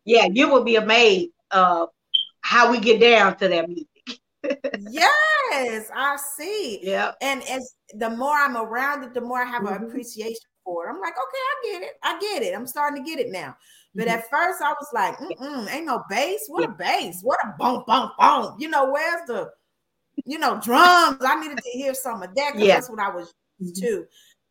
Yeah, 0.05 0.29
you 0.33 0.49
will 0.49 0.65
be 0.65 0.77
amazed 0.77 1.31
uh 1.51 1.87
how 2.43 2.71
we 2.71 2.79
get 2.79 3.01
down 3.01 3.37
to 3.39 3.49
that 3.49 3.69
music. 3.69 3.89
yes, 4.91 5.91
I 5.95 6.17
see. 6.37 6.81
Yeah. 6.83 7.13
And 7.23 7.43
as 7.49 7.75
the 7.95 8.11
more 8.11 8.37
I'm 8.37 8.57
around 8.57 9.03
it, 9.03 9.15
the 9.15 9.21
more 9.21 9.43
I 9.43 9.47
have 9.47 9.63
mm-hmm. 9.63 9.83
an 9.83 9.89
appreciation 9.89 10.43
for 10.63 10.87
it. 10.87 10.91
I'm 10.91 11.01
like, 11.01 11.15
okay, 11.15 11.39
I 11.39 11.73
get 11.73 11.83
it. 11.83 11.93
I 12.03 12.19
get 12.21 12.43
it. 12.43 12.55
I'm 12.55 12.67
starting 12.67 13.03
to 13.03 13.11
get 13.11 13.19
it 13.19 13.31
now. 13.31 13.57
But 13.95 14.09
mm-hmm. 14.09 14.19
at 14.19 14.31
first, 14.31 14.61
I 14.61 14.73
was 14.73 14.89
like, 14.93 15.17
Mm-mm, 15.19 15.73
ain't 15.73 15.87
no 15.87 16.03
bass. 16.11 16.45
What 16.49 16.65
a 16.65 16.69
bass. 16.69 17.21
What 17.23 17.39
a 17.45 17.55
bump, 17.59 17.87
bump, 17.87 18.13
bump. 18.19 18.61
You 18.61 18.69
know, 18.69 18.91
where's 18.91 19.27
the, 19.27 19.51
you 20.25 20.39
know, 20.39 20.61
drums? 20.61 21.23
I 21.23 21.41
needed 21.41 21.59
to 21.59 21.71
hear 21.71 21.95
some 21.95 22.23
of 22.23 22.35
that 22.35 22.53
because 22.53 22.69
yeah. 22.69 22.75
that's 22.75 22.91
what 22.91 23.01
I 23.01 23.09
was 23.09 23.33
mm-hmm. 23.63 23.81
too. 23.81 24.07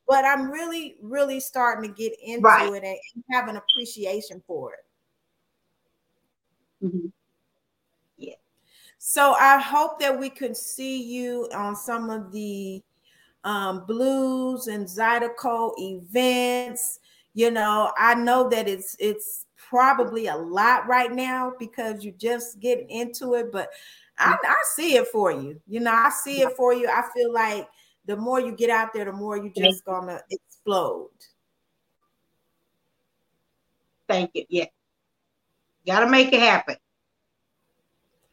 But 0.08 0.26
I'm 0.26 0.52
really, 0.52 0.98
really 1.02 1.40
starting 1.40 1.90
to 1.90 1.96
get 1.96 2.14
into 2.22 2.42
right. 2.42 2.72
it 2.72 2.84
and 2.84 3.24
have 3.32 3.48
an 3.48 3.58
appreciation 3.58 4.44
for 4.46 4.74
it. 4.74 6.86
Mm-hmm. 6.86 7.08
Yeah. 8.18 8.36
So 8.98 9.36
I 9.40 9.60
hope 9.60 10.00
that 10.00 10.20
we 10.20 10.30
could 10.30 10.58
see 10.58 11.02
you 11.02 11.48
on 11.54 11.76
some 11.76 12.10
of 12.10 12.32
the 12.32 12.84
um, 13.46 13.86
blues 13.86 14.68
and 14.68 14.86
Zydeco 14.86 15.74
events. 15.78 17.00
You 17.34 17.52
know, 17.52 17.92
I 17.98 18.16
know 18.16 18.50
that 18.50 18.68
it's 18.68 18.96
it's 19.00 19.46
probably 19.58 20.28
a 20.28 20.36
lot 20.36 20.88
right 20.88 21.12
now 21.12 21.54
because 21.58 22.04
you 22.04 22.12
just 22.12 22.60
get 22.60 22.86
into 22.90 23.36
it, 23.36 23.52
but 23.52 23.70
I, 24.20 24.38
I 24.44 24.56
see 24.76 24.96
it 24.96 25.08
for 25.08 25.32
you. 25.32 25.60
You 25.68 25.80
know, 25.80 25.92
I 25.92 26.10
see 26.10 26.42
it 26.42 26.56
for 26.56 26.74
you. 26.74 26.88
I 26.88 27.04
feel 27.16 27.34
like 27.34 27.68
the 28.06 28.18
more 28.18 28.40
you 28.40 28.52
get 28.56 28.70
out 28.70 28.94
there, 28.94 29.06
the 29.06 29.14
more 29.14 29.38
you 29.38 29.52
just 29.56 29.86
gonna 29.86 30.22
explode. 30.30 31.10
Thank 34.08 34.32
you. 34.34 34.46
Yeah. 34.50 34.66
Gotta 35.86 36.10
make 36.10 36.34
it 36.34 36.40
happen. 36.40 36.76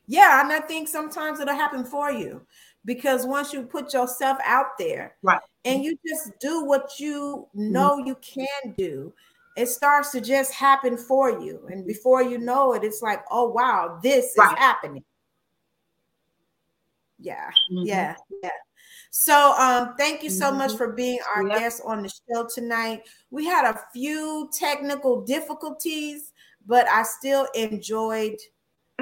Yeah, 0.06 0.40
and 0.40 0.52
I 0.52 0.60
think 0.60 0.88
sometimes 0.88 1.38
it'll 1.38 1.54
happen 1.54 1.84
for 1.84 2.10
you 2.10 2.44
because 2.84 3.26
once 3.26 3.52
you 3.52 3.62
put 3.62 3.92
yourself 3.92 4.38
out 4.44 4.78
there 4.78 5.16
right 5.22 5.40
and 5.64 5.84
you 5.84 5.98
just 6.06 6.32
do 6.40 6.64
what 6.64 6.98
you 6.98 7.46
know 7.54 7.98
mm-hmm. 7.98 8.08
you 8.08 8.16
can 8.22 8.74
do 8.76 9.12
it 9.56 9.66
starts 9.66 10.10
to 10.12 10.20
just 10.20 10.52
happen 10.52 10.96
for 10.96 11.40
you 11.40 11.60
and 11.70 11.86
before 11.86 12.22
you 12.22 12.38
know 12.38 12.72
it 12.72 12.84
it's 12.84 13.02
like 13.02 13.22
oh 13.30 13.48
wow 13.50 13.98
this 14.02 14.34
right. 14.38 14.52
is 14.52 14.58
happening 14.58 15.04
yeah 17.18 17.50
mm-hmm. 17.70 17.86
yeah 17.86 18.14
yeah 18.42 18.48
so 19.10 19.54
um, 19.58 19.94
thank 19.98 20.22
you 20.22 20.30
so 20.30 20.46
mm-hmm. 20.46 20.58
much 20.58 20.76
for 20.76 20.92
being 20.92 21.18
our 21.34 21.46
yep. 21.46 21.58
guest 21.58 21.82
on 21.84 22.02
the 22.02 22.08
show 22.08 22.48
tonight. 22.52 23.02
We 23.30 23.44
had 23.44 23.68
a 23.68 23.78
few 23.92 24.48
technical 24.56 25.22
difficulties, 25.22 26.32
but 26.66 26.88
I 26.88 27.02
still 27.02 27.48
enjoyed. 27.54 28.36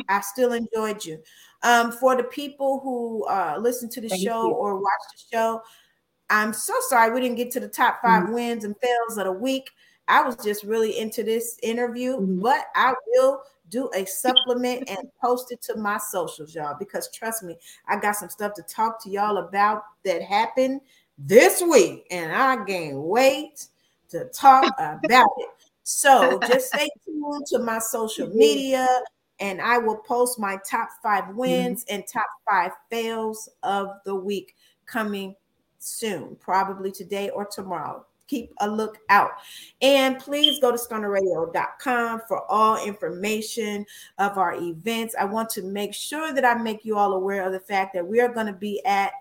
I 0.08 0.20
still 0.22 0.52
enjoyed 0.52 1.04
you. 1.04 1.20
Um, 1.62 1.92
for 1.92 2.16
the 2.16 2.24
people 2.24 2.80
who 2.80 3.24
uh, 3.26 3.58
listen 3.60 3.90
to 3.90 4.00
the 4.00 4.08
thank 4.08 4.22
show 4.22 4.46
you. 4.46 4.54
or 4.54 4.76
watch 4.76 5.02
the 5.12 5.36
show, 5.36 5.62
I'm 6.30 6.52
so 6.52 6.74
sorry 6.88 7.12
we 7.12 7.20
didn't 7.20 7.36
get 7.36 7.50
to 7.52 7.60
the 7.60 7.68
top 7.68 8.00
5 8.02 8.24
mm-hmm. 8.24 8.32
wins 8.32 8.64
and 8.64 8.76
fails 8.80 9.18
of 9.18 9.24
the 9.24 9.32
week. 9.32 9.68
I 10.06 10.22
was 10.22 10.36
just 10.36 10.64
really 10.64 10.98
into 10.98 11.22
this 11.22 11.58
interview, 11.62 12.16
mm-hmm. 12.16 12.40
but 12.40 12.64
I 12.74 12.94
will 13.08 13.42
do 13.70 13.90
a 13.94 14.04
supplement 14.04 14.88
and 14.88 15.08
post 15.22 15.52
it 15.52 15.62
to 15.62 15.76
my 15.76 15.98
socials, 15.98 16.54
y'all, 16.54 16.76
because 16.78 17.10
trust 17.12 17.42
me, 17.42 17.56
I 17.88 17.98
got 17.98 18.16
some 18.16 18.28
stuff 18.28 18.54
to 18.54 18.62
talk 18.62 19.02
to 19.04 19.10
y'all 19.10 19.38
about 19.38 19.82
that 20.04 20.22
happened 20.22 20.80
this 21.18 21.60
week, 21.62 22.06
and 22.10 22.32
I 22.32 22.64
can't 22.64 22.96
to 24.10 24.24
talk 24.26 24.72
about 24.78 25.28
it. 25.38 25.48
So 25.82 26.38
just 26.46 26.68
stay 26.68 26.88
tuned 27.04 27.46
to 27.46 27.58
my 27.58 27.78
social 27.78 28.28
media, 28.28 28.86
and 29.40 29.60
I 29.60 29.78
will 29.78 29.98
post 29.98 30.38
my 30.38 30.58
top 30.68 30.88
five 31.02 31.34
wins 31.34 31.84
mm-hmm. 31.84 31.96
and 31.96 32.04
top 32.06 32.26
five 32.48 32.72
fails 32.90 33.48
of 33.62 33.88
the 34.04 34.14
week 34.14 34.54
coming 34.86 35.34
soon, 35.78 36.36
probably 36.40 36.90
today 36.90 37.30
or 37.30 37.46
tomorrow 37.46 38.04
keep 38.28 38.52
a 38.60 38.68
look 38.70 38.98
out. 39.08 39.32
And 39.82 40.18
please 40.18 40.60
go 40.60 40.70
to 40.70 40.78
stunnerradio.com 40.78 42.22
for 42.28 42.50
all 42.50 42.84
information 42.84 43.84
of 44.18 44.38
our 44.38 44.54
events. 44.54 45.16
I 45.18 45.24
want 45.24 45.50
to 45.50 45.62
make 45.62 45.94
sure 45.94 46.32
that 46.32 46.44
I 46.44 46.54
make 46.54 46.84
you 46.84 46.96
all 46.96 47.14
aware 47.14 47.44
of 47.44 47.52
the 47.52 47.60
fact 47.60 47.94
that 47.94 48.06
we 48.06 48.20
are 48.20 48.32
going 48.32 48.46
to 48.46 48.52
be 48.52 48.84
at 48.84 49.12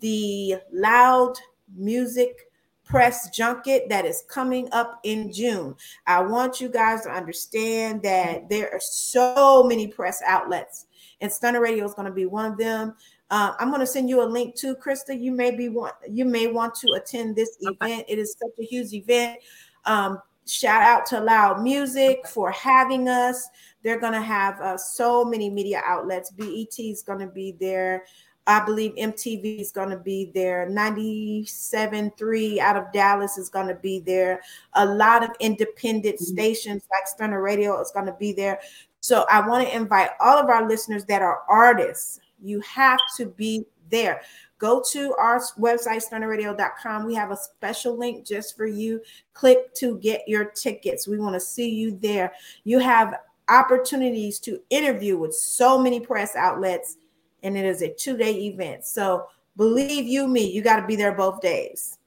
the 0.00 0.56
Loud 0.72 1.34
Music 1.76 2.48
press 2.84 3.28
junket 3.36 3.88
that 3.90 4.06
is 4.06 4.24
coming 4.28 4.68
up 4.72 4.98
in 5.04 5.30
June. 5.30 5.74
I 6.06 6.22
want 6.22 6.60
you 6.60 6.68
guys 6.68 7.02
to 7.02 7.10
understand 7.10 8.02
that 8.02 8.48
there 8.48 8.72
are 8.72 8.80
so 8.80 9.62
many 9.64 9.86
press 9.86 10.22
outlets, 10.26 10.86
and 11.20 11.30
Stunner 11.30 11.60
Radio 11.60 11.84
is 11.84 11.94
going 11.94 12.08
to 12.08 12.14
be 12.14 12.26
one 12.26 12.52
of 12.52 12.58
them. 12.58 12.94
Uh, 13.30 13.52
I'm 13.58 13.68
going 13.68 13.80
to 13.80 13.86
send 13.86 14.08
you 14.08 14.22
a 14.22 14.24
link 14.24 14.54
to 14.56 14.74
Krista. 14.76 15.20
You 15.20 15.32
may 15.32 15.54
be 15.54 15.68
want 15.68 15.94
you 16.10 16.24
may 16.24 16.46
want 16.46 16.74
to 16.76 16.88
attend 16.96 17.36
this 17.36 17.58
okay. 17.66 17.76
event. 17.80 18.06
It 18.08 18.18
is 18.18 18.36
such 18.38 18.52
a 18.58 18.64
huge 18.64 18.92
event. 18.94 19.38
Um, 19.84 20.20
shout 20.46 20.82
out 20.82 21.04
to 21.06 21.20
Loud 21.20 21.62
Music 21.62 22.26
for 22.26 22.50
having 22.50 23.08
us. 23.08 23.48
They're 23.82 24.00
going 24.00 24.14
to 24.14 24.22
have 24.22 24.60
uh, 24.60 24.76
so 24.78 25.24
many 25.24 25.50
media 25.50 25.82
outlets. 25.84 26.30
BET 26.30 26.78
is 26.78 27.02
going 27.02 27.20
to 27.20 27.26
be 27.26 27.52
there. 27.60 28.04
I 28.46 28.64
believe 28.64 28.94
MTV 28.94 29.60
is 29.60 29.70
going 29.70 29.90
to 29.90 29.98
be 29.98 30.30
there. 30.34 30.66
97.3 30.70 32.58
out 32.58 32.76
of 32.76 32.90
Dallas 32.94 33.36
is 33.36 33.50
going 33.50 33.68
to 33.68 33.74
be 33.74 34.00
there. 34.00 34.40
A 34.72 34.86
lot 34.86 35.22
of 35.22 35.28
independent 35.38 36.16
mm-hmm. 36.16 36.24
stations 36.24 36.82
like 36.90 37.06
Stunner 37.06 37.42
Radio 37.42 37.78
is 37.80 37.90
going 37.90 38.06
to 38.06 38.14
be 38.14 38.32
there. 38.32 38.58
So 39.00 39.26
I 39.30 39.46
want 39.46 39.68
to 39.68 39.76
invite 39.76 40.12
all 40.18 40.38
of 40.38 40.48
our 40.48 40.66
listeners 40.66 41.04
that 41.04 41.20
are 41.20 41.42
artists 41.48 42.20
you 42.42 42.60
have 42.60 43.00
to 43.16 43.26
be 43.26 43.64
there. 43.90 44.22
Go 44.58 44.82
to 44.90 45.14
our 45.14 45.40
website, 45.58 46.02
stunnerradio.com. 46.08 47.06
We 47.06 47.14
have 47.14 47.30
a 47.30 47.36
special 47.36 47.96
link 47.96 48.26
just 48.26 48.56
for 48.56 48.66
you. 48.66 49.00
Click 49.32 49.72
to 49.74 49.98
get 49.98 50.22
your 50.26 50.46
tickets. 50.46 51.06
We 51.06 51.18
want 51.18 51.34
to 51.34 51.40
see 51.40 51.70
you 51.70 51.96
there. 52.00 52.32
You 52.64 52.80
have 52.80 53.14
opportunities 53.48 54.38
to 54.40 54.60
interview 54.70 55.16
with 55.16 55.34
so 55.34 55.78
many 55.78 56.00
press 56.00 56.36
outlets, 56.36 56.96
and 57.42 57.56
it 57.56 57.64
is 57.64 57.82
a 57.82 57.92
two 57.92 58.16
day 58.16 58.46
event. 58.46 58.84
So 58.84 59.26
believe 59.56 60.06
you 60.06 60.26
me, 60.26 60.50
you 60.50 60.62
got 60.62 60.80
to 60.80 60.86
be 60.86 60.96
there 60.96 61.14
both 61.14 61.40
days. 61.40 61.98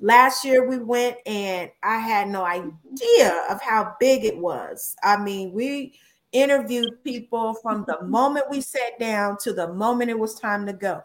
Last 0.00 0.44
year 0.44 0.68
we 0.68 0.78
went 0.78 1.16
and 1.26 1.70
I 1.82 1.98
had 1.98 2.28
no 2.28 2.44
idea 2.44 3.46
of 3.50 3.60
how 3.60 3.96
big 3.98 4.24
it 4.24 4.36
was. 4.36 4.94
I 5.02 5.16
mean, 5.16 5.52
we 5.52 5.94
interviewed 6.32 7.02
people 7.04 7.54
from 7.54 7.84
the 7.86 8.02
moment 8.02 8.50
we 8.50 8.60
sat 8.60 8.98
down 8.98 9.36
to 9.38 9.52
the 9.52 9.72
moment 9.72 10.10
it 10.10 10.18
was 10.18 10.38
time 10.38 10.66
to 10.66 10.72
go. 10.72 11.02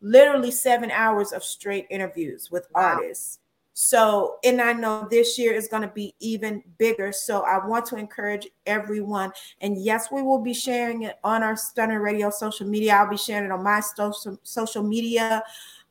Literally 0.00 0.50
seven 0.50 0.90
hours 0.90 1.32
of 1.32 1.44
straight 1.44 1.86
interviews 1.90 2.50
with 2.50 2.68
wow. 2.74 2.94
artists. 2.94 3.38
So, 3.76 4.36
and 4.44 4.60
I 4.60 4.72
know 4.72 5.08
this 5.10 5.36
year 5.36 5.52
is 5.52 5.66
going 5.66 5.82
to 5.82 5.88
be 5.88 6.14
even 6.20 6.62
bigger. 6.78 7.10
So, 7.10 7.40
I 7.40 7.66
want 7.66 7.86
to 7.86 7.96
encourage 7.96 8.46
everyone. 8.66 9.32
And 9.60 9.82
yes, 9.82 10.12
we 10.12 10.22
will 10.22 10.40
be 10.40 10.54
sharing 10.54 11.02
it 11.02 11.18
on 11.24 11.42
our 11.42 11.56
Stunner 11.56 12.00
Radio 12.00 12.30
social 12.30 12.68
media. 12.68 12.94
I'll 12.94 13.10
be 13.10 13.16
sharing 13.16 13.46
it 13.46 13.50
on 13.50 13.64
my 13.64 13.80
social 13.80 14.38
social 14.44 14.84
media 14.84 15.42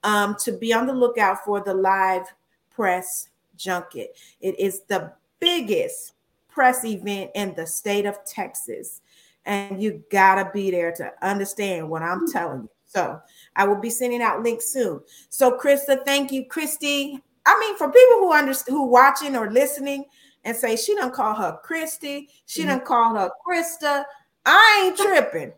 um, 0.04 0.36
to 0.40 0.54
be 0.54 0.74
on 0.74 0.88
the 0.88 0.94
lookout 0.94 1.44
for 1.44 1.62
the 1.62 1.74
live 1.74 2.24
press 2.70 3.30
junket. 3.58 4.16
It 4.40 4.58
is 4.60 4.82
the 4.88 5.12
biggest 5.40 6.14
press 6.54 6.86
event 6.86 7.32
in 7.36 7.54
the 7.56 7.66
state 7.66 8.06
of 8.06 8.24
Texas. 8.26 9.02
And 9.46 9.82
you 9.82 10.04
got 10.10 10.36
to 10.36 10.50
be 10.54 10.72
there 10.72 10.92
to 10.94 11.12
understand 11.22 11.90
what 11.90 12.02
I'm 12.02 12.32
telling 12.32 12.64
you. 12.64 12.70
So 12.86 13.20
I 13.56 13.66
will 13.66 13.80
be 13.80 13.90
sending 13.90 14.22
out 14.22 14.44
links 14.44 14.72
soon. 14.72 15.02
So 15.30 15.58
Krista, 15.58 16.06
thank 16.06 16.32
you, 16.32 16.46
Christy. 16.46 17.22
I 17.46 17.60
mean, 17.60 17.78
for 17.78 17.88
people 17.88 18.20
who 18.20 18.34
understand 18.34 18.78
who 18.78 18.86
watching 18.86 19.36
or 19.36 19.52
listening 19.52 20.06
and 20.46 20.56
say 20.56 20.76
she 20.76 20.96
don't 20.96 21.14
call 21.14 21.34
her 21.34 21.60
Christy, 21.64 22.30
she 22.46 22.62
mm-hmm. 22.62 22.70
don't 22.70 22.86
call 22.86 23.16
her 23.16 23.32
Krista. 23.46 24.06
I 24.46 24.84
ain't 24.86 24.98
tripping. 24.98 25.54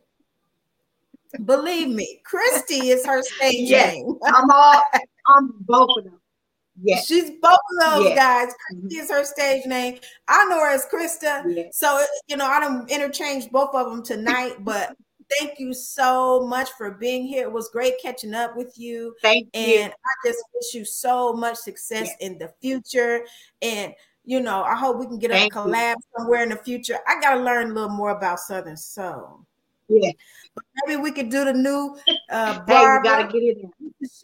Believe 1.43 1.89
me, 1.89 2.21
Christy 2.23 2.89
is 2.89 3.05
her 3.05 3.21
stage 3.21 3.69
yes, 3.69 3.93
name. 3.93 4.17
I'm 4.23 4.49
all 4.49 4.81
I'm 5.27 5.53
both 5.61 5.89
of 5.97 6.03
them. 6.05 6.19
Yes. 6.82 7.07
She's 7.07 7.32
both 7.41 7.53
of 7.53 7.93
those 7.93 8.05
yes. 8.09 8.17
guys. 8.17 8.53
Mm-hmm. 8.53 8.82
Christy 8.82 8.97
is 8.97 9.11
her 9.11 9.23
stage 9.23 9.65
name. 9.65 9.99
I 10.28 10.45
know 10.45 10.59
her 10.59 10.71
as 10.71 10.86
Krista. 10.91 11.43
Yes. 11.47 11.78
So 11.78 12.03
you 12.28 12.38
know, 12.38 12.45
I 12.45 12.59
don't 12.59 12.89
interchange 12.89 13.49
both 13.49 13.73
of 13.73 13.89
them 13.89 14.03
tonight, 14.03 14.55
but 14.59 14.95
thank 15.39 15.59
you 15.59 15.73
so 15.73 16.45
much 16.47 16.69
for 16.78 16.91
being 16.91 17.26
here. 17.26 17.43
It 17.43 17.51
was 17.51 17.69
great 17.69 17.93
catching 18.01 18.34
up 18.34 18.55
with 18.55 18.78
you. 18.78 19.15
Thank 19.21 19.49
and 19.53 19.67
you. 19.67 19.80
And 19.80 19.93
I 19.93 20.30
just 20.30 20.43
wish 20.53 20.73
you 20.73 20.86
so 20.86 21.34
much 21.34 21.57
success 21.57 22.07
yes. 22.07 22.17
in 22.19 22.38
the 22.38 22.51
future. 22.61 23.26
And 23.61 23.93
you 24.26 24.39
know, 24.39 24.63
I 24.63 24.76
hope 24.76 24.97
we 24.97 25.05
can 25.05 25.19
get 25.19 25.32
thank 25.32 25.53
a 25.53 25.57
collab 25.57 25.95
you. 25.95 26.17
somewhere 26.17 26.43
in 26.43 26.49
the 26.49 26.57
future. 26.57 26.97
I 27.07 27.19
gotta 27.21 27.41
learn 27.41 27.71
a 27.71 27.73
little 27.73 27.89
more 27.89 28.11
about 28.11 28.39
Southern 28.39 28.78
Soul. 28.78 29.45
Yeah. 29.88 30.11
Maybe 30.85 31.01
we 31.01 31.11
could 31.11 31.29
do 31.29 31.45
the 31.45 31.53
new 31.53 31.97
uh 32.29 32.63
Hey, 32.67 32.85
we 32.85 33.03
gotta 33.03 33.27
get 33.31 33.43
it 33.43 33.57
in. 33.57 33.71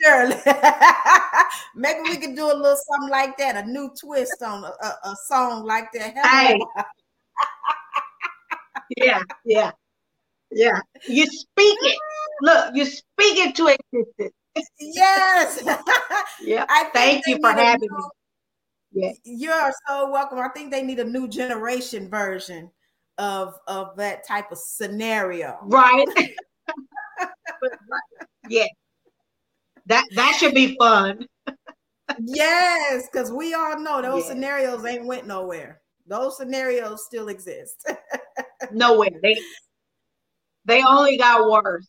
Sure. 0.01 0.27
Maybe 1.75 2.01
we 2.09 2.17
could 2.17 2.35
do 2.35 2.45
a 2.45 2.55
little 2.55 2.75
something 2.75 3.09
like 3.09 3.37
that, 3.37 3.63
a 3.63 3.67
new 3.67 3.91
twist 3.99 4.41
on 4.41 4.63
a, 4.63 4.67
a, 4.67 5.09
a 5.09 5.15
song 5.25 5.65
like 5.65 5.91
that. 5.93 6.17
Hey. 6.17 6.59
yeah, 8.97 9.23
yeah. 9.45 9.71
Yeah. 10.51 10.81
You 11.07 11.25
speak 11.25 11.77
it. 11.81 11.97
Look, 12.41 12.75
you 12.75 12.85
speak 12.85 13.37
it 13.37 13.55
to 13.55 13.67
existence. 13.67 14.33
Yes. 14.79 15.63
yeah. 16.41 16.65
I 16.67 16.89
thank 16.93 17.25
you 17.25 17.37
for 17.39 17.51
having 17.51 17.87
new, 17.89 18.09
me. 18.93 19.03
Yeah. 19.03 19.11
You're 19.23 19.71
so 19.87 20.11
welcome. 20.11 20.39
I 20.39 20.49
think 20.49 20.71
they 20.71 20.83
need 20.83 20.99
a 20.99 21.05
new 21.05 21.27
generation 21.27 22.09
version 22.09 22.69
of 23.21 23.59
of 23.67 23.95
that 23.97 24.27
type 24.27 24.51
of 24.51 24.57
scenario. 24.57 25.57
Right. 25.61 26.07
yeah. 28.49 28.65
That 29.85 30.05
that 30.15 30.35
should 30.39 30.55
be 30.55 30.75
fun. 30.77 31.27
yes, 32.19 33.07
because 33.11 33.31
we 33.31 33.53
all 33.53 33.79
know 33.79 34.01
those 34.01 34.27
scenarios 34.27 34.83
ain't 34.85 35.05
went 35.05 35.27
nowhere. 35.27 35.81
Those 36.07 36.35
scenarios 36.35 37.05
still 37.05 37.29
exist. 37.29 37.89
nowhere. 38.71 39.11
They 39.21 39.39
they 40.65 40.83
only 40.83 41.17
got 41.17 41.49
worse. 41.49 41.87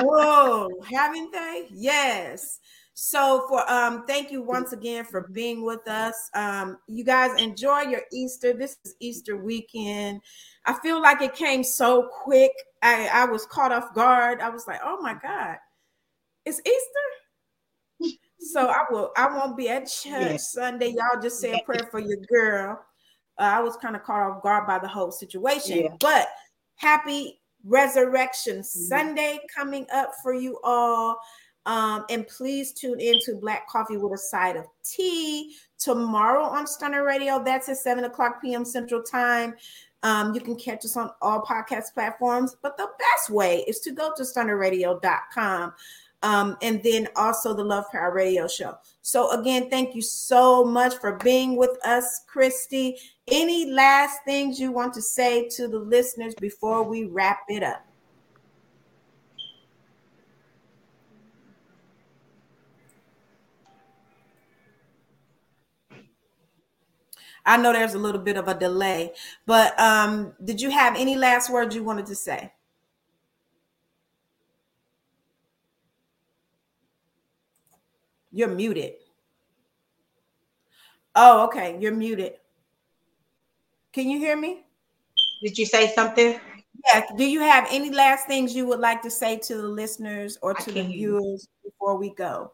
Whoa, 0.00 0.70
haven't 0.90 1.32
they? 1.32 1.68
Yes. 1.70 2.58
So 2.94 3.46
for 3.48 3.68
um 3.70 4.06
thank 4.06 4.30
you 4.30 4.42
once 4.42 4.72
again 4.72 5.04
for 5.04 5.28
being 5.32 5.64
with 5.64 5.86
us. 5.88 6.30
Um 6.34 6.78
you 6.86 7.04
guys 7.04 7.40
enjoy 7.40 7.82
your 7.82 8.02
Easter. 8.12 8.52
This 8.52 8.76
is 8.84 8.94
Easter 9.00 9.36
weekend. 9.36 10.20
I 10.66 10.74
feel 10.74 11.00
like 11.00 11.22
it 11.22 11.34
came 11.34 11.64
so 11.64 12.08
quick. 12.22 12.52
I 12.82 13.08
I 13.12 13.24
was 13.24 13.46
caught 13.46 13.72
off 13.72 13.94
guard. 13.94 14.40
I 14.40 14.50
was 14.50 14.66
like, 14.66 14.80
"Oh 14.84 15.00
my 15.00 15.14
god. 15.14 15.56
It's 16.44 16.60
Easter?" 16.60 18.18
so 18.38 18.68
I 18.68 18.84
will 18.90 19.12
I 19.16 19.26
won't 19.34 19.56
be 19.56 19.68
at 19.68 19.88
church 19.88 20.30
yeah. 20.30 20.36
Sunday. 20.36 20.88
Y'all 20.88 21.20
just 21.20 21.40
say 21.40 21.52
a 21.52 21.64
prayer 21.64 21.88
for 21.90 22.00
your 22.00 22.18
girl. 22.30 22.84
Uh, 23.38 23.44
I 23.44 23.60
was 23.60 23.76
kind 23.76 23.96
of 23.96 24.02
caught 24.02 24.30
off 24.30 24.42
guard 24.42 24.66
by 24.66 24.78
the 24.78 24.88
whole 24.88 25.10
situation. 25.10 25.78
Yeah. 25.78 25.96
But 25.98 26.28
happy 26.76 27.40
Resurrection 27.64 28.58
mm-hmm. 28.58 28.62
Sunday 28.62 29.40
coming 29.54 29.86
up 29.92 30.12
for 30.22 30.34
you 30.34 30.58
all. 30.64 31.18
Um, 31.66 32.04
and 32.10 32.26
please 32.26 32.72
tune 32.72 33.00
in 33.00 33.20
to 33.24 33.36
Black 33.36 33.68
Coffee 33.68 33.96
with 33.96 34.12
a 34.12 34.18
Side 34.18 34.56
of 34.56 34.66
Tea 34.84 35.54
tomorrow 35.78 36.42
on 36.42 36.66
Stunner 36.66 37.04
Radio. 37.04 37.42
That's 37.42 37.68
at 37.68 37.76
7 37.76 38.04
o'clock 38.04 38.42
p.m. 38.42 38.64
Central 38.64 39.02
Time. 39.02 39.54
Um, 40.02 40.34
you 40.34 40.40
can 40.40 40.56
catch 40.56 40.84
us 40.84 40.96
on 40.96 41.10
all 41.20 41.42
podcast 41.42 41.94
platforms, 41.94 42.56
but 42.60 42.76
the 42.76 42.88
best 42.98 43.30
way 43.30 43.64
is 43.68 43.78
to 43.80 43.92
go 43.92 44.12
to 44.16 44.22
stunnerradio.com 44.24 45.72
um, 46.22 46.56
and 46.62 46.82
then 46.82 47.08
also 47.16 47.54
the 47.54 47.64
Love 47.64 47.84
Power 47.90 48.12
Radio 48.12 48.48
Show. 48.48 48.76
So, 49.02 49.30
again, 49.30 49.70
thank 49.70 49.94
you 49.94 50.02
so 50.02 50.64
much 50.64 50.94
for 50.96 51.12
being 51.18 51.56
with 51.56 51.78
us, 51.84 52.22
Christy. 52.26 52.98
Any 53.28 53.70
last 53.70 54.20
things 54.24 54.58
you 54.58 54.72
want 54.72 54.94
to 54.94 55.02
say 55.02 55.48
to 55.50 55.68
the 55.68 55.78
listeners 55.78 56.34
before 56.34 56.82
we 56.82 57.04
wrap 57.04 57.40
it 57.48 57.62
up? 57.62 57.84
I 67.44 67.56
know 67.56 67.72
there's 67.72 67.94
a 67.94 67.98
little 67.98 68.20
bit 68.20 68.36
of 68.36 68.48
a 68.48 68.54
delay, 68.54 69.12
but 69.46 69.78
um, 69.80 70.32
did 70.44 70.60
you 70.60 70.70
have 70.70 70.96
any 70.96 71.16
last 71.16 71.50
words 71.50 71.74
you 71.74 71.82
wanted 71.84 72.06
to 72.06 72.14
say? 72.14 72.52
You're 78.32 78.48
muted. 78.48 78.94
Oh, 81.14 81.44
okay. 81.46 81.78
You're 81.80 81.92
muted. 81.94 82.34
Can 83.92 84.08
you 84.08 84.18
hear 84.18 84.36
me? 84.36 84.64
Did 85.42 85.58
you 85.58 85.66
say 85.66 85.88
something? 85.94 86.40
Yeah. 86.94 87.02
Do 87.16 87.24
you 87.24 87.40
have 87.40 87.66
any 87.70 87.90
last 87.90 88.26
things 88.26 88.54
you 88.54 88.66
would 88.66 88.80
like 88.80 89.02
to 89.02 89.10
say 89.10 89.38
to 89.38 89.56
the 89.56 89.68
listeners 89.68 90.38
or 90.42 90.54
to 90.54 90.72
the 90.72 90.82
viewers 90.84 91.48
before 91.64 91.96
we 91.98 92.14
go? 92.14 92.52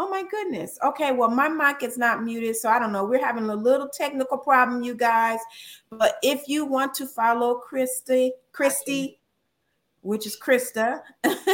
Oh 0.00 0.08
my 0.08 0.22
goodness. 0.30 0.78
Okay, 0.84 1.10
well, 1.10 1.28
my 1.28 1.48
mic 1.48 1.82
is 1.82 1.98
not 1.98 2.22
muted, 2.22 2.54
so 2.54 2.68
I 2.68 2.78
don't 2.78 2.92
know. 2.92 3.04
We're 3.04 3.24
having 3.24 3.50
a 3.50 3.54
little 3.56 3.88
technical 3.88 4.38
problem, 4.38 4.84
you 4.84 4.94
guys. 4.94 5.40
But 5.90 6.18
if 6.22 6.48
you 6.48 6.64
want 6.64 6.94
to 6.94 7.06
follow 7.06 7.56
Christy, 7.56 8.32
Christy, 8.52 9.18
which 10.02 10.24
is 10.24 10.38
Krista, 10.38 11.00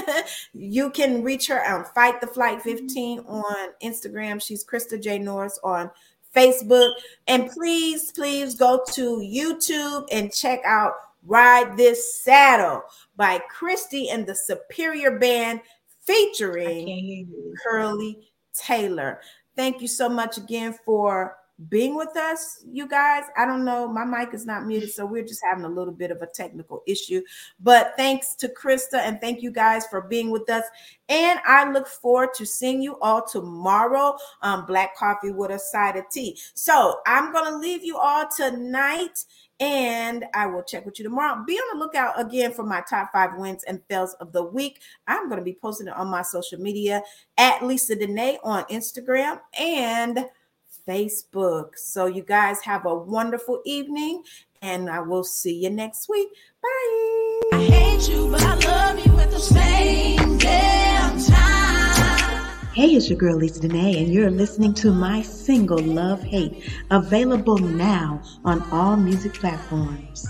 you 0.52 0.90
can 0.90 1.22
reach 1.22 1.46
her 1.46 1.66
on 1.66 1.86
Fight 1.94 2.20
the 2.20 2.26
Flight 2.26 2.60
15 2.60 3.20
on 3.20 3.68
Instagram. 3.82 4.42
She's 4.42 4.62
Krista 4.62 5.02
J. 5.02 5.18
Norris 5.18 5.58
on 5.64 5.90
Facebook. 6.36 6.92
And 7.26 7.50
please, 7.50 8.12
please 8.12 8.56
go 8.56 8.84
to 8.92 9.20
YouTube 9.20 10.06
and 10.12 10.30
check 10.30 10.60
out 10.66 10.92
Ride 11.24 11.78
This 11.78 12.20
Saddle 12.20 12.82
by 13.16 13.40
Christy 13.48 14.10
and 14.10 14.26
the 14.26 14.34
Superior 14.34 15.18
Band 15.18 15.62
featuring 16.06 17.26
Curley 17.64 18.18
Taylor. 18.54 19.20
Thank 19.56 19.80
you 19.80 19.88
so 19.88 20.08
much 20.08 20.38
again 20.38 20.74
for 20.84 21.36
being 21.68 21.94
with 21.94 22.16
us, 22.16 22.64
you 22.68 22.88
guys. 22.88 23.24
I 23.36 23.46
don't 23.46 23.64
know, 23.64 23.86
my 23.86 24.04
mic 24.04 24.34
is 24.34 24.44
not 24.44 24.66
muted, 24.66 24.90
so 24.90 25.06
we're 25.06 25.24
just 25.24 25.42
having 25.48 25.64
a 25.64 25.68
little 25.68 25.92
bit 25.92 26.10
of 26.10 26.20
a 26.20 26.26
technical 26.26 26.82
issue. 26.86 27.22
But 27.60 27.94
thanks 27.96 28.34
to 28.36 28.48
Krista 28.48 28.98
and 28.98 29.20
thank 29.20 29.40
you 29.40 29.52
guys 29.52 29.86
for 29.86 30.00
being 30.00 30.30
with 30.30 30.50
us. 30.50 30.64
And 31.08 31.38
I 31.46 31.70
look 31.70 31.86
forward 31.86 32.30
to 32.34 32.46
seeing 32.46 32.82
you 32.82 32.98
all 33.00 33.24
tomorrow 33.24 34.16
on 34.42 34.66
Black 34.66 34.96
Coffee 34.96 35.30
with 35.30 35.52
a 35.52 35.58
Side 35.58 35.96
of 35.96 36.08
Tea. 36.10 36.36
So 36.54 37.00
I'm 37.06 37.32
going 37.32 37.52
to 37.52 37.58
leave 37.58 37.84
you 37.84 37.98
all 37.98 38.26
tonight 38.36 39.24
and 39.60 40.24
I 40.34 40.46
will 40.46 40.62
check 40.62 40.84
with 40.84 40.98
you 40.98 41.04
tomorrow. 41.04 41.44
Be 41.46 41.54
on 41.54 41.78
the 41.78 41.84
lookout 41.84 42.20
again 42.20 42.52
for 42.52 42.64
my 42.64 42.82
top 42.88 43.12
five 43.12 43.36
wins 43.36 43.64
and 43.64 43.80
fails 43.88 44.14
of 44.14 44.32
the 44.32 44.42
week. 44.42 44.80
I'm 45.06 45.28
going 45.28 45.38
to 45.38 45.44
be 45.44 45.56
posting 45.60 45.88
it 45.88 45.94
on 45.94 46.08
my 46.08 46.22
social 46.22 46.60
media 46.60 47.02
at 47.38 47.64
Lisa 47.64 47.94
Dene 47.94 48.38
on 48.42 48.64
Instagram 48.64 49.40
and 49.58 50.26
Facebook. 50.86 51.76
So 51.76 52.06
you 52.06 52.22
guys 52.22 52.60
have 52.62 52.86
a 52.86 52.94
wonderful 52.94 53.62
evening 53.64 54.22
and 54.62 54.88
I 54.90 55.00
will 55.00 55.24
see 55.24 55.62
you 55.62 55.70
next 55.70 56.08
week. 56.08 56.28
Bye. 56.62 57.40
Hey, 62.74 62.88
it's 62.96 63.08
your 63.08 63.16
girl 63.16 63.36
Lisa 63.36 63.60
Dene, 63.60 63.98
and 63.98 64.12
you're 64.12 64.32
listening 64.32 64.74
to 64.74 64.90
my 64.90 65.22
single 65.22 65.78
Love 65.78 66.20
Hate, 66.24 66.68
available 66.90 67.56
now 67.56 68.20
on 68.44 68.68
all 68.72 68.96
music 68.96 69.34
platforms. 69.34 70.26